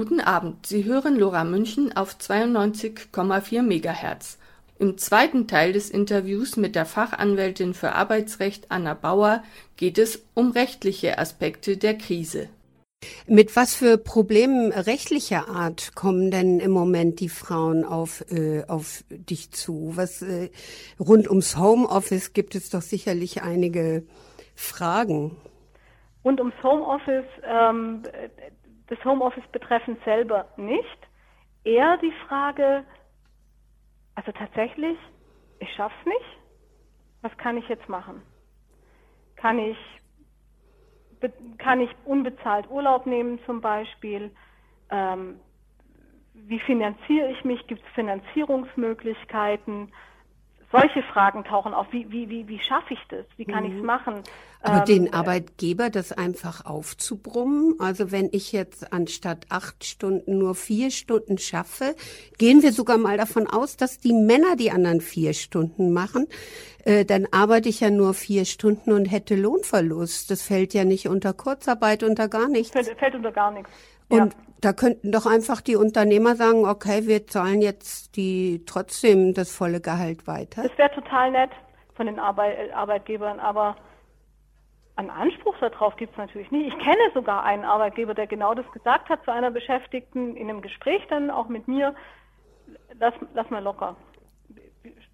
Guten 0.00 0.22
Abend, 0.22 0.64
Sie 0.64 0.86
hören 0.86 1.14
Lora 1.14 1.44
München 1.44 1.94
auf 1.94 2.14
92,4 2.14 3.60
MHz. 3.60 4.38
Im 4.78 4.96
zweiten 4.96 5.46
Teil 5.46 5.74
des 5.74 5.90
Interviews 5.90 6.56
mit 6.56 6.74
der 6.74 6.86
Fachanwältin 6.86 7.74
für 7.74 7.92
Arbeitsrecht 7.92 8.70
Anna 8.70 8.94
Bauer 8.94 9.42
geht 9.76 9.98
es 9.98 10.24
um 10.32 10.52
rechtliche 10.52 11.18
Aspekte 11.18 11.76
der 11.76 11.98
Krise. 11.98 12.48
Mit 13.26 13.54
was 13.56 13.74
für 13.74 13.98
Problemen 13.98 14.72
rechtlicher 14.72 15.50
Art 15.50 15.94
kommen 15.94 16.30
denn 16.30 16.60
im 16.60 16.70
Moment 16.70 17.20
die 17.20 17.28
Frauen 17.28 17.84
auf, 17.84 18.24
äh, 18.30 18.64
auf 18.68 19.04
dich 19.10 19.50
zu? 19.50 19.92
Was 19.96 20.22
äh, 20.22 20.48
rund 20.98 21.28
ums 21.28 21.58
Homeoffice 21.58 22.32
gibt 22.32 22.54
es 22.54 22.70
doch 22.70 22.80
sicherlich 22.80 23.42
einige 23.42 24.04
Fragen. 24.54 25.36
Rund 26.24 26.38
ums 26.38 26.54
Homeoffice, 26.62 27.24
ähm, 27.46 28.02
das 28.90 29.02
Homeoffice 29.04 29.46
betreffend 29.52 30.02
selber 30.04 30.48
nicht. 30.56 31.08
Eher 31.64 31.96
die 31.98 32.12
Frage, 32.28 32.84
also 34.14 34.32
tatsächlich, 34.32 34.98
ich 35.60 35.72
schaff's 35.74 36.04
nicht. 36.04 36.38
Was 37.22 37.36
kann 37.38 37.56
ich 37.56 37.68
jetzt 37.68 37.88
machen? 37.88 38.22
Kann 39.36 39.58
ich 39.58 39.78
kann 41.58 41.80
ich 41.80 41.90
unbezahlt 42.06 42.70
Urlaub 42.70 43.06
nehmen 43.06 43.38
zum 43.44 43.60
Beispiel? 43.60 44.30
Ähm, 44.90 45.38
wie 46.32 46.60
finanziere 46.60 47.30
ich 47.30 47.44
mich? 47.44 47.66
Gibt 47.66 47.82
es 47.84 47.92
Finanzierungsmöglichkeiten? 47.94 49.92
Solche 50.72 51.02
Fragen 51.02 51.42
tauchen 51.42 51.74
auf. 51.74 51.88
Wie, 51.90 52.10
wie, 52.12 52.28
wie, 52.28 52.46
wie 52.46 52.60
schaffe 52.60 52.94
ich 52.94 53.00
das? 53.08 53.24
Wie 53.36 53.44
kann 53.44 53.64
mhm. 53.64 53.70
ich 53.72 53.78
es 53.78 53.84
machen? 53.84 54.22
Aber 54.62 54.78
ähm, 54.78 54.84
den 54.84 55.12
Arbeitgeber 55.12 55.90
das 55.90 56.12
einfach 56.12 56.64
aufzubrummen, 56.64 57.74
also 57.80 58.12
wenn 58.12 58.28
ich 58.30 58.52
jetzt 58.52 58.92
anstatt 58.92 59.46
acht 59.48 59.84
Stunden 59.84 60.38
nur 60.38 60.54
vier 60.54 60.90
Stunden 60.90 61.38
schaffe, 61.38 61.96
gehen 62.38 62.62
wir 62.62 62.72
sogar 62.72 62.98
mal 62.98 63.16
davon 63.16 63.48
aus, 63.48 63.76
dass 63.76 63.98
die 63.98 64.12
Männer 64.12 64.56
die 64.56 64.70
anderen 64.70 65.00
vier 65.00 65.32
Stunden 65.32 65.92
machen, 65.92 66.28
äh, 66.84 67.04
dann 67.04 67.26
arbeite 67.32 67.68
ich 67.68 67.80
ja 67.80 67.90
nur 67.90 68.14
vier 68.14 68.44
Stunden 68.44 68.92
und 68.92 69.06
hätte 69.06 69.34
Lohnverlust. 69.34 70.30
Das 70.30 70.42
fällt 70.42 70.74
ja 70.74 70.84
nicht 70.84 71.08
unter 71.08 71.32
Kurzarbeit, 71.32 72.02
unter 72.02 72.28
gar 72.28 72.48
nichts. 72.48 72.72
Fällt, 72.72 72.98
fällt 72.98 73.14
unter 73.14 73.32
gar 73.32 73.50
nichts. 73.50 73.70
Und 74.08 74.34
ja. 74.34 74.38
Da 74.60 74.72
könnten 74.72 75.12
doch 75.12 75.26
einfach 75.26 75.60
die 75.60 75.76
Unternehmer 75.76 76.36
sagen, 76.36 76.66
okay, 76.66 77.06
wir 77.06 77.26
zahlen 77.26 77.62
jetzt 77.62 78.16
die 78.16 78.62
trotzdem 78.66 79.34
das 79.34 79.54
volle 79.54 79.80
Gehalt 79.80 80.26
weiter. 80.26 80.62
Das 80.62 80.76
wäre 80.78 80.90
total 80.92 81.30
nett 81.30 81.50
von 81.94 82.06
den 82.06 82.18
Arbeit, 82.18 82.72
Arbeitgebern, 82.72 83.40
aber 83.40 83.76
einen 84.96 85.10
Anspruch 85.10 85.56
darauf 85.60 85.96
gibt 85.96 86.12
es 86.12 86.18
natürlich 86.18 86.50
nicht. 86.50 86.68
Ich 86.68 86.78
kenne 86.78 87.10
sogar 87.14 87.44
einen 87.44 87.64
Arbeitgeber, 87.64 88.14
der 88.14 88.26
genau 88.26 88.54
das 88.54 88.70
gesagt 88.72 89.08
hat 89.08 89.24
zu 89.24 89.30
einer 89.30 89.50
Beschäftigten 89.50 90.36
in 90.36 90.50
einem 90.50 90.60
Gespräch 90.60 91.02
dann 91.08 91.30
auch 91.30 91.48
mit 91.48 91.68
mir. 91.68 91.94
Lass, 92.98 93.14
lass 93.34 93.48
mal 93.50 93.62
locker. 93.62 93.96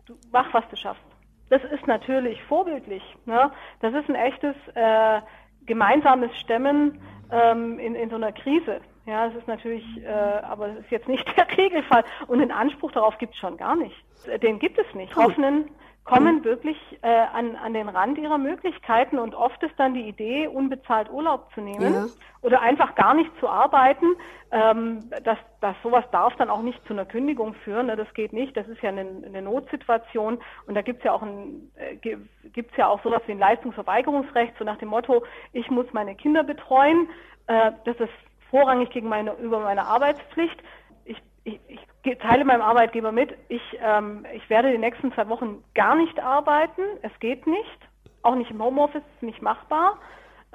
Du, 0.07 0.15
mach, 0.33 0.53
was 0.53 0.65
du 0.71 0.77
schaffst. 0.77 1.03
Das 1.51 1.63
ist 1.65 1.87
natürlich 1.87 2.43
vorbildlich. 2.45 3.03
Ne? 3.27 3.53
Das 3.81 3.95
ist 3.95 4.09
ein 4.09 4.17
echtes 4.17 4.57
äh, 4.75 5.21
gemeinsames 5.67 6.37
Stemmen 6.39 7.01
ähm, 7.31 7.79
in, 7.79 7.95
in 7.95 8.11
so 8.11 8.17
einer 8.17 8.33
Krise. 8.33 8.81
Ja, 9.07 9.27
es 9.27 9.35
ist 9.37 9.47
natürlich, 9.47 9.85
äh, 10.03 10.09
aber 10.09 10.69
es 10.69 10.79
ist 10.81 10.91
jetzt 10.91 11.09
nicht 11.09 11.25
der 11.39 11.47
Regelfall. 11.57 12.05
Und 12.27 12.41
den 12.41 12.53
Anspruch 12.53 12.93
darauf 12.93 13.17
gibt 13.19 13.35
es 13.35 13.41
schon 13.41 13.57
gar 13.57 13.77
nicht. 13.77 13.97
Den 14.43 14.59
gibt 14.59 14.79
es 14.79 14.95
nicht. 14.95 15.15
Hoffnen 15.15 15.71
kommen 16.03 16.45
wirklich 16.45 16.77
äh, 17.03 17.09
an, 17.33 17.57
an 17.57 17.75
den 17.75 17.89
Rand 17.89 18.19
ihrer 18.19 18.39
Möglichkeiten 18.39 19.19
und 19.19 19.35
oft 19.35 19.61
ist 19.65 19.75
dann 19.77 19.95
die 19.95 20.09
Idee, 20.09 20.47
unbezahlt 20.47 21.11
Urlaub 21.11 21.49
zu 21.53 21.61
nehmen 21.61 21.93
Ja. 21.95 22.07
oder 22.43 22.61
einfach 22.61 22.95
gar 22.95 23.15
nicht 23.15 23.31
zu 23.41 23.49
arbeiten. 23.49 24.07
Ähm, 24.53 25.11
das, 25.25 25.37
das 25.61 25.75
sowas 25.83 26.05
darf 26.13 26.35
dann 26.37 26.49
auch 26.51 26.63
nicht 26.63 26.85
zu 26.87 26.93
einer 26.93 27.07
Kündigung 27.07 27.55
führen. 27.55 27.87
Ne? 27.87 27.97
Das 27.97 28.13
geht 28.15 28.33
nicht. 28.33 28.57
Das 28.57 28.69
ist 28.69 28.81
ja 28.83 28.91
eine, 28.91 29.01
eine 29.01 29.43
Notsituation 29.43 30.39
und 30.67 30.75
da 30.75 30.83
gibt's 30.83 31.03
ja 31.05 31.13
auch 31.13 31.23
ein, 31.23 31.71
äh, 31.77 31.97
gi- 31.97 32.19
gibt's 32.53 32.77
ja 32.77 32.87
auch 32.89 33.03
sowas 33.03 33.23
wie 33.27 33.33
ein 33.33 33.39
Leistungsverweigerungsrecht, 33.41 34.55
so 34.59 34.65
nach 34.65 34.79
dem 34.79 34.89
Motto, 34.89 35.25
ich 35.53 35.69
muss 35.71 35.87
meine 35.93 36.15
Kinder 36.15 36.45
betreuen. 36.45 37.09
Äh, 37.49 37.73
das 37.85 37.97
ist 37.99 38.11
vorrangig 38.57 38.89
gegen 38.91 39.09
meine 39.09 39.33
über 39.35 39.61
meine 39.61 39.85
Arbeitspflicht. 39.85 40.59
Ich, 41.05 41.21
ich, 41.45 41.61
ich 41.69 42.19
teile 42.19 42.45
meinem 42.45 42.63
Arbeitgeber 42.63 43.13
mit, 43.13 43.35
ich, 43.49 43.63
ähm, 43.83 44.25
ich 44.33 44.49
werde 44.49 44.73
die 44.73 44.79
nächsten 44.79 45.13
zwei 45.13 45.29
Wochen 45.29 45.63
gar 45.75 45.95
nicht 45.95 46.19
arbeiten. 46.19 46.83
Es 47.03 47.13
geht 47.21 47.47
nicht. 47.47 47.79
Auch 48.23 48.35
nicht 48.35 48.51
im 48.51 48.63
Homeoffice, 48.63 49.03
ist 49.17 49.23
nicht 49.23 49.43
machbar. 49.43 49.99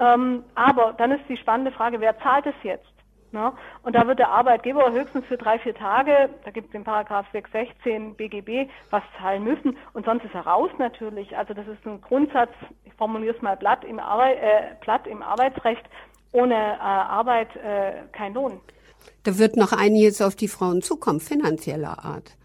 Ähm, 0.00 0.42
aber 0.56 0.94
dann 0.94 1.12
ist 1.12 1.28
die 1.28 1.36
spannende 1.36 1.70
Frage, 1.70 2.00
wer 2.00 2.18
zahlt 2.18 2.46
es 2.46 2.54
jetzt? 2.64 2.92
Ne? 3.30 3.52
Und 3.82 3.94
da 3.94 4.06
wird 4.06 4.18
der 4.18 4.30
Arbeitgeber 4.30 4.90
höchstens 4.92 5.24
für 5.26 5.38
drei, 5.38 5.58
vier 5.58 5.74
Tage, 5.74 6.28
da 6.44 6.50
gibt 6.50 6.66
es 6.66 6.72
den 6.72 6.84
Paragraph 6.84 7.26
616 7.32 8.14
BGB, 8.16 8.68
was 8.90 9.02
zahlen 9.18 9.44
müssen. 9.44 9.78
Und 9.94 10.04
sonst 10.04 10.24
ist 10.24 10.34
er 10.34 10.46
raus 10.46 10.70
natürlich. 10.78 11.36
Also 11.36 11.54
das 11.54 11.66
ist 11.66 11.86
ein 11.86 12.00
Grundsatz, 12.02 12.52
ich 12.84 12.92
formuliere 12.94 13.34
es 13.34 13.42
mal 13.42 13.56
platt 13.56 13.84
im, 13.84 13.98
Arbeit, 14.00 14.38
äh, 14.38 14.74
platt 14.80 15.06
im 15.06 15.22
Arbeitsrecht, 15.22 15.84
ohne 16.32 16.54
äh, 16.54 16.78
Arbeit 16.80 17.54
äh, 17.56 18.02
kein 18.12 18.34
Lohn. 18.34 18.60
Da 19.24 19.38
wird 19.38 19.56
noch 19.56 19.72
einiges 19.72 20.20
auf 20.20 20.34
die 20.34 20.48
Frauen 20.48 20.82
zukommen, 20.82 21.20
finanzieller 21.20 22.04
Art. 22.04 22.36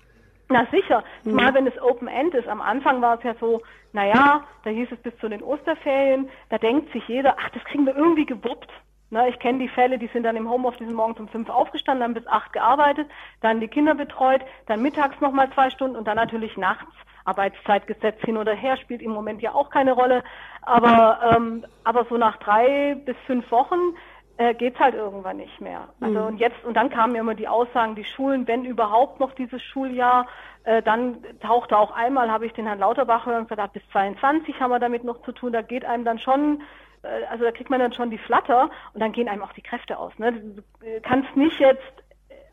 Na 0.50 0.66
sicher, 0.72 1.04
Mhm. 1.24 1.32
zumal 1.32 1.54
wenn 1.54 1.68
es 1.68 1.82
Open 1.82 2.08
End 2.08 2.34
ist. 2.34 2.48
Am 2.48 2.62
Anfang 2.62 3.02
war 3.02 3.18
es 3.18 3.24
ja 3.24 3.36
so, 3.40 3.62
naja, 3.94 4.44
da 4.64 4.70
hieß 4.70 4.90
es 4.92 5.00
bis 5.00 5.18
zu 5.20 5.28
den 5.28 5.44
Osterferien, 5.44 6.30
da 6.50 6.58
denkt 6.58 6.92
sich 6.94 7.06
jeder, 7.08 7.36
ach, 7.40 7.50
das 7.50 7.64
kriegen 7.66 7.86
wir 7.86 7.96
irgendwie 7.96 8.26
gewuppt. 8.26 8.70
Na, 9.10 9.28
ich 9.28 9.40
kenne 9.40 9.60
die 9.60 9.70
Fälle, 9.70 9.98
die 9.98 10.08
sind 10.08 10.24
dann 10.24 10.36
im 10.36 10.50
Homeoffice, 10.50 10.90
morgens 10.92 11.20
um 11.20 11.30
fünf 11.30 11.50
aufgestanden, 11.50 12.04
haben 12.04 12.14
bis 12.14 12.28
acht 12.28 12.52
gearbeitet, 12.52 13.08
dann 13.42 13.62
die 13.62 13.70
Kinder 13.70 13.96
betreut, 13.96 14.42
dann 14.68 14.82
mittags 14.82 15.20
nochmal 15.22 15.50
zwei 15.54 15.70
Stunden 15.70 15.96
und 15.96 16.06
dann 16.08 16.18
natürlich 16.18 16.58
nachts. 16.58 16.92
Arbeitszeitgesetz 17.28 18.20
hin 18.22 18.38
oder 18.38 18.54
her 18.54 18.78
spielt 18.78 19.02
im 19.02 19.12
Moment 19.12 19.42
ja 19.42 19.54
auch 19.54 19.70
keine 19.70 19.94
Rolle. 19.94 20.24
Aber, 20.62 21.20
ähm, 21.36 21.66
aber 21.84 22.06
so 22.06 22.18
nach 22.18 22.38
drei 22.38 22.96
bis 23.06 23.16
fünf 23.26 23.50
Wochen 23.52 23.96
äh, 24.38 24.54
geht's 24.54 24.80
halt 24.80 24.96
irgendwann 24.96 25.38
nicht 25.38 25.60
mehr. 25.60 25.90
Also 26.00 26.20
Mhm. 26.20 26.26
und 26.28 26.38
jetzt 26.38 26.64
und 26.64 26.76
dann 26.76 26.90
kamen 26.90 27.16
ja 27.16 27.22
immer 27.22 27.36
die 27.36 27.48
Aussagen, 27.48 27.96
die 27.96 28.06
Schulen, 28.06 28.48
wenn 28.48 28.66
überhaupt 28.66 29.20
noch 29.20 29.34
dieses 29.34 29.62
Schuljahr, 29.62 30.28
äh, 30.64 30.82
dann 30.82 31.18
tauchte 31.42 31.78
auch 31.78 31.92
einmal, 31.92 32.32
habe 32.32 32.46
ich 32.46 32.54
den 32.54 32.68
Herrn 32.68 32.80
Lauterbach 32.80 33.26
hören 33.26 33.42
und 33.42 33.50
gesagt, 33.50 33.74
bis 33.74 33.84
22 33.92 34.60
haben 34.60 34.72
wir 34.72 34.80
damit 34.80 35.04
noch 35.04 35.22
zu 35.24 35.32
tun. 35.32 35.54
Da 35.54 35.62
geht 35.62 35.86
einem 35.86 36.06
dann 36.06 36.20
schon 36.20 36.62
äh, 37.04 37.26
also 37.30 37.44
da 37.44 37.52
kriegt 37.52 37.70
man 37.70 37.80
dann 37.80 37.94
schon 37.94 38.12
die 38.12 38.18
Flatter 38.18 38.70
und 38.94 39.02
dann 39.02 39.12
gehen 39.12 39.28
einem 39.28 39.44
auch 39.44 39.54
die 39.54 39.62
Kräfte 39.62 39.98
aus. 39.98 40.18
Ne? 40.18 40.34
Du 40.34 40.64
kannst 41.02 41.36
nicht 41.36 41.60
jetzt 41.60 42.04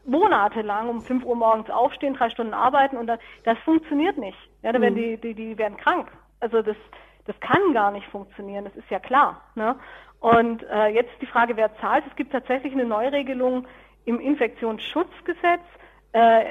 monatelang 0.06 0.88
um 0.88 1.00
5 1.00 1.24
Uhr 1.24 1.36
morgens 1.36 1.70
aufstehen, 1.70 2.14
drei 2.14 2.30
Stunden 2.30 2.54
arbeiten 2.54 2.96
und 2.96 3.06
dann, 3.06 3.18
das 3.44 3.58
funktioniert 3.58 4.18
nicht. 4.18 4.38
Ja, 4.62 4.72
da 4.72 4.80
werden 4.80 4.94
die, 4.94 5.16
die, 5.16 5.34
die 5.34 5.58
werden 5.58 5.76
krank. 5.76 6.08
Also 6.40 6.62
das, 6.62 6.76
das 7.26 7.38
kann 7.40 7.72
gar 7.72 7.90
nicht 7.90 8.06
funktionieren, 8.08 8.64
das 8.64 8.76
ist 8.76 8.90
ja 8.90 8.98
klar. 8.98 9.40
Ne? 9.54 9.76
Und 10.20 10.62
äh, 10.64 10.88
jetzt 10.88 11.12
die 11.20 11.26
Frage, 11.26 11.56
wer 11.56 11.74
zahlt. 11.76 12.04
Es 12.08 12.16
gibt 12.16 12.32
tatsächlich 12.32 12.72
eine 12.72 12.84
Neuregelung 12.84 13.66
im 14.04 14.20
Infektionsschutzgesetz. 14.20 15.62
Äh, 16.12 16.44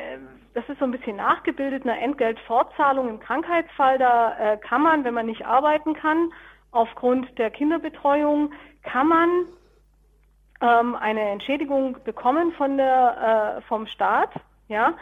das 0.54 0.68
ist 0.70 0.80
so 0.80 0.86
ein 0.86 0.92
bisschen 0.92 1.16
nachgebildet, 1.16 1.84
eine 1.84 2.00
Entgeltfortzahlung 2.00 3.10
im 3.10 3.20
Krankheitsfall. 3.20 3.98
Da 3.98 4.38
äh, 4.38 4.58
kann 4.58 4.84
man, 4.84 5.04
wenn 5.04 5.14
man 5.14 5.26
nicht 5.26 5.46
arbeiten 5.46 5.94
kann, 5.96 6.32
aufgrund 6.72 7.38
der 7.40 7.50
Kinderbetreuung, 7.50 8.52
kann 8.84 9.08
man 9.08 9.46
ähm, 10.64 10.96
eine 10.96 11.22
Entschädigung 11.30 11.98
bekommen 12.06 12.54
von 12.54 12.78
der, 12.78 13.58
äh, 13.58 13.62
vom 13.64 13.86
Staat. 13.86 14.32
Ja, 14.70 14.94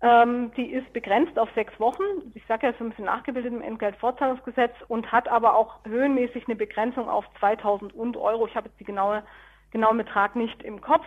ähm, 0.00 0.52
die 0.56 0.70
ist 0.70 0.92
begrenzt 0.92 1.38
auf 1.38 1.48
sechs 1.54 1.78
Wochen. 1.80 2.04
Ich 2.34 2.46
sage 2.46 2.66
ja, 2.66 2.68
es 2.70 2.76
ist 2.76 2.82
ein 2.82 2.90
bisschen 2.90 3.06
nachgebildet 3.06 3.52
im 3.52 3.62
Entgeltfortzahlungsgesetz 3.62 4.74
und 4.86 5.10
hat 5.10 5.26
aber 5.28 5.56
auch 5.56 5.80
höhenmäßig 5.84 6.46
eine 6.46 6.54
Begrenzung 6.54 7.08
auf 7.08 7.24
2000 7.40 7.92
und 7.94 8.16
Euro. 8.16 8.46
Ich 8.46 8.54
habe 8.54 8.68
jetzt 8.68 8.78
die 8.78 8.84
genaue, 8.84 9.24
genauen 9.72 9.98
Betrag 9.98 10.36
nicht 10.36 10.62
im 10.62 10.80
Kopf. 10.80 11.04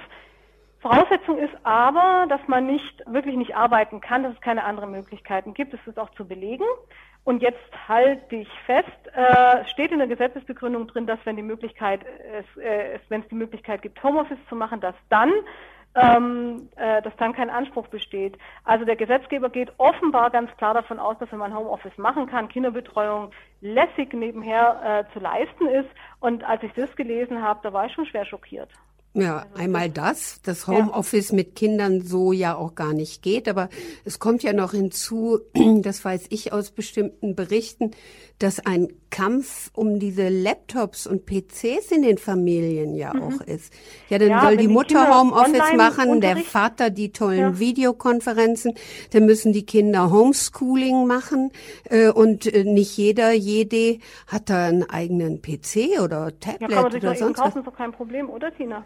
Voraussetzung 0.82 1.38
ist 1.38 1.54
aber, 1.64 2.26
dass 2.28 2.42
man 2.48 2.66
nicht 2.66 3.04
wirklich 3.06 3.36
nicht 3.36 3.56
arbeiten 3.56 4.02
kann, 4.02 4.24
dass 4.24 4.34
es 4.34 4.42
keine 4.42 4.64
anderen 4.64 4.92
Möglichkeiten 4.92 5.54
gibt. 5.54 5.74
Das 5.74 5.80
ist 5.86 6.00
auch 6.00 6.10
zu 6.12 6.28
belegen. 6.28 6.66
Und 7.24 7.44
jetzt 7.44 7.60
halte 7.88 8.36
ich 8.36 8.50
fest, 8.66 8.88
äh, 9.14 9.64
steht 9.66 9.92
in 9.92 10.00
der 10.00 10.08
Gesetzesbegründung 10.08 10.88
drin, 10.88 11.06
dass 11.06 11.20
wenn 11.24 11.36
die 11.36 11.44
Möglichkeit, 11.44 12.02
es, 12.34 12.62
äh, 12.62 12.98
wenn 13.10 13.22
es 13.22 13.28
die 13.28 13.36
Möglichkeit 13.36 13.84
gibt, 13.84 14.02
Homeoffice 14.02 14.40
zu 14.50 14.56
machen, 14.56 14.82
dass 14.82 14.96
dann 15.10 15.32
ähm, 15.94 16.70
äh, 16.78 17.02
dass 17.02 17.16
dann 17.18 17.34
kein 17.34 17.50
Anspruch 17.50 17.88
besteht. 17.88 18.38
Also 18.64 18.86
der 18.86 18.96
Gesetzgeber 18.96 19.50
geht 19.50 19.74
offenbar 19.78 20.30
ganz 20.30 20.50
klar 20.58 20.74
davon 20.74 21.00
aus, 21.00 21.18
dass 21.20 21.32
wenn 21.32 21.40
man 21.40 21.56
Homeoffice 21.56 21.98
machen 21.98 22.28
kann, 22.28 22.48
Kinderbetreuung 22.48 23.32
lässig 23.60 24.14
nebenher 24.14 25.06
äh, 25.10 25.14
zu 25.14 25.20
leisten 25.20 25.68
ist. 25.68 25.90
Und 26.20 26.44
als 26.44 26.64
ich 26.64 26.72
das 26.74 26.96
gelesen 26.96 27.42
habe, 27.42 27.60
da 27.64 27.74
war 27.74 27.86
ich 27.86 27.94
schon 27.94 28.06
schwer 28.06 28.26
schockiert. 28.26 28.70
Ja, 29.14 29.46
einmal 29.56 29.90
das, 29.90 30.40
das 30.42 30.68
Homeoffice 30.68 31.34
mit 31.34 31.54
Kindern 31.56 32.00
so 32.02 32.32
ja 32.32 32.56
auch 32.56 32.76
gar 32.76 32.94
nicht 32.94 33.22
geht, 33.22 33.50
aber 33.50 33.68
es 34.06 34.20
kommt 34.20 34.42
ja 34.42 34.54
noch 34.54 34.72
hinzu, 34.72 35.40
das 35.82 36.06
weiß 36.06 36.28
ich 36.30 36.54
aus 36.54 36.72
bestimmten 36.72 37.36
Berichten, 37.36 37.92
dass 38.40 38.66
ein 38.66 38.88
Kampf 39.10 39.70
um 39.74 40.00
diese 40.00 40.30
Laptops 40.30 41.06
und 41.06 41.26
PCs 41.26 41.92
in 41.92 42.04
den 42.04 42.18
Familien 42.18 42.96
ja 42.96 43.14
mhm. 43.14 43.24
auch 43.24 43.42
ist. 43.42 43.74
Ja, 44.08 44.18
dann 44.18 44.30
ja, 44.30 44.42
soll 44.42 44.56
die, 44.56 44.68
die 44.68 44.74
Mutter 44.74 45.14
Homeoffice 45.14 45.74
machen, 45.76 46.22
der 46.22 46.38
Vater 46.38 46.90
die 46.90 47.12
tollen 47.12 47.40
ja. 47.40 47.60
Videokonferenzen, 47.60 48.76
dann 49.12 49.26
müssen 49.26 49.52
die 49.52 49.66
Kinder 49.66 50.10
Homeschooling 50.10 51.06
machen 51.06 51.52
äh, 51.90 52.10
und 52.10 52.52
äh, 52.52 52.64
nicht 52.64 52.96
jeder, 52.98 53.34
jede 53.34 54.00
hat 54.26 54.50
da 54.50 54.68
einen 54.68 54.90
eigenen 54.90 55.42
PC 55.42 56.02
oder 56.02 56.32
Tablet 56.40 56.62
ja, 56.62 56.68
kann 56.70 56.84
man 56.84 56.92
sich 56.94 57.04
oder 57.04 57.16
sonst 57.16 57.38
kaufen, 57.38 57.52
was. 57.56 57.60
ist 57.60 57.68
doch 57.68 57.78
kein 57.78 57.92
Problem, 57.92 58.30
oder 58.30 58.56
Tina? 58.56 58.86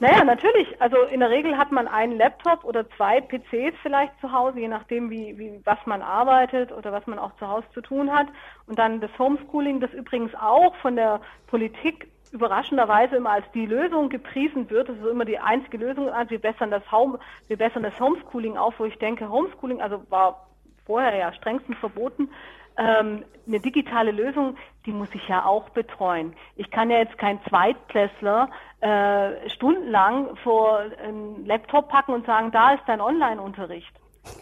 Naja, 0.00 0.24
natürlich. 0.24 0.80
Also 0.80 1.02
in 1.02 1.20
der 1.20 1.30
Regel 1.30 1.58
hat 1.58 1.72
man 1.72 1.88
einen 1.88 2.16
Laptop 2.16 2.64
oder 2.64 2.88
zwei 2.90 3.20
PCs 3.20 3.76
vielleicht 3.82 4.18
zu 4.20 4.32
Hause, 4.32 4.60
je 4.60 4.68
nachdem, 4.68 5.10
wie, 5.10 5.36
wie, 5.38 5.60
was 5.64 5.78
man 5.84 6.00
arbeitet 6.00 6.72
oder 6.72 6.92
was 6.92 7.06
man 7.06 7.18
auch 7.18 7.34
zu 7.36 7.48
Hause 7.48 7.66
zu 7.74 7.80
tun 7.80 8.12
hat. 8.12 8.28
Und 8.66 8.78
dann 8.78 9.00
das 9.00 9.10
Homeschooling, 9.18 9.80
das 9.80 9.92
übrigens 9.92 10.34
auch 10.34 10.74
von 10.76 10.96
der 10.96 11.20
Politik 11.46 12.08
überraschenderweise 12.32 13.16
immer 13.16 13.30
als 13.30 13.46
die 13.52 13.66
Lösung 13.66 14.08
gepriesen 14.08 14.68
wird. 14.70 14.88
Das 14.88 14.96
ist 14.96 15.06
immer 15.06 15.24
die 15.24 15.38
einzige 15.38 15.78
Lösung. 15.78 16.08
Also 16.10 16.30
wir 16.30 16.40
bessern 16.40 16.70
das 16.70 16.90
Home, 16.90 17.18
wir 17.48 17.56
bessern 17.56 17.82
das 17.82 17.98
Homeschooling 18.00 18.56
auf, 18.56 18.74
wo 18.78 18.84
ich 18.84 18.98
denke, 18.98 19.28
Homeschooling, 19.28 19.80
also 19.80 20.02
war 20.10 20.46
vorher 20.86 21.14
ja 21.16 21.32
strengstens 21.32 21.76
verboten, 21.78 22.30
ähm, 22.78 23.24
eine 23.46 23.60
digitale 23.60 24.12
Lösung, 24.12 24.56
die 24.88 24.92
muss 24.94 25.14
ich 25.14 25.28
ja 25.28 25.44
auch 25.44 25.68
betreuen. 25.68 26.34
Ich 26.56 26.70
kann 26.70 26.88
ja 26.88 26.96
jetzt 26.98 27.18
kein 27.18 27.38
Zweitklässler 27.44 28.48
äh, 28.80 29.50
stundenlang 29.50 30.34
vor 30.36 30.80
einen 31.04 31.44
Laptop 31.44 31.90
packen 31.90 32.14
und 32.14 32.24
sagen, 32.24 32.50
da 32.52 32.72
ist 32.72 32.82
dein 32.86 33.02
Online-Unterricht. 33.02 33.92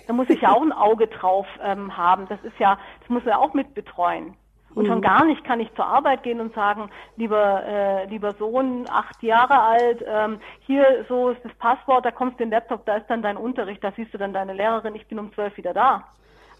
Da 0.07 0.13
muss 0.13 0.31
ich 0.31 0.41
ja 0.43 0.53
auch 0.53 0.63
ein 0.63 0.73
Auge 0.73 1.09
drauf 1.09 1.49
ähm, 1.61 1.97
haben. 1.97 2.29
Das 2.29 2.39
ist 2.45 2.59
ja, 2.61 2.79
das 3.01 3.09
muss 3.09 3.27
er 3.27 3.41
auch 3.41 3.55
mit 3.55 3.75
betreuen. 3.75 4.37
Und 4.77 4.87
schon 4.87 4.99
mhm. 4.99 5.03
gar 5.03 5.25
nicht 5.25 5.43
kann 5.43 5.59
ich 5.59 5.75
zur 5.75 5.87
Arbeit 5.87 6.23
gehen 6.23 6.41
und 6.41 6.55
sagen, 6.55 6.91
lieber, 7.17 7.65
äh, 7.67 8.05
lieber 8.05 8.35
Sohn, 8.35 8.85
acht 8.89 9.21
Jahre 9.25 9.61
alt, 9.63 10.05
ähm, 10.07 10.39
hier 10.61 11.05
so 11.09 11.31
ist 11.31 11.45
das 11.45 11.55
Passwort, 11.55 12.05
da 12.05 12.13
kommst 12.13 12.39
du 12.39 12.45
in 12.45 12.51
den 12.51 12.57
Laptop, 12.57 12.85
da 12.87 12.97
ist 12.97 13.09
dann 13.09 13.23
dein 13.23 13.37
Unterricht, 13.37 13.83
da 13.83 13.91
siehst 13.97 14.15
du 14.15 14.19
dann 14.19 14.33
deine 14.33 14.53
Lehrerin, 14.53 14.95
ich 14.95 15.09
bin 15.09 15.19
um 15.19 15.33
zwölf 15.33 15.57
wieder 15.57 15.75
da. 15.75 16.05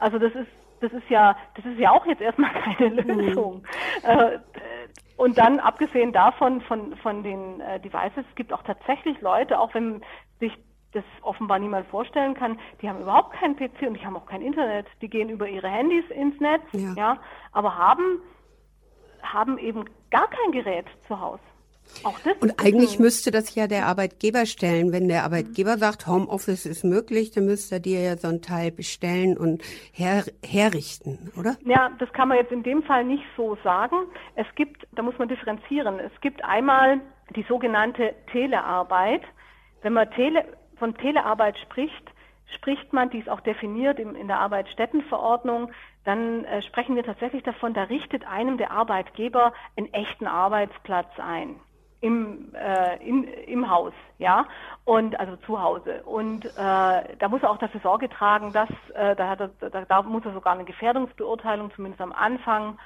Also 0.01 0.19
das 0.19 0.35
ist 0.35 0.49
das 0.81 0.93
ist 0.93 1.09
ja, 1.09 1.37
das 1.55 1.65
ist 1.65 1.79
ja 1.79 1.91
auch 1.91 2.07
jetzt 2.07 2.21
erstmal 2.21 2.51
keine. 2.79 3.03
Lösung. 3.03 3.63
Mhm. 4.03 4.09
Äh, 4.09 4.39
und 5.17 5.39
dann 5.39 5.61
abgesehen 5.61 6.13
davon, 6.13 6.61
von, 6.63 6.95
von 6.97 7.23
den 7.23 7.61
äh, 7.61 7.81
Devices, 7.81 8.25
es 8.29 8.35
gibt 8.35 8.53
auch 8.53 8.63
tatsächlich 8.63 9.21
Leute, 9.23 9.59
auch 9.59 9.73
wenn 9.75 10.03
sich 10.41 10.53
das 10.93 11.05
offenbar 11.23 11.59
niemand 11.59 11.87
vorstellen 11.89 12.35
kann, 12.35 12.59
die 12.81 12.89
haben 12.89 13.01
überhaupt 13.01 13.35
keinen 13.35 13.57
PC 13.57 13.83
und 13.87 13.95
die 13.95 14.05
haben 14.05 14.17
auch 14.17 14.27
kein 14.27 14.43
Internet. 14.43 14.87
Die 15.01 15.09
gehen 15.09 15.29
über 15.29 15.49
ihre 15.49 15.69
Handys 15.69 16.05
ins 16.11 16.39
Netz, 16.41 16.63
ja, 16.73 16.93
ja 16.97 17.19
aber 17.53 17.77
haben, 17.77 18.21
haben 19.23 19.59
eben 19.59 19.85
gar 20.11 20.29
kein 20.29 20.53
Gerät 20.53 20.87
zu 21.07 21.21
Hause. 21.21 21.43
Und 22.41 22.61
eigentlich 22.63 22.99
müsste 22.99 23.31
das 23.31 23.55
ja 23.55 23.67
der 23.67 23.87
Arbeitgeber 23.87 24.47
stellen. 24.47 24.93
Wenn 24.93 25.09
der 25.09 25.25
Arbeitgeber 25.25 25.79
sagt, 25.79 26.07
Homeoffice 26.07 26.67
ist 26.67 26.85
möglich, 26.85 27.31
dann 27.31 27.47
müsste 27.47 27.77
er 27.77 27.81
dir 27.81 28.01
ja 28.01 28.17
so 28.17 28.29
ein 28.29 28.43
Teil 28.43 28.71
bestellen 28.71 29.37
und 29.37 29.63
her, 29.93 30.25
herrichten, 30.45 31.33
oder? 31.39 31.57
Ja, 31.65 31.91
das 31.99 32.13
kann 32.13 32.29
man 32.29 32.39
jetzt 32.39 32.53
in 32.53 32.63
dem 32.63 32.83
Fall 32.83 33.05
nicht 33.05 33.25
so 33.37 33.57
sagen. 33.65 33.97
Es 34.35 34.47
gibt, 34.55 34.87
da 34.93 35.03
muss 35.03 35.19
man 35.19 35.29
differenzieren. 35.29 35.99
Es 35.99 36.13
gibt 36.21 36.45
einmal 36.45 37.01
die 37.35 37.45
sogenannte 37.49 38.15
Telearbeit. 38.31 39.23
Wenn 39.83 39.95
man 39.95 40.11
Tele, 40.11 40.45
von 40.79 40.95
Telearbeit 40.95 41.59
spricht, 41.59 42.13
spricht 42.55 42.93
man, 42.93 43.11
die 43.11 43.19
ist 43.19 43.29
auch 43.29 43.41
definiert 43.41 43.99
in, 43.99 44.15
in 44.15 44.29
der 44.29 44.39
Arbeitsstättenverordnung, 44.39 45.73
dann 46.05 46.45
äh, 46.45 46.63
sprechen 46.63 46.95
wir 46.95 47.03
tatsächlich 47.03 47.43
davon, 47.43 47.75
da 47.75 47.85
richtet 47.85 48.27
einem 48.27 48.59
der 48.59 48.71
Arbeitgeber 48.71 49.53
einen 49.77 49.93
echten 49.93 50.27
Arbeitsplatz 50.27 51.11
ein 51.19 51.57
im, 52.01 52.55
äh, 52.55 52.97
in, 53.07 53.25
im 53.25 53.71
Haus, 53.71 53.93
ja, 54.19 54.47
und 54.85 55.19
also 55.19 55.37
zu 55.37 55.61
Hause. 55.61 56.03
Und 56.05 56.45
äh, 56.45 56.51
da 56.57 57.29
muss 57.29 57.43
er 57.43 57.51
auch 57.51 57.59
dafür 57.59 57.81
Sorge 57.81 58.09
tragen, 58.09 58.53
dass 58.53 58.69
äh, 58.95 59.17
da, 59.17 59.29
hat 59.29 59.41
er, 59.41 59.49
da, 59.71 59.85
da 59.85 60.03
muss 60.03 60.25
er 60.25 60.33
sogar 60.33 60.55
eine 60.55 60.65
Gefährdungsbeurteilung 60.65 61.73
zumindest 61.75 62.01
am 62.01 62.13
Anfang 62.13 62.79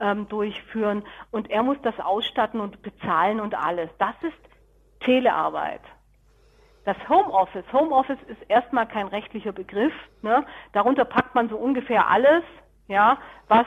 ähm, 0.00 0.28
durchführen 0.28 1.02
und 1.30 1.50
er 1.50 1.62
muss 1.62 1.78
das 1.82 1.98
ausstatten 1.98 2.60
und 2.60 2.82
bezahlen 2.82 3.40
und 3.40 3.54
alles. 3.54 3.90
Das 3.98 4.14
ist 4.22 4.38
Telearbeit. 5.00 5.80
Das 6.84 6.96
Homeoffice. 7.08 7.70
Homeoffice 7.72 8.22
ist 8.28 8.42
erstmal 8.48 8.86
kein 8.86 9.08
rechtlicher 9.08 9.52
Begriff. 9.52 9.92
Ne? 10.22 10.44
Darunter 10.72 11.04
packt 11.04 11.34
man 11.34 11.48
so 11.48 11.56
ungefähr 11.56 12.08
alles, 12.08 12.42
ja, 12.86 13.18
was 13.48 13.66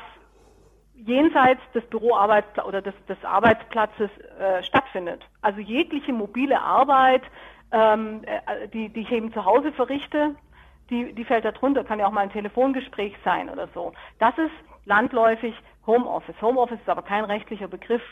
jenseits 1.06 1.62
des 1.74 1.84
Büroarbeits 1.86 2.64
oder 2.66 2.82
des, 2.82 2.94
des 3.08 3.24
Arbeitsplatzes 3.24 4.10
äh, 4.40 4.64
stattfindet. 4.64 5.26
Also 5.42 5.60
jegliche 5.60 6.14
mobile 6.14 6.62
Arbeit, 6.62 7.24
ähm, 7.72 8.22
äh, 8.26 8.68
die, 8.68 8.90
die 8.90 9.02
ich 9.02 9.12
eben 9.12 9.34
zu 9.34 9.46
Hause 9.46 9.72
verrichte, 9.72 10.36
die, 10.90 11.14
die 11.14 11.24
fällt 11.24 11.46
da 11.46 11.52
drunter, 11.52 11.84
kann 11.84 12.00
ja 12.00 12.08
auch 12.08 12.12
mal 12.12 12.22
ein 12.22 12.32
Telefongespräch 12.32 13.16
sein 13.24 13.50
oder 13.50 13.68
so. 13.74 13.94
Das 14.20 14.38
ist 14.38 14.52
landläufig 14.86 15.56
Homeoffice. 15.88 16.40
Homeoffice 16.42 16.80
ist 16.80 16.90
aber 16.90 17.02
kein 17.02 17.24
rechtlicher 17.24 17.68
Begriff. 17.68 18.04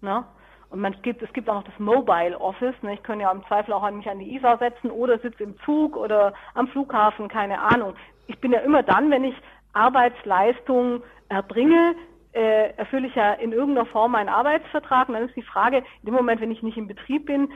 Ne? 0.00 0.24
Und 0.70 0.80
man, 0.80 0.94
gibt, 1.02 1.22
es 1.22 1.32
gibt 1.32 1.48
auch 1.48 1.54
noch 1.54 1.64
das 1.64 1.78
Mobile 1.78 2.38
Office. 2.40 2.74
Ne? 2.82 2.94
Ich 2.94 3.02
könnte 3.02 3.24
ja 3.24 3.32
im 3.32 3.44
Zweifel 3.46 3.72
auch 3.72 3.82
an 3.82 3.96
mich 3.96 4.08
an 4.08 4.18
die 4.18 4.36
ISA 4.36 4.56
setzen 4.58 4.90
oder 4.90 5.18
sitze 5.18 5.42
im 5.42 5.58
Zug 5.60 5.96
oder 5.96 6.32
am 6.54 6.68
Flughafen, 6.68 7.28
keine 7.28 7.60
Ahnung. 7.60 7.94
Ich 8.26 8.38
bin 8.38 8.52
ja 8.52 8.60
immer 8.60 8.82
dann, 8.82 9.10
wenn 9.10 9.24
ich 9.24 9.34
Arbeitsleistung 9.72 11.02
erbringe, 11.28 11.94
äh, 12.38 12.70
erfülle 12.76 13.08
ich 13.08 13.14
ja 13.16 13.32
in 13.32 13.52
irgendeiner 13.52 13.86
Form 13.86 14.12
meinen 14.12 14.28
Arbeitsvertrag. 14.28 15.08
Und 15.08 15.14
dann 15.14 15.26
ist 15.26 15.34
die 15.34 15.42
Frage, 15.42 15.78
in 15.78 16.06
dem 16.06 16.14
Moment, 16.14 16.40
wenn 16.40 16.52
ich 16.52 16.62
nicht 16.62 16.78
im 16.78 16.86
Betrieb 16.86 17.26
bin, 17.26 17.52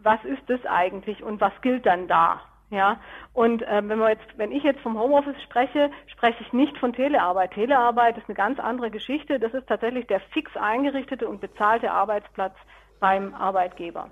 was 0.00 0.24
ist 0.24 0.42
das 0.46 0.64
eigentlich 0.64 1.22
und 1.22 1.40
was 1.40 1.52
gilt 1.60 1.84
dann 1.84 2.08
da? 2.08 2.40
Ja, 2.70 3.00
und 3.34 3.60
äh, 3.62 3.82
wenn 3.86 3.98
wir 3.98 4.08
jetzt, 4.08 4.38
wenn 4.38 4.50
ich 4.50 4.62
jetzt 4.62 4.80
vom 4.80 4.98
Homeoffice 4.98 5.40
spreche, 5.42 5.90
spreche 6.06 6.42
ich 6.42 6.54
nicht 6.54 6.78
von 6.78 6.94
Telearbeit. 6.94 7.50
Telearbeit 7.50 8.16
ist 8.16 8.26
eine 8.28 8.34
ganz 8.34 8.58
andere 8.58 8.90
Geschichte. 8.90 9.38
Das 9.38 9.52
ist 9.52 9.66
tatsächlich 9.66 10.06
der 10.06 10.20
fix 10.32 10.56
eingerichtete 10.56 11.28
und 11.28 11.42
bezahlte 11.42 11.92
Arbeitsplatz 11.92 12.54
beim 12.98 13.34
Arbeitgeber. 13.34 14.08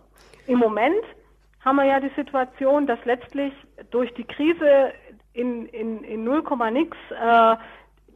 Im 0.46 0.58
Moment 0.58 1.02
haben 1.64 1.76
wir 1.76 1.84
ja 1.84 2.00
die 2.00 2.12
Situation, 2.14 2.86
dass 2.86 3.02
letztlich 3.06 3.54
durch 3.90 4.12
die 4.12 4.24
Krise 4.24 4.92
in, 5.32 5.64
in, 5.66 6.04
in 6.04 6.24
0, 6.24 6.42
nix 6.70 6.96
äh, 7.10 7.56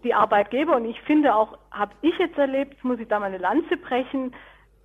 die 0.04 0.14
Arbeitgeber, 0.14 0.76
und 0.76 0.84
ich 0.84 1.00
finde 1.02 1.34
auch, 1.34 1.58
habe 1.70 1.92
ich 2.02 2.16
jetzt 2.18 2.38
erlebt, 2.38 2.84
muss 2.84 3.00
ich 3.00 3.08
da 3.08 3.18
mal 3.18 3.26
eine 3.26 3.38
Lanze 3.38 3.76
brechen, 3.76 4.34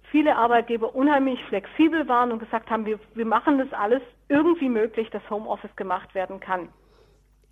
viele 0.09 0.35
Arbeitgeber 0.35 0.95
unheimlich 0.95 1.43
flexibel 1.45 2.07
waren 2.07 2.31
und 2.31 2.39
gesagt 2.39 2.69
haben, 2.69 2.85
wir, 2.85 2.99
wir 3.13 3.25
machen 3.25 3.59
das 3.59 3.71
alles 3.73 4.01
irgendwie 4.27 4.69
möglich, 4.69 5.09
dass 5.11 5.27
Homeoffice 5.29 5.75
gemacht 5.75 6.15
werden 6.15 6.39
kann. 6.39 6.69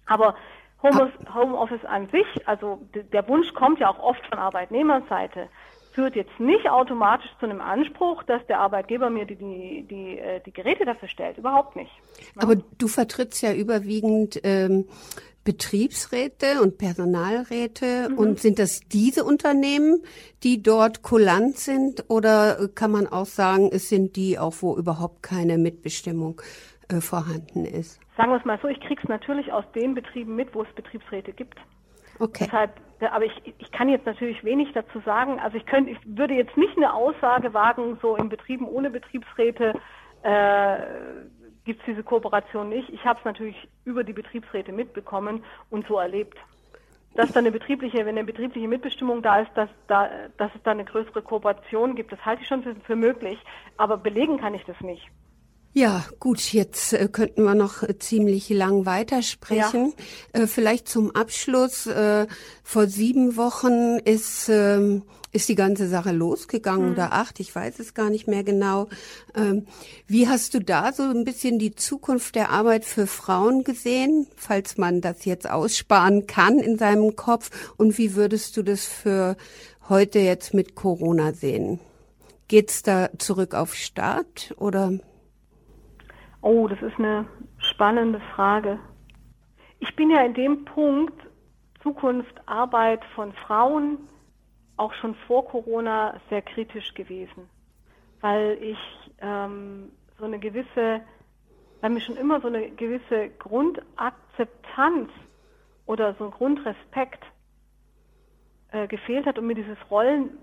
Aber 0.06 0.36
Homeoffice 0.82 1.86
an 1.86 2.08
sich, 2.10 2.48
also 2.48 2.88
der 2.94 3.28
Wunsch 3.28 3.54
kommt 3.54 3.80
ja 3.80 3.90
auch 3.90 4.00
oft 4.00 4.26
von 4.28 4.40
Arbeitnehmerseite, 4.40 5.50
führt 5.94 6.16
jetzt 6.16 6.40
nicht 6.40 6.70
automatisch 6.70 7.32
zu 7.40 7.48
einem 7.48 7.60
Anspruch, 7.60 8.22
dass 8.24 8.46
der 8.46 8.60
Arbeitgeber 8.60 9.10
mir 9.10 9.26
die, 9.26 9.36
die, 9.36 9.88
die, 9.90 10.20
äh, 10.20 10.40
die 10.46 10.54
Geräte 10.54 10.86
dafür 10.86 11.08
stellt. 11.08 11.40
Überhaupt 11.40 11.76
nicht. 11.76 11.92
Aber 12.36 12.56
du 12.56 12.88
vertrittst 12.88 13.42
ja 13.42 13.52
überwiegend 13.52 14.40
ähm, 14.44 14.86
Betriebsräte 15.48 16.62
und 16.62 16.78
Personalräte. 16.78 18.10
Mhm. 18.10 18.18
Und 18.18 18.40
sind 18.40 18.60
das 18.60 18.82
diese 18.82 19.24
Unternehmen, 19.24 20.04
die 20.44 20.62
dort 20.62 21.04
kulant 21.04 21.56
sind? 21.56 22.04
Oder 22.10 22.68
kann 22.76 22.92
man 22.92 23.08
auch 23.08 23.26
sagen, 23.26 23.70
es 23.72 23.88
sind 23.88 24.18
die 24.18 24.38
auch, 24.38 24.56
wo 24.60 24.76
überhaupt 24.76 25.24
keine 25.24 25.58
Mitbestimmung 25.58 26.42
äh, 26.90 27.00
vorhanden 27.00 27.64
ist? 27.64 28.02
Sagen 28.18 28.32
wir 28.32 28.40
es 28.40 28.44
mal 28.44 28.60
so, 28.62 28.68
ich 28.68 28.82
kriege 28.82 29.00
es 29.02 29.08
natürlich 29.08 29.54
aus 29.54 29.64
den 29.74 29.96
Betrieben 29.96 30.36
mit, 30.36 30.54
wo 30.54 30.64
es 30.64 30.68
Betriebsräte 30.76 31.32
gibt. 31.32 31.58
Okay. 32.20 32.44
Deshalb, 32.46 32.72
aber 33.00 33.24
ich, 33.24 33.56
ich 33.58 33.72
kann 33.72 33.88
jetzt 33.88 34.06
natürlich 34.06 34.44
wenig 34.44 34.68
dazu 34.74 35.00
sagen. 35.06 35.40
Also 35.40 35.56
ich 35.56 35.66
könnte, 35.66 35.92
ich 35.92 36.00
würde 36.04 36.34
jetzt 36.34 36.58
nicht 36.58 36.76
eine 36.76 36.94
Aussage 36.94 37.54
wagen, 37.54 37.98
so 38.02 38.18
in 38.18 38.28
Betrieben 38.28 38.68
ohne 38.68 38.90
Betriebsräte 38.90 39.80
äh, 40.24 40.78
gibt 41.68 41.82
es 41.82 41.86
diese 41.86 42.02
Kooperation 42.02 42.70
nicht. 42.70 42.90
Ich 42.90 43.06
habe 43.06 43.20
es 43.20 43.26
natürlich 43.26 43.56
über 43.86 44.04
die 44.04 44.14
Betriebsräte 44.14 44.72
mitbekommen 44.72 45.44
und 45.70 45.86
so 45.88 46.00
erlebt. 46.00 46.38
Dass 47.14 47.32
da 47.32 47.40
eine 47.40 47.52
betriebliche, 47.52 47.98
wenn 48.00 48.18
eine 48.18 48.24
betriebliche 48.24 48.68
Mitbestimmung 48.68 49.22
da 49.22 49.42
ist, 49.42 49.52
dass, 49.56 49.70
da, 49.88 50.10
dass 50.38 50.52
es 50.56 50.62
da 50.64 50.72
eine 50.72 50.86
größere 50.86 51.22
Kooperation 51.22 51.96
gibt, 51.96 52.12
das 52.12 52.24
halte 52.24 52.42
ich 52.44 52.48
schon 52.48 52.64
für, 52.64 52.76
für 52.76 52.96
möglich. 52.96 53.38
Aber 53.76 53.98
belegen 53.98 54.40
kann 54.40 54.54
ich 54.54 54.64
das 54.66 54.80
nicht. 54.82 55.08
Ja, 55.74 56.06
gut, 56.20 56.40
jetzt 56.54 56.94
äh, 56.94 57.08
könnten 57.08 57.44
wir 57.44 57.54
noch 57.54 57.84
äh, 57.84 58.00
ziemlich 58.00 58.50
lang 58.50 58.86
weitersprechen. 58.86 59.94
Ja. 60.34 60.42
Äh, 60.42 60.48
vielleicht 60.48 60.88
zum 60.88 61.16
Abschluss. 61.16 61.86
Äh, 61.86 62.28
vor 62.64 62.88
sieben 62.88 63.38
Wochen 63.38 64.00
ist, 64.00 64.50
ähm, 64.50 65.04
ist 65.38 65.50
die 65.50 65.56
ganze 65.56 65.88
Sache 65.88 66.12
losgegangen 66.12 66.88
mhm. 66.88 66.94
oder 66.94 67.14
acht, 67.14 67.40
ich 67.40 67.56
weiß 67.56 67.80
es 67.80 67.94
gar 67.94 68.10
nicht 68.10 68.28
mehr 68.28 68.44
genau. 68.44 68.88
Ähm, 69.36 69.68
wie 70.08 70.28
hast 70.28 70.56
du 70.56 70.60
da 70.60 70.92
so 70.92 71.04
ein 71.04 71.24
bisschen 71.26 71.60
die 71.60 71.76
Zukunft 71.76 72.34
der 72.36 72.50
Arbeit 72.50 72.86
für 72.86 73.06
Frauen 73.06 73.64
gesehen, 73.64 74.28
falls 74.36 74.78
man 74.78 75.00
das 75.00 75.26
jetzt 75.26 75.50
aussparen 75.50 76.26
kann 76.26 76.58
in 76.58 76.80
seinem 76.80 77.16
Kopf? 77.16 77.72
Und 77.78 78.00
wie 78.00 78.16
würdest 78.16 78.58
du 78.58 78.64
das 78.64 78.86
für 78.86 79.38
heute 79.88 80.20
jetzt 80.20 80.56
mit 80.56 80.74
Corona 80.74 81.34
sehen? 81.34 81.80
Geht's 82.48 82.82
da 82.82 83.10
zurück 83.20 83.54
auf 83.54 83.76
Start 83.76 84.56
oder? 84.58 84.94
Oh, 86.42 86.68
das 86.68 86.82
ist 86.82 86.98
eine 86.98 87.26
spannende 87.60 88.22
Frage. 88.36 88.80
Ich 89.80 89.96
bin 89.96 90.10
ja 90.10 90.24
in 90.24 90.34
dem 90.34 90.66
Punkt 90.66 91.14
Zukunft, 91.84 92.34
Arbeit 92.48 93.06
von 93.14 93.34
Frauen 93.34 94.00
auch 94.78 94.94
schon 94.94 95.16
vor 95.28 95.46
Corona 95.46 96.20
sehr 96.30 96.42
kritisch 96.42 96.94
gewesen, 96.94 97.50
weil 98.22 98.58
ich 98.62 98.78
ähm, 99.20 99.92
so 100.18 100.26
eine 100.26 100.40
gewisse, 100.40 101.02
weil 101.82 101.90
mir 101.90 102.02
schon 102.02 102.18
immer 102.18 102.40
so 102.42 102.48
eine 102.48 102.70
gewisse 102.72 103.30
Grundakzeptanz 103.40 105.10
oder 105.86 106.14
so 106.16 106.26
ein 106.26 106.32
Grundrespekt 106.32 107.24
äh, 108.72 108.88
gefehlt 108.88 109.26
hat 109.26 109.38
und 109.40 109.48
mir 109.48 109.56
dieses 109.56 109.78
Rollen, 109.90 110.38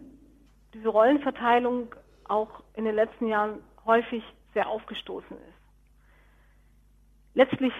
diese 0.72 0.88
Rollenverteilung 0.88 1.94
auch 2.28 2.62
in 2.74 2.84
den 2.84 2.94
letzten 2.94 3.28
Jahren 3.28 3.60
häufig 3.84 4.24
sehr 4.54 4.68
aufgestoßen 4.68 5.36
ist. 5.36 5.64
Letztlich 7.34 7.72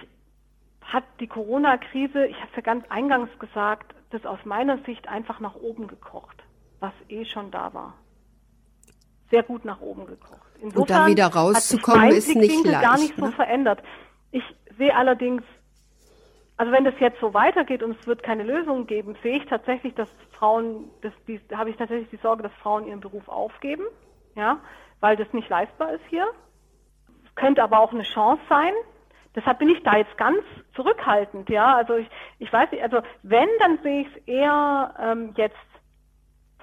hat 0.81 1.03
die 1.19 1.27
Corona-Krise, 1.27 2.27
ich 2.27 2.37
habe 2.37 2.49
es 2.51 2.55
ja 2.55 2.61
ganz 2.61 2.85
eingangs 2.89 3.29
gesagt, 3.39 3.95
das 4.11 4.25
aus 4.25 4.39
meiner 4.45 4.77
Sicht 4.83 5.07
einfach 5.07 5.39
nach 5.39 5.55
oben 5.55 5.87
gekocht, 5.87 6.43
was 6.85 6.93
eh 7.09 7.25
schon 7.25 7.51
da 7.51 7.73
war. 7.73 7.93
Sehr 9.31 9.43
gut 9.43 9.65
nach 9.65 9.81
oben 9.81 10.05
gekocht. 10.05 10.51
Insofern 10.61 10.81
Und 10.81 10.89
da 10.89 11.07
wieder 11.07 11.27
rauszukommen 11.27 12.09
ist 12.09 12.35
nicht 12.35 12.65
leicht. 12.65 12.81
gar 12.81 12.97
nicht 12.97 13.17
ne? 13.17 13.25
so 13.25 13.31
verändert. 13.31 13.81
Ich 14.31 14.43
sehe 14.77 14.95
allerdings, 14.95 15.43
also 16.57 16.71
wenn 16.71 16.83
das 16.83 16.93
jetzt 16.99 17.19
so 17.19 17.33
weitergeht 17.33 17.81
und 17.81 17.99
es 17.99 18.07
wird 18.07 18.21
keine 18.21 18.43
Lösung 18.43 18.85
geben, 18.85 19.17
sehe 19.23 19.37
ich 19.37 19.45
tatsächlich, 19.45 19.95
dass 19.95 20.09
Frauen, 20.37 20.89
das, 21.01 21.13
die, 21.27 21.41
habe 21.53 21.69
ich 21.69 21.77
tatsächlich 21.77 22.09
die 22.09 22.17
Sorge, 22.17 22.43
dass 22.43 22.53
Frauen 22.61 22.87
ihren 22.87 22.99
Beruf 22.99 23.27
aufgeben, 23.27 23.85
ja, 24.35 24.59
weil 24.99 25.15
das 25.15 25.31
nicht 25.33 25.49
leistbar 25.49 25.93
ist 25.93 26.05
hier. 26.09 26.27
Es 27.25 27.35
könnte 27.35 27.63
aber 27.63 27.79
auch 27.79 27.91
eine 27.91 28.03
Chance 28.03 28.41
sein, 28.47 28.73
Deshalb 29.35 29.59
bin 29.59 29.67
ich 29.67 29.83
da 29.83 29.97
jetzt 29.97 30.17
ganz 30.17 30.41
zurückhaltend, 30.75 31.49
ja. 31.49 31.75
Also 31.75 31.95
ich, 31.95 32.07
ich 32.39 32.51
weiß 32.51 32.71
nicht, 32.71 32.81
also 32.81 33.01
wenn, 33.21 33.49
dann 33.59 33.79
sehe 33.83 34.01
ich 34.03 34.07
es 34.07 34.27
eher 34.27 34.95
ähm, 34.97 35.33
jetzt 35.35 35.57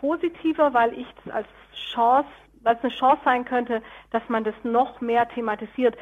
positiver, 0.02 0.74
weil 0.74 0.98
ich 0.98 1.06
es 1.24 1.32
als 1.32 1.46
Chance, 1.92 2.28
weil 2.62 2.74
es 2.74 2.82
eine 2.82 2.92
Chance 2.92 3.22
sein 3.24 3.44
könnte, 3.44 3.82
dass 4.10 4.28
man 4.28 4.42
das 4.42 4.54
noch 4.64 5.00
mehr 5.00 5.28
thematisiert. 5.28 5.96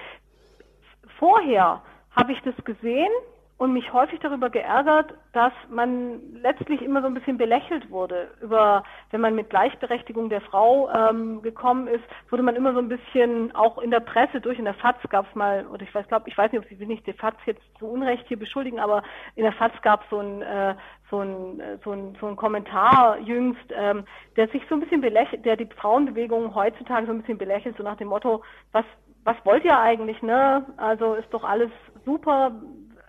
Vorher 1.18 1.82
habe 2.16 2.32
ich 2.32 2.40
das 2.40 2.57
gesehen 2.64 3.12
und 3.61 3.75
mich 3.75 3.93
häufig 3.93 4.19
darüber 4.21 4.49
geärgert, 4.49 5.13
dass 5.35 5.53
man 5.69 6.19
letztlich 6.33 6.81
immer 6.81 7.03
so 7.03 7.09
ein 7.09 7.13
bisschen 7.13 7.37
belächelt 7.37 7.91
wurde. 7.91 8.31
Über, 8.41 8.85
wenn 9.11 9.21
man 9.21 9.35
mit 9.35 9.51
Gleichberechtigung 9.51 10.31
der 10.31 10.41
Frau 10.41 10.89
ähm, 10.89 11.43
gekommen 11.43 11.87
ist, 11.87 12.03
wurde 12.31 12.43
man 12.43 12.57
immer 12.57 12.73
so 12.73 12.79
ein 12.79 12.89
bisschen 12.89 13.55
auch 13.55 13.77
in 13.77 13.91
der 13.91 14.01
Presse 14.01 14.41
durch. 14.41 14.59
In 14.59 14.65
der 14.65 14.73
FAZ 14.73 14.97
gab 15.11 15.29
es 15.29 15.35
mal, 15.35 15.67
oder 15.67 15.83
ich 15.83 15.95
weiß, 15.95 16.09
glaube, 16.09 16.27
ich 16.31 16.39
weiß 16.39 16.51
nicht, 16.51 16.63
ob 16.63 16.69
Sie 16.71 16.81
will 16.81 16.87
nicht 16.87 17.07
die 17.07 17.13
FAZ 17.13 17.37
jetzt 17.45 17.61
zu 17.79 17.87
Unrecht 17.87 18.27
hier 18.29 18.39
beschuldigen, 18.39 18.81
aber 18.81 19.03
in 19.37 19.43
der 19.43 19.53
FAZ 19.53 19.83
gab 19.83 20.05
so 20.09 20.21
ein 20.21 20.41
äh, 20.41 20.75
so 21.11 21.19
ein, 21.19 21.61
äh, 21.61 21.77
so 21.85 21.91
ein 21.93 22.17
so 22.19 22.29
ein 22.29 22.37
Kommentar 22.37 23.19
jüngst, 23.19 23.75
ähm, 23.77 24.05
der 24.37 24.49
sich 24.49 24.63
so 24.71 24.77
ein 24.77 24.81
bisschen 24.81 25.03
belächelt, 25.03 25.45
der 25.45 25.59
die 25.59 25.67
Frauenbewegung 25.67 26.55
heutzutage 26.55 27.05
so 27.05 27.13
ein 27.13 27.21
bisschen 27.21 27.37
belächelt, 27.37 27.77
so 27.77 27.83
nach 27.83 27.99
dem 27.99 28.09
Motto, 28.09 28.43
was 28.73 28.87
was 29.25 29.37
wollt 29.45 29.67
ihr 29.67 29.79
eigentlich, 29.79 30.23
ne? 30.23 30.65
Also 30.79 31.13
ist 31.13 31.29
doch 31.35 31.45
alles 31.45 31.71
super, 32.07 32.53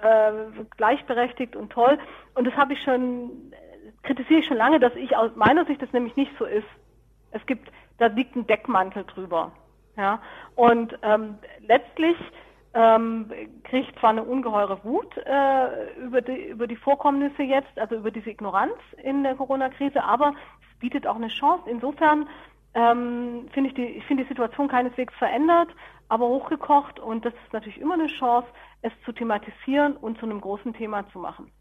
äh, 0.02 0.64
gleichberechtigt 0.78 1.56
und 1.56 1.72
toll. 1.72 1.98
Und 2.36 2.46
das 2.46 2.56
habe 2.56 2.74
ich 2.74 2.82
schon, 2.82 3.54
kritisiere 4.04 4.40
ich 4.40 4.46
schon 4.46 4.58
lange, 4.58 4.80
dass 4.80 4.96
ich 4.96 5.16
aus 5.16 5.32
meiner 5.36 5.66
Sicht 5.66 5.82
das 5.82 5.92
nämlich 5.94 6.16
nicht 6.16 6.32
so 6.38 6.46
ist. 6.46 6.68
Es 7.32 7.46
gibt, 7.46 7.72
da 7.98 8.08
liegt 8.08 8.36
ein 8.36 8.48
Deckmantel 8.48 9.06
drüber. 9.06 9.52
Ja? 9.98 10.22
Und 10.56 10.98
ähm, 11.04 11.36
letztlich 11.62 12.18
ähm, 12.74 13.30
kriege 13.64 13.88
ich 13.90 14.00
zwar 14.00 14.12
eine 14.12 14.24
ungeheure 14.24 14.84
Wut 14.84 15.18
äh, 15.18 15.94
über, 16.00 16.22
die, 16.22 16.48
über 16.48 16.68
die 16.68 16.76
Vorkommnisse 16.76 17.44
jetzt, 17.44 17.78
also 17.78 17.96
über 17.96 18.12
diese 18.12 18.30
Ignoranz 18.30 18.78
in 19.04 19.24
der 19.24 19.36
Corona-Krise, 19.36 20.04
aber 20.04 20.34
es 20.62 20.80
bietet 20.80 21.06
auch 21.06 21.16
eine 21.16 21.28
Chance. 21.28 21.64
Insofern 21.70 22.30
ähm, 22.74 23.50
finde 23.52 23.70
ich 23.70 23.76
die, 23.76 23.86
ich 23.86 24.06
finde 24.06 24.24
die 24.24 24.30
Situation 24.30 24.70
keineswegs 24.70 25.14
verändert, 25.16 25.68
aber 26.12 26.28
hochgekocht 26.28 27.00
und 27.00 27.24
das 27.24 27.34
ist 27.34 27.54
natürlich 27.54 27.80
immer 27.80 27.94
eine 27.94 28.08
Chance, 28.08 28.48
es 28.82 28.92
zu 29.06 29.14
thematisieren 29.14 29.96
und 29.96 30.20
zu 30.20 30.26
einem 30.26 30.42
großen 30.42 30.74
Thema 30.74 31.10
zu 31.12 31.20
machen 31.20 31.52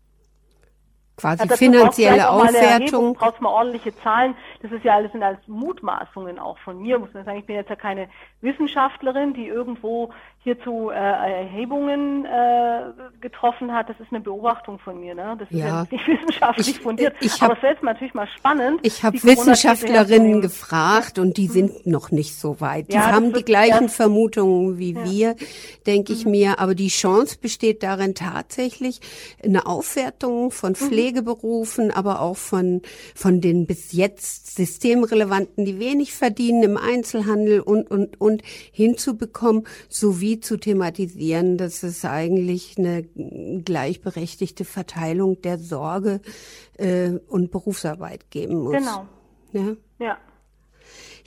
quasi 1.20 1.42
also 1.42 1.56
finanzielle 1.56 2.28
Aufwertung. 2.28 3.14
Du 3.14 3.20
brauchst 3.20 3.40
mal 3.40 3.50
ordentliche 3.50 3.94
Zahlen. 3.96 4.34
Das 4.62 4.72
ist 4.72 4.84
ja 4.84 4.94
alles 4.94 5.12
sind 5.12 5.22
alles 5.22 5.46
Mutmaßungen 5.46 6.38
auch 6.38 6.58
von 6.58 6.80
mir, 6.80 6.98
muss 6.98 7.12
man 7.12 7.24
sagen. 7.24 7.38
Ich 7.38 7.46
bin 7.46 7.56
jetzt 7.56 7.70
ja 7.70 7.76
keine 7.76 8.08
Wissenschaftlerin, 8.40 9.34
die 9.34 9.46
irgendwo 9.46 10.12
hierzu 10.42 10.90
äh, 10.90 10.94
Erhebungen 10.94 12.24
äh, 12.24 12.92
getroffen 13.20 13.72
hat. 13.72 13.90
Das 13.90 14.00
ist 14.00 14.10
eine 14.10 14.20
Beobachtung 14.20 14.78
von 14.78 14.98
mir. 14.98 15.14
Ne? 15.14 15.36
Das 15.38 15.50
ist 15.50 15.58
ja, 15.58 15.86
nicht 15.90 16.06
wissenschaftlich 16.06 16.70
ich, 16.70 16.80
fundiert. 16.80 17.14
Ich 17.20 17.34
hab, 17.34 17.50
Aber 17.50 17.56
es 17.56 17.62
wäre 17.62 17.74
jetzt 17.74 17.82
natürlich 17.82 18.14
mal 18.14 18.26
spannend. 18.26 18.80
Ich 18.82 19.02
habe 19.04 19.22
Wissenschaftlerinnen 19.22 20.40
gefragt 20.40 21.18
und 21.18 21.36
die 21.36 21.46
sind 21.48 21.84
mhm. 21.84 21.92
noch 21.92 22.10
nicht 22.10 22.36
so 22.36 22.60
weit. 22.60 22.88
Die 22.90 22.94
ja, 22.94 23.12
haben 23.12 23.34
die 23.34 23.44
gleichen 23.44 23.84
erst, 23.84 23.96
Vermutungen 23.96 24.78
wie 24.78 24.94
ja. 24.94 25.04
wir, 25.04 25.36
denke 25.86 26.12
ich 26.14 26.24
mhm. 26.24 26.30
mir. 26.30 26.58
Aber 26.58 26.74
die 26.74 26.88
Chance 26.88 27.36
besteht 27.40 27.82
darin 27.82 28.14
tatsächlich, 28.14 29.00
eine 29.44 29.66
Aufwertung 29.66 30.50
von 30.50 30.72
mhm 30.72 30.90
Pflegeberufen, 30.90 31.90
aber 31.90 32.20
auch 32.20 32.36
von, 32.36 32.82
von 33.14 33.40
den 33.40 33.66
bis 33.66 33.92
jetzt 33.92 34.56
systemrelevanten, 34.56 35.64
die 35.64 35.78
wenig 35.78 36.14
verdienen 36.14 36.62
im 36.62 36.76
Einzelhandel 36.76 37.60
und, 37.60 37.90
und, 37.90 38.20
und 38.20 38.42
hinzubekommen, 38.72 39.66
sowie 39.88 40.29
zu 40.38 40.56
thematisieren, 40.56 41.56
dass 41.56 41.82
es 41.82 42.04
eigentlich 42.04 42.76
eine 42.78 43.02
gleichberechtigte 43.64 44.64
Verteilung 44.64 45.42
der 45.42 45.58
Sorge 45.58 46.20
äh, 46.78 47.18
und 47.28 47.50
Berufsarbeit 47.50 48.30
geben 48.30 48.62
muss. 48.62 48.76
Genau. 48.76 49.06
Ja. 49.52 49.76
Ja. 49.98 50.18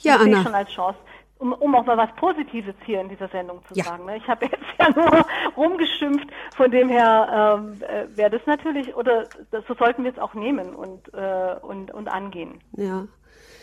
Ja, 0.00 0.16
Anna. 0.16 0.42
schon 0.42 0.54
als 0.54 0.70
Chance 0.70 0.98
um, 1.44 1.52
um 1.52 1.74
auch 1.74 1.84
mal 1.84 1.98
was 1.98 2.14
Positives 2.16 2.74
hier 2.84 3.00
in 3.00 3.08
dieser 3.08 3.28
Sendung 3.28 3.60
zu 3.68 3.74
ja. 3.74 3.84
sagen. 3.84 4.06
Ne? 4.06 4.16
Ich 4.16 4.26
habe 4.28 4.46
jetzt 4.46 4.64
ja 4.78 4.88
nur 4.90 5.26
rumgeschimpft, 5.56 6.28
von 6.56 6.70
dem 6.70 6.88
her 6.88 7.58
ähm, 7.58 7.82
äh, 7.82 8.16
wäre 8.16 8.30
das 8.30 8.40
natürlich, 8.46 8.94
oder 8.96 9.26
das, 9.50 9.64
so 9.66 9.74
sollten 9.74 10.04
wir 10.04 10.12
es 10.12 10.18
auch 10.18 10.32
nehmen 10.34 10.74
und, 10.74 11.12
äh, 11.12 11.56
und, 11.60 11.92
und 11.92 12.08
angehen. 12.08 12.60
Ja. 12.76 13.06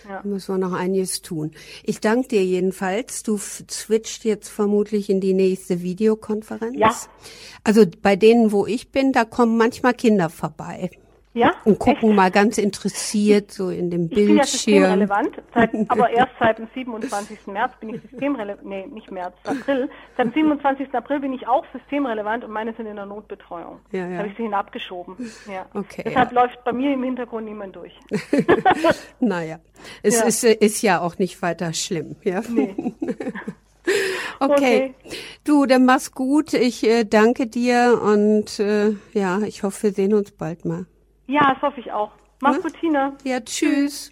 Ja. 0.07 0.21
Da 0.21 0.27
müssen 0.27 0.55
wir 0.55 0.57
noch 0.57 0.73
einiges 0.73 1.21
tun. 1.21 1.51
Ich 1.83 1.99
danke 1.99 2.29
dir 2.29 2.43
jedenfalls. 2.43 3.23
Du 3.23 3.37
switcht 3.37 4.25
jetzt 4.25 4.49
vermutlich 4.49 5.09
in 5.09 5.21
die 5.21 5.33
nächste 5.33 5.81
Videokonferenz. 5.81 6.77
Ja. 6.77 6.95
Also 7.63 7.85
bei 8.01 8.15
denen, 8.15 8.51
wo 8.51 8.65
ich 8.65 8.91
bin, 8.91 9.13
da 9.13 9.25
kommen 9.25 9.57
manchmal 9.57 9.93
Kinder 9.93 10.29
vorbei. 10.29 10.91
Ja? 11.33 11.53
Und 11.63 11.79
gucken 11.79 12.09
echt? 12.09 12.15
mal 12.15 12.29
ganz 12.29 12.57
interessiert 12.57 13.51
so 13.51 13.69
in 13.69 13.89
dem 13.89 14.05
ich 14.05 14.09
Bildschirm. 14.09 14.27
Bin 14.27 14.37
ja 14.37 14.43
systemrelevant, 14.43 15.41
seit, 15.53 15.69
aber 15.87 16.09
erst 16.09 16.33
seit 16.39 16.57
dem 16.57 16.67
27. 16.73 17.47
März 17.47 17.71
bin 17.79 17.95
ich 17.95 18.01
systemrelevant, 18.01 18.65
nee, 18.65 18.85
nicht 18.87 19.11
März, 19.11 19.33
April. 19.45 19.89
Seit 20.17 20.25
dem 20.25 20.33
27. 20.33 20.93
April 20.93 21.21
bin 21.21 21.31
ich 21.31 21.47
auch 21.47 21.65
systemrelevant 21.71 22.43
und 22.43 22.51
meine 22.51 22.73
sind 22.73 22.85
in 22.85 22.97
der 22.97 23.05
Notbetreuung. 23.05 23.79
Ja, 23.91 24.07
ja. 24.07 24.17
habe 24.17 24.27
ich 24.27 24.35
sie 24.35 24.43
hinabgeschoben. 24.43 25.15
Ja. 25.49 25.65
Okay. 25.73 26.03
Deshalb 26.05 26.33
ja. 26.33 26.41
läuft 26.41 26.63
bei 26.65 26.73
mir 26.73 26.93
im 26.93 27.03
Hintergrund 27.03 27.45
niemand 27.45 27.77
durch. 27.77 27.97
naja, 29.19 29.59
es 30.03 30.19
ja. 30.19 30.25
Ist, 30.25 30.43
ist 30.43 30.81
ja 30.81 30.99
auch 30.99 31.17
nicht 31.17 31.41
weiter 31.41 31.71
schlimm. 31.73 32.17
Ja? 32.23 32.41
Nee. 32.49 32.75
Okay. 34.39 34.93
okay. 35.05 35.15
Du, 35.43 35.65
dann 35.65 35.85
mach's 35.85 36.11
gut. 36.11 36.53
Ich 36.53 36.83
äh, 36.87 37.03
danke 37.03 37.47
dir 37.47 37.99
und 38.03 38.59
äh, 38.59 38.95
ja, 39.13 39.39
ich 39.41 39.63
hoffe, 39.63 39.83
wir 39.83 39.91
sehen 39.91 40.13
uns 40.13 40.31
bald 40.31 40.65
mal. 40.65 40.85
Ja, 41.31 41.53
das 41.53 41.61
hoffe 41.61 41.79
ich 41.79 41.89
auch. 41.89 42.11
Mach's 42.41 42.57
hm? 42.57 42.63
gut, 42.63 42.73
Tina. 42.81 43.17
Ja, 43.23 43.39
tschüss. 43.39 44.11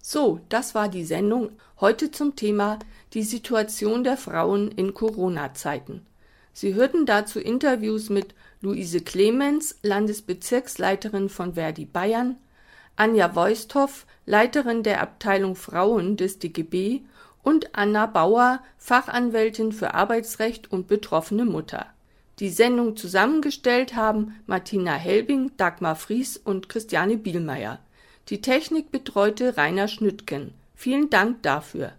So, 0.00 0.40
das 0.48 0.74
war 0.74 0.88
die 0.88 1.04
Sendung 1.04 1.52
heute 1.80 2.10
zum 2.10 2.34
Thema 2.34 2.80
die 3.12 3.22
Situation 3.22 4.02
der 4.02 4.16
Frauen 4.16 4.72
in 4.72 4.92
Corona-Zeiten. 4.92 6.04
Sie 6.52 6.74
hörten 6.74 7.06
dazu 7.06 7.38
Interviews 7.38 8.10
mit 8.10 8.34
Luise 8.60 9.02
Clemens, 9.02 9.78
Landesbezirksleiterin 9.82 11.28
von 11.28 11.54
Verdi 11.54 11.84
Bayern, 11.84 12.36
Anja 12.96 13.36
Voisthoff, 13.36 14.04
Leiterin 14.26 14.82
der 14.82 15.00
Abteilung 15.00 15.54
Frauen 15.54 16.16
des 16.16 16.40
DGB 16.40 17.02
und 17.42 17.74
Anna 17.74 18.06
Bauer, 18.06 18.60
Fachanwältin 18.78 19.72
für 19.72 19.94
Arbeitsrecht 19.94 20.70
und 20.70 20.88
betroffene 20.88 21.44
Mutter. 21.44 21.86
Die 22.38 22.48
Sendung 22.48 22.96
zusammengestellt 22.96 23.94
haben 23.94 24.34
Martina 24.46 24.94
Helbing, 24.94 25.52
Dagmar 25.56 25.96
Fries 25.96 26.36
und 26.36 26.68
Christiane 26.68 27.16
Bielmeier. 27.16 27.78
Die 28.28 28.40
Technik 28.40 28.90
betreute 28.90 29.56
Rainer 29.56 29.88
Schnüttgen. 29.88 30.54
Vielen 30.74 31.10
Dank 31.10 31.42
dafür. 31.42 31.92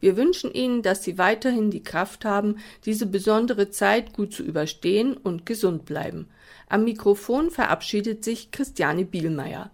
Wir 0.00 0.16
wünschen 0.16 0.52
Ihnen, 0.52 0.82
dass 0.82 1.02
Sie 1.02 1.18
weiterhin 1.18 1.70
die 1.70 1.82
Kraft 1.82 2.24
haben, 2.24 2.58
diese 2.84 3.06
besondere 3.06 3.70
Zeit 3.70 4.12
gut 4.12 4.32
zu 4.32 4.42
überstehen 4.42 5.16
und 5.16 5.46
gesund 5.46 5.84
bleiben. 5.86 6.28
Am 6.68 6.84
Mikrofon 6.84 7.50
verabschiedet 7.50 8.22
sich 8.22 8.50
Christiane 8.50 9.04
Bielmeier. 9.04 9.70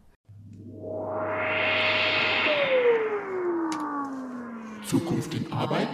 Zukunft 4.84 5.34
in 5.34 5.50
Arbeit? 5.50 5.88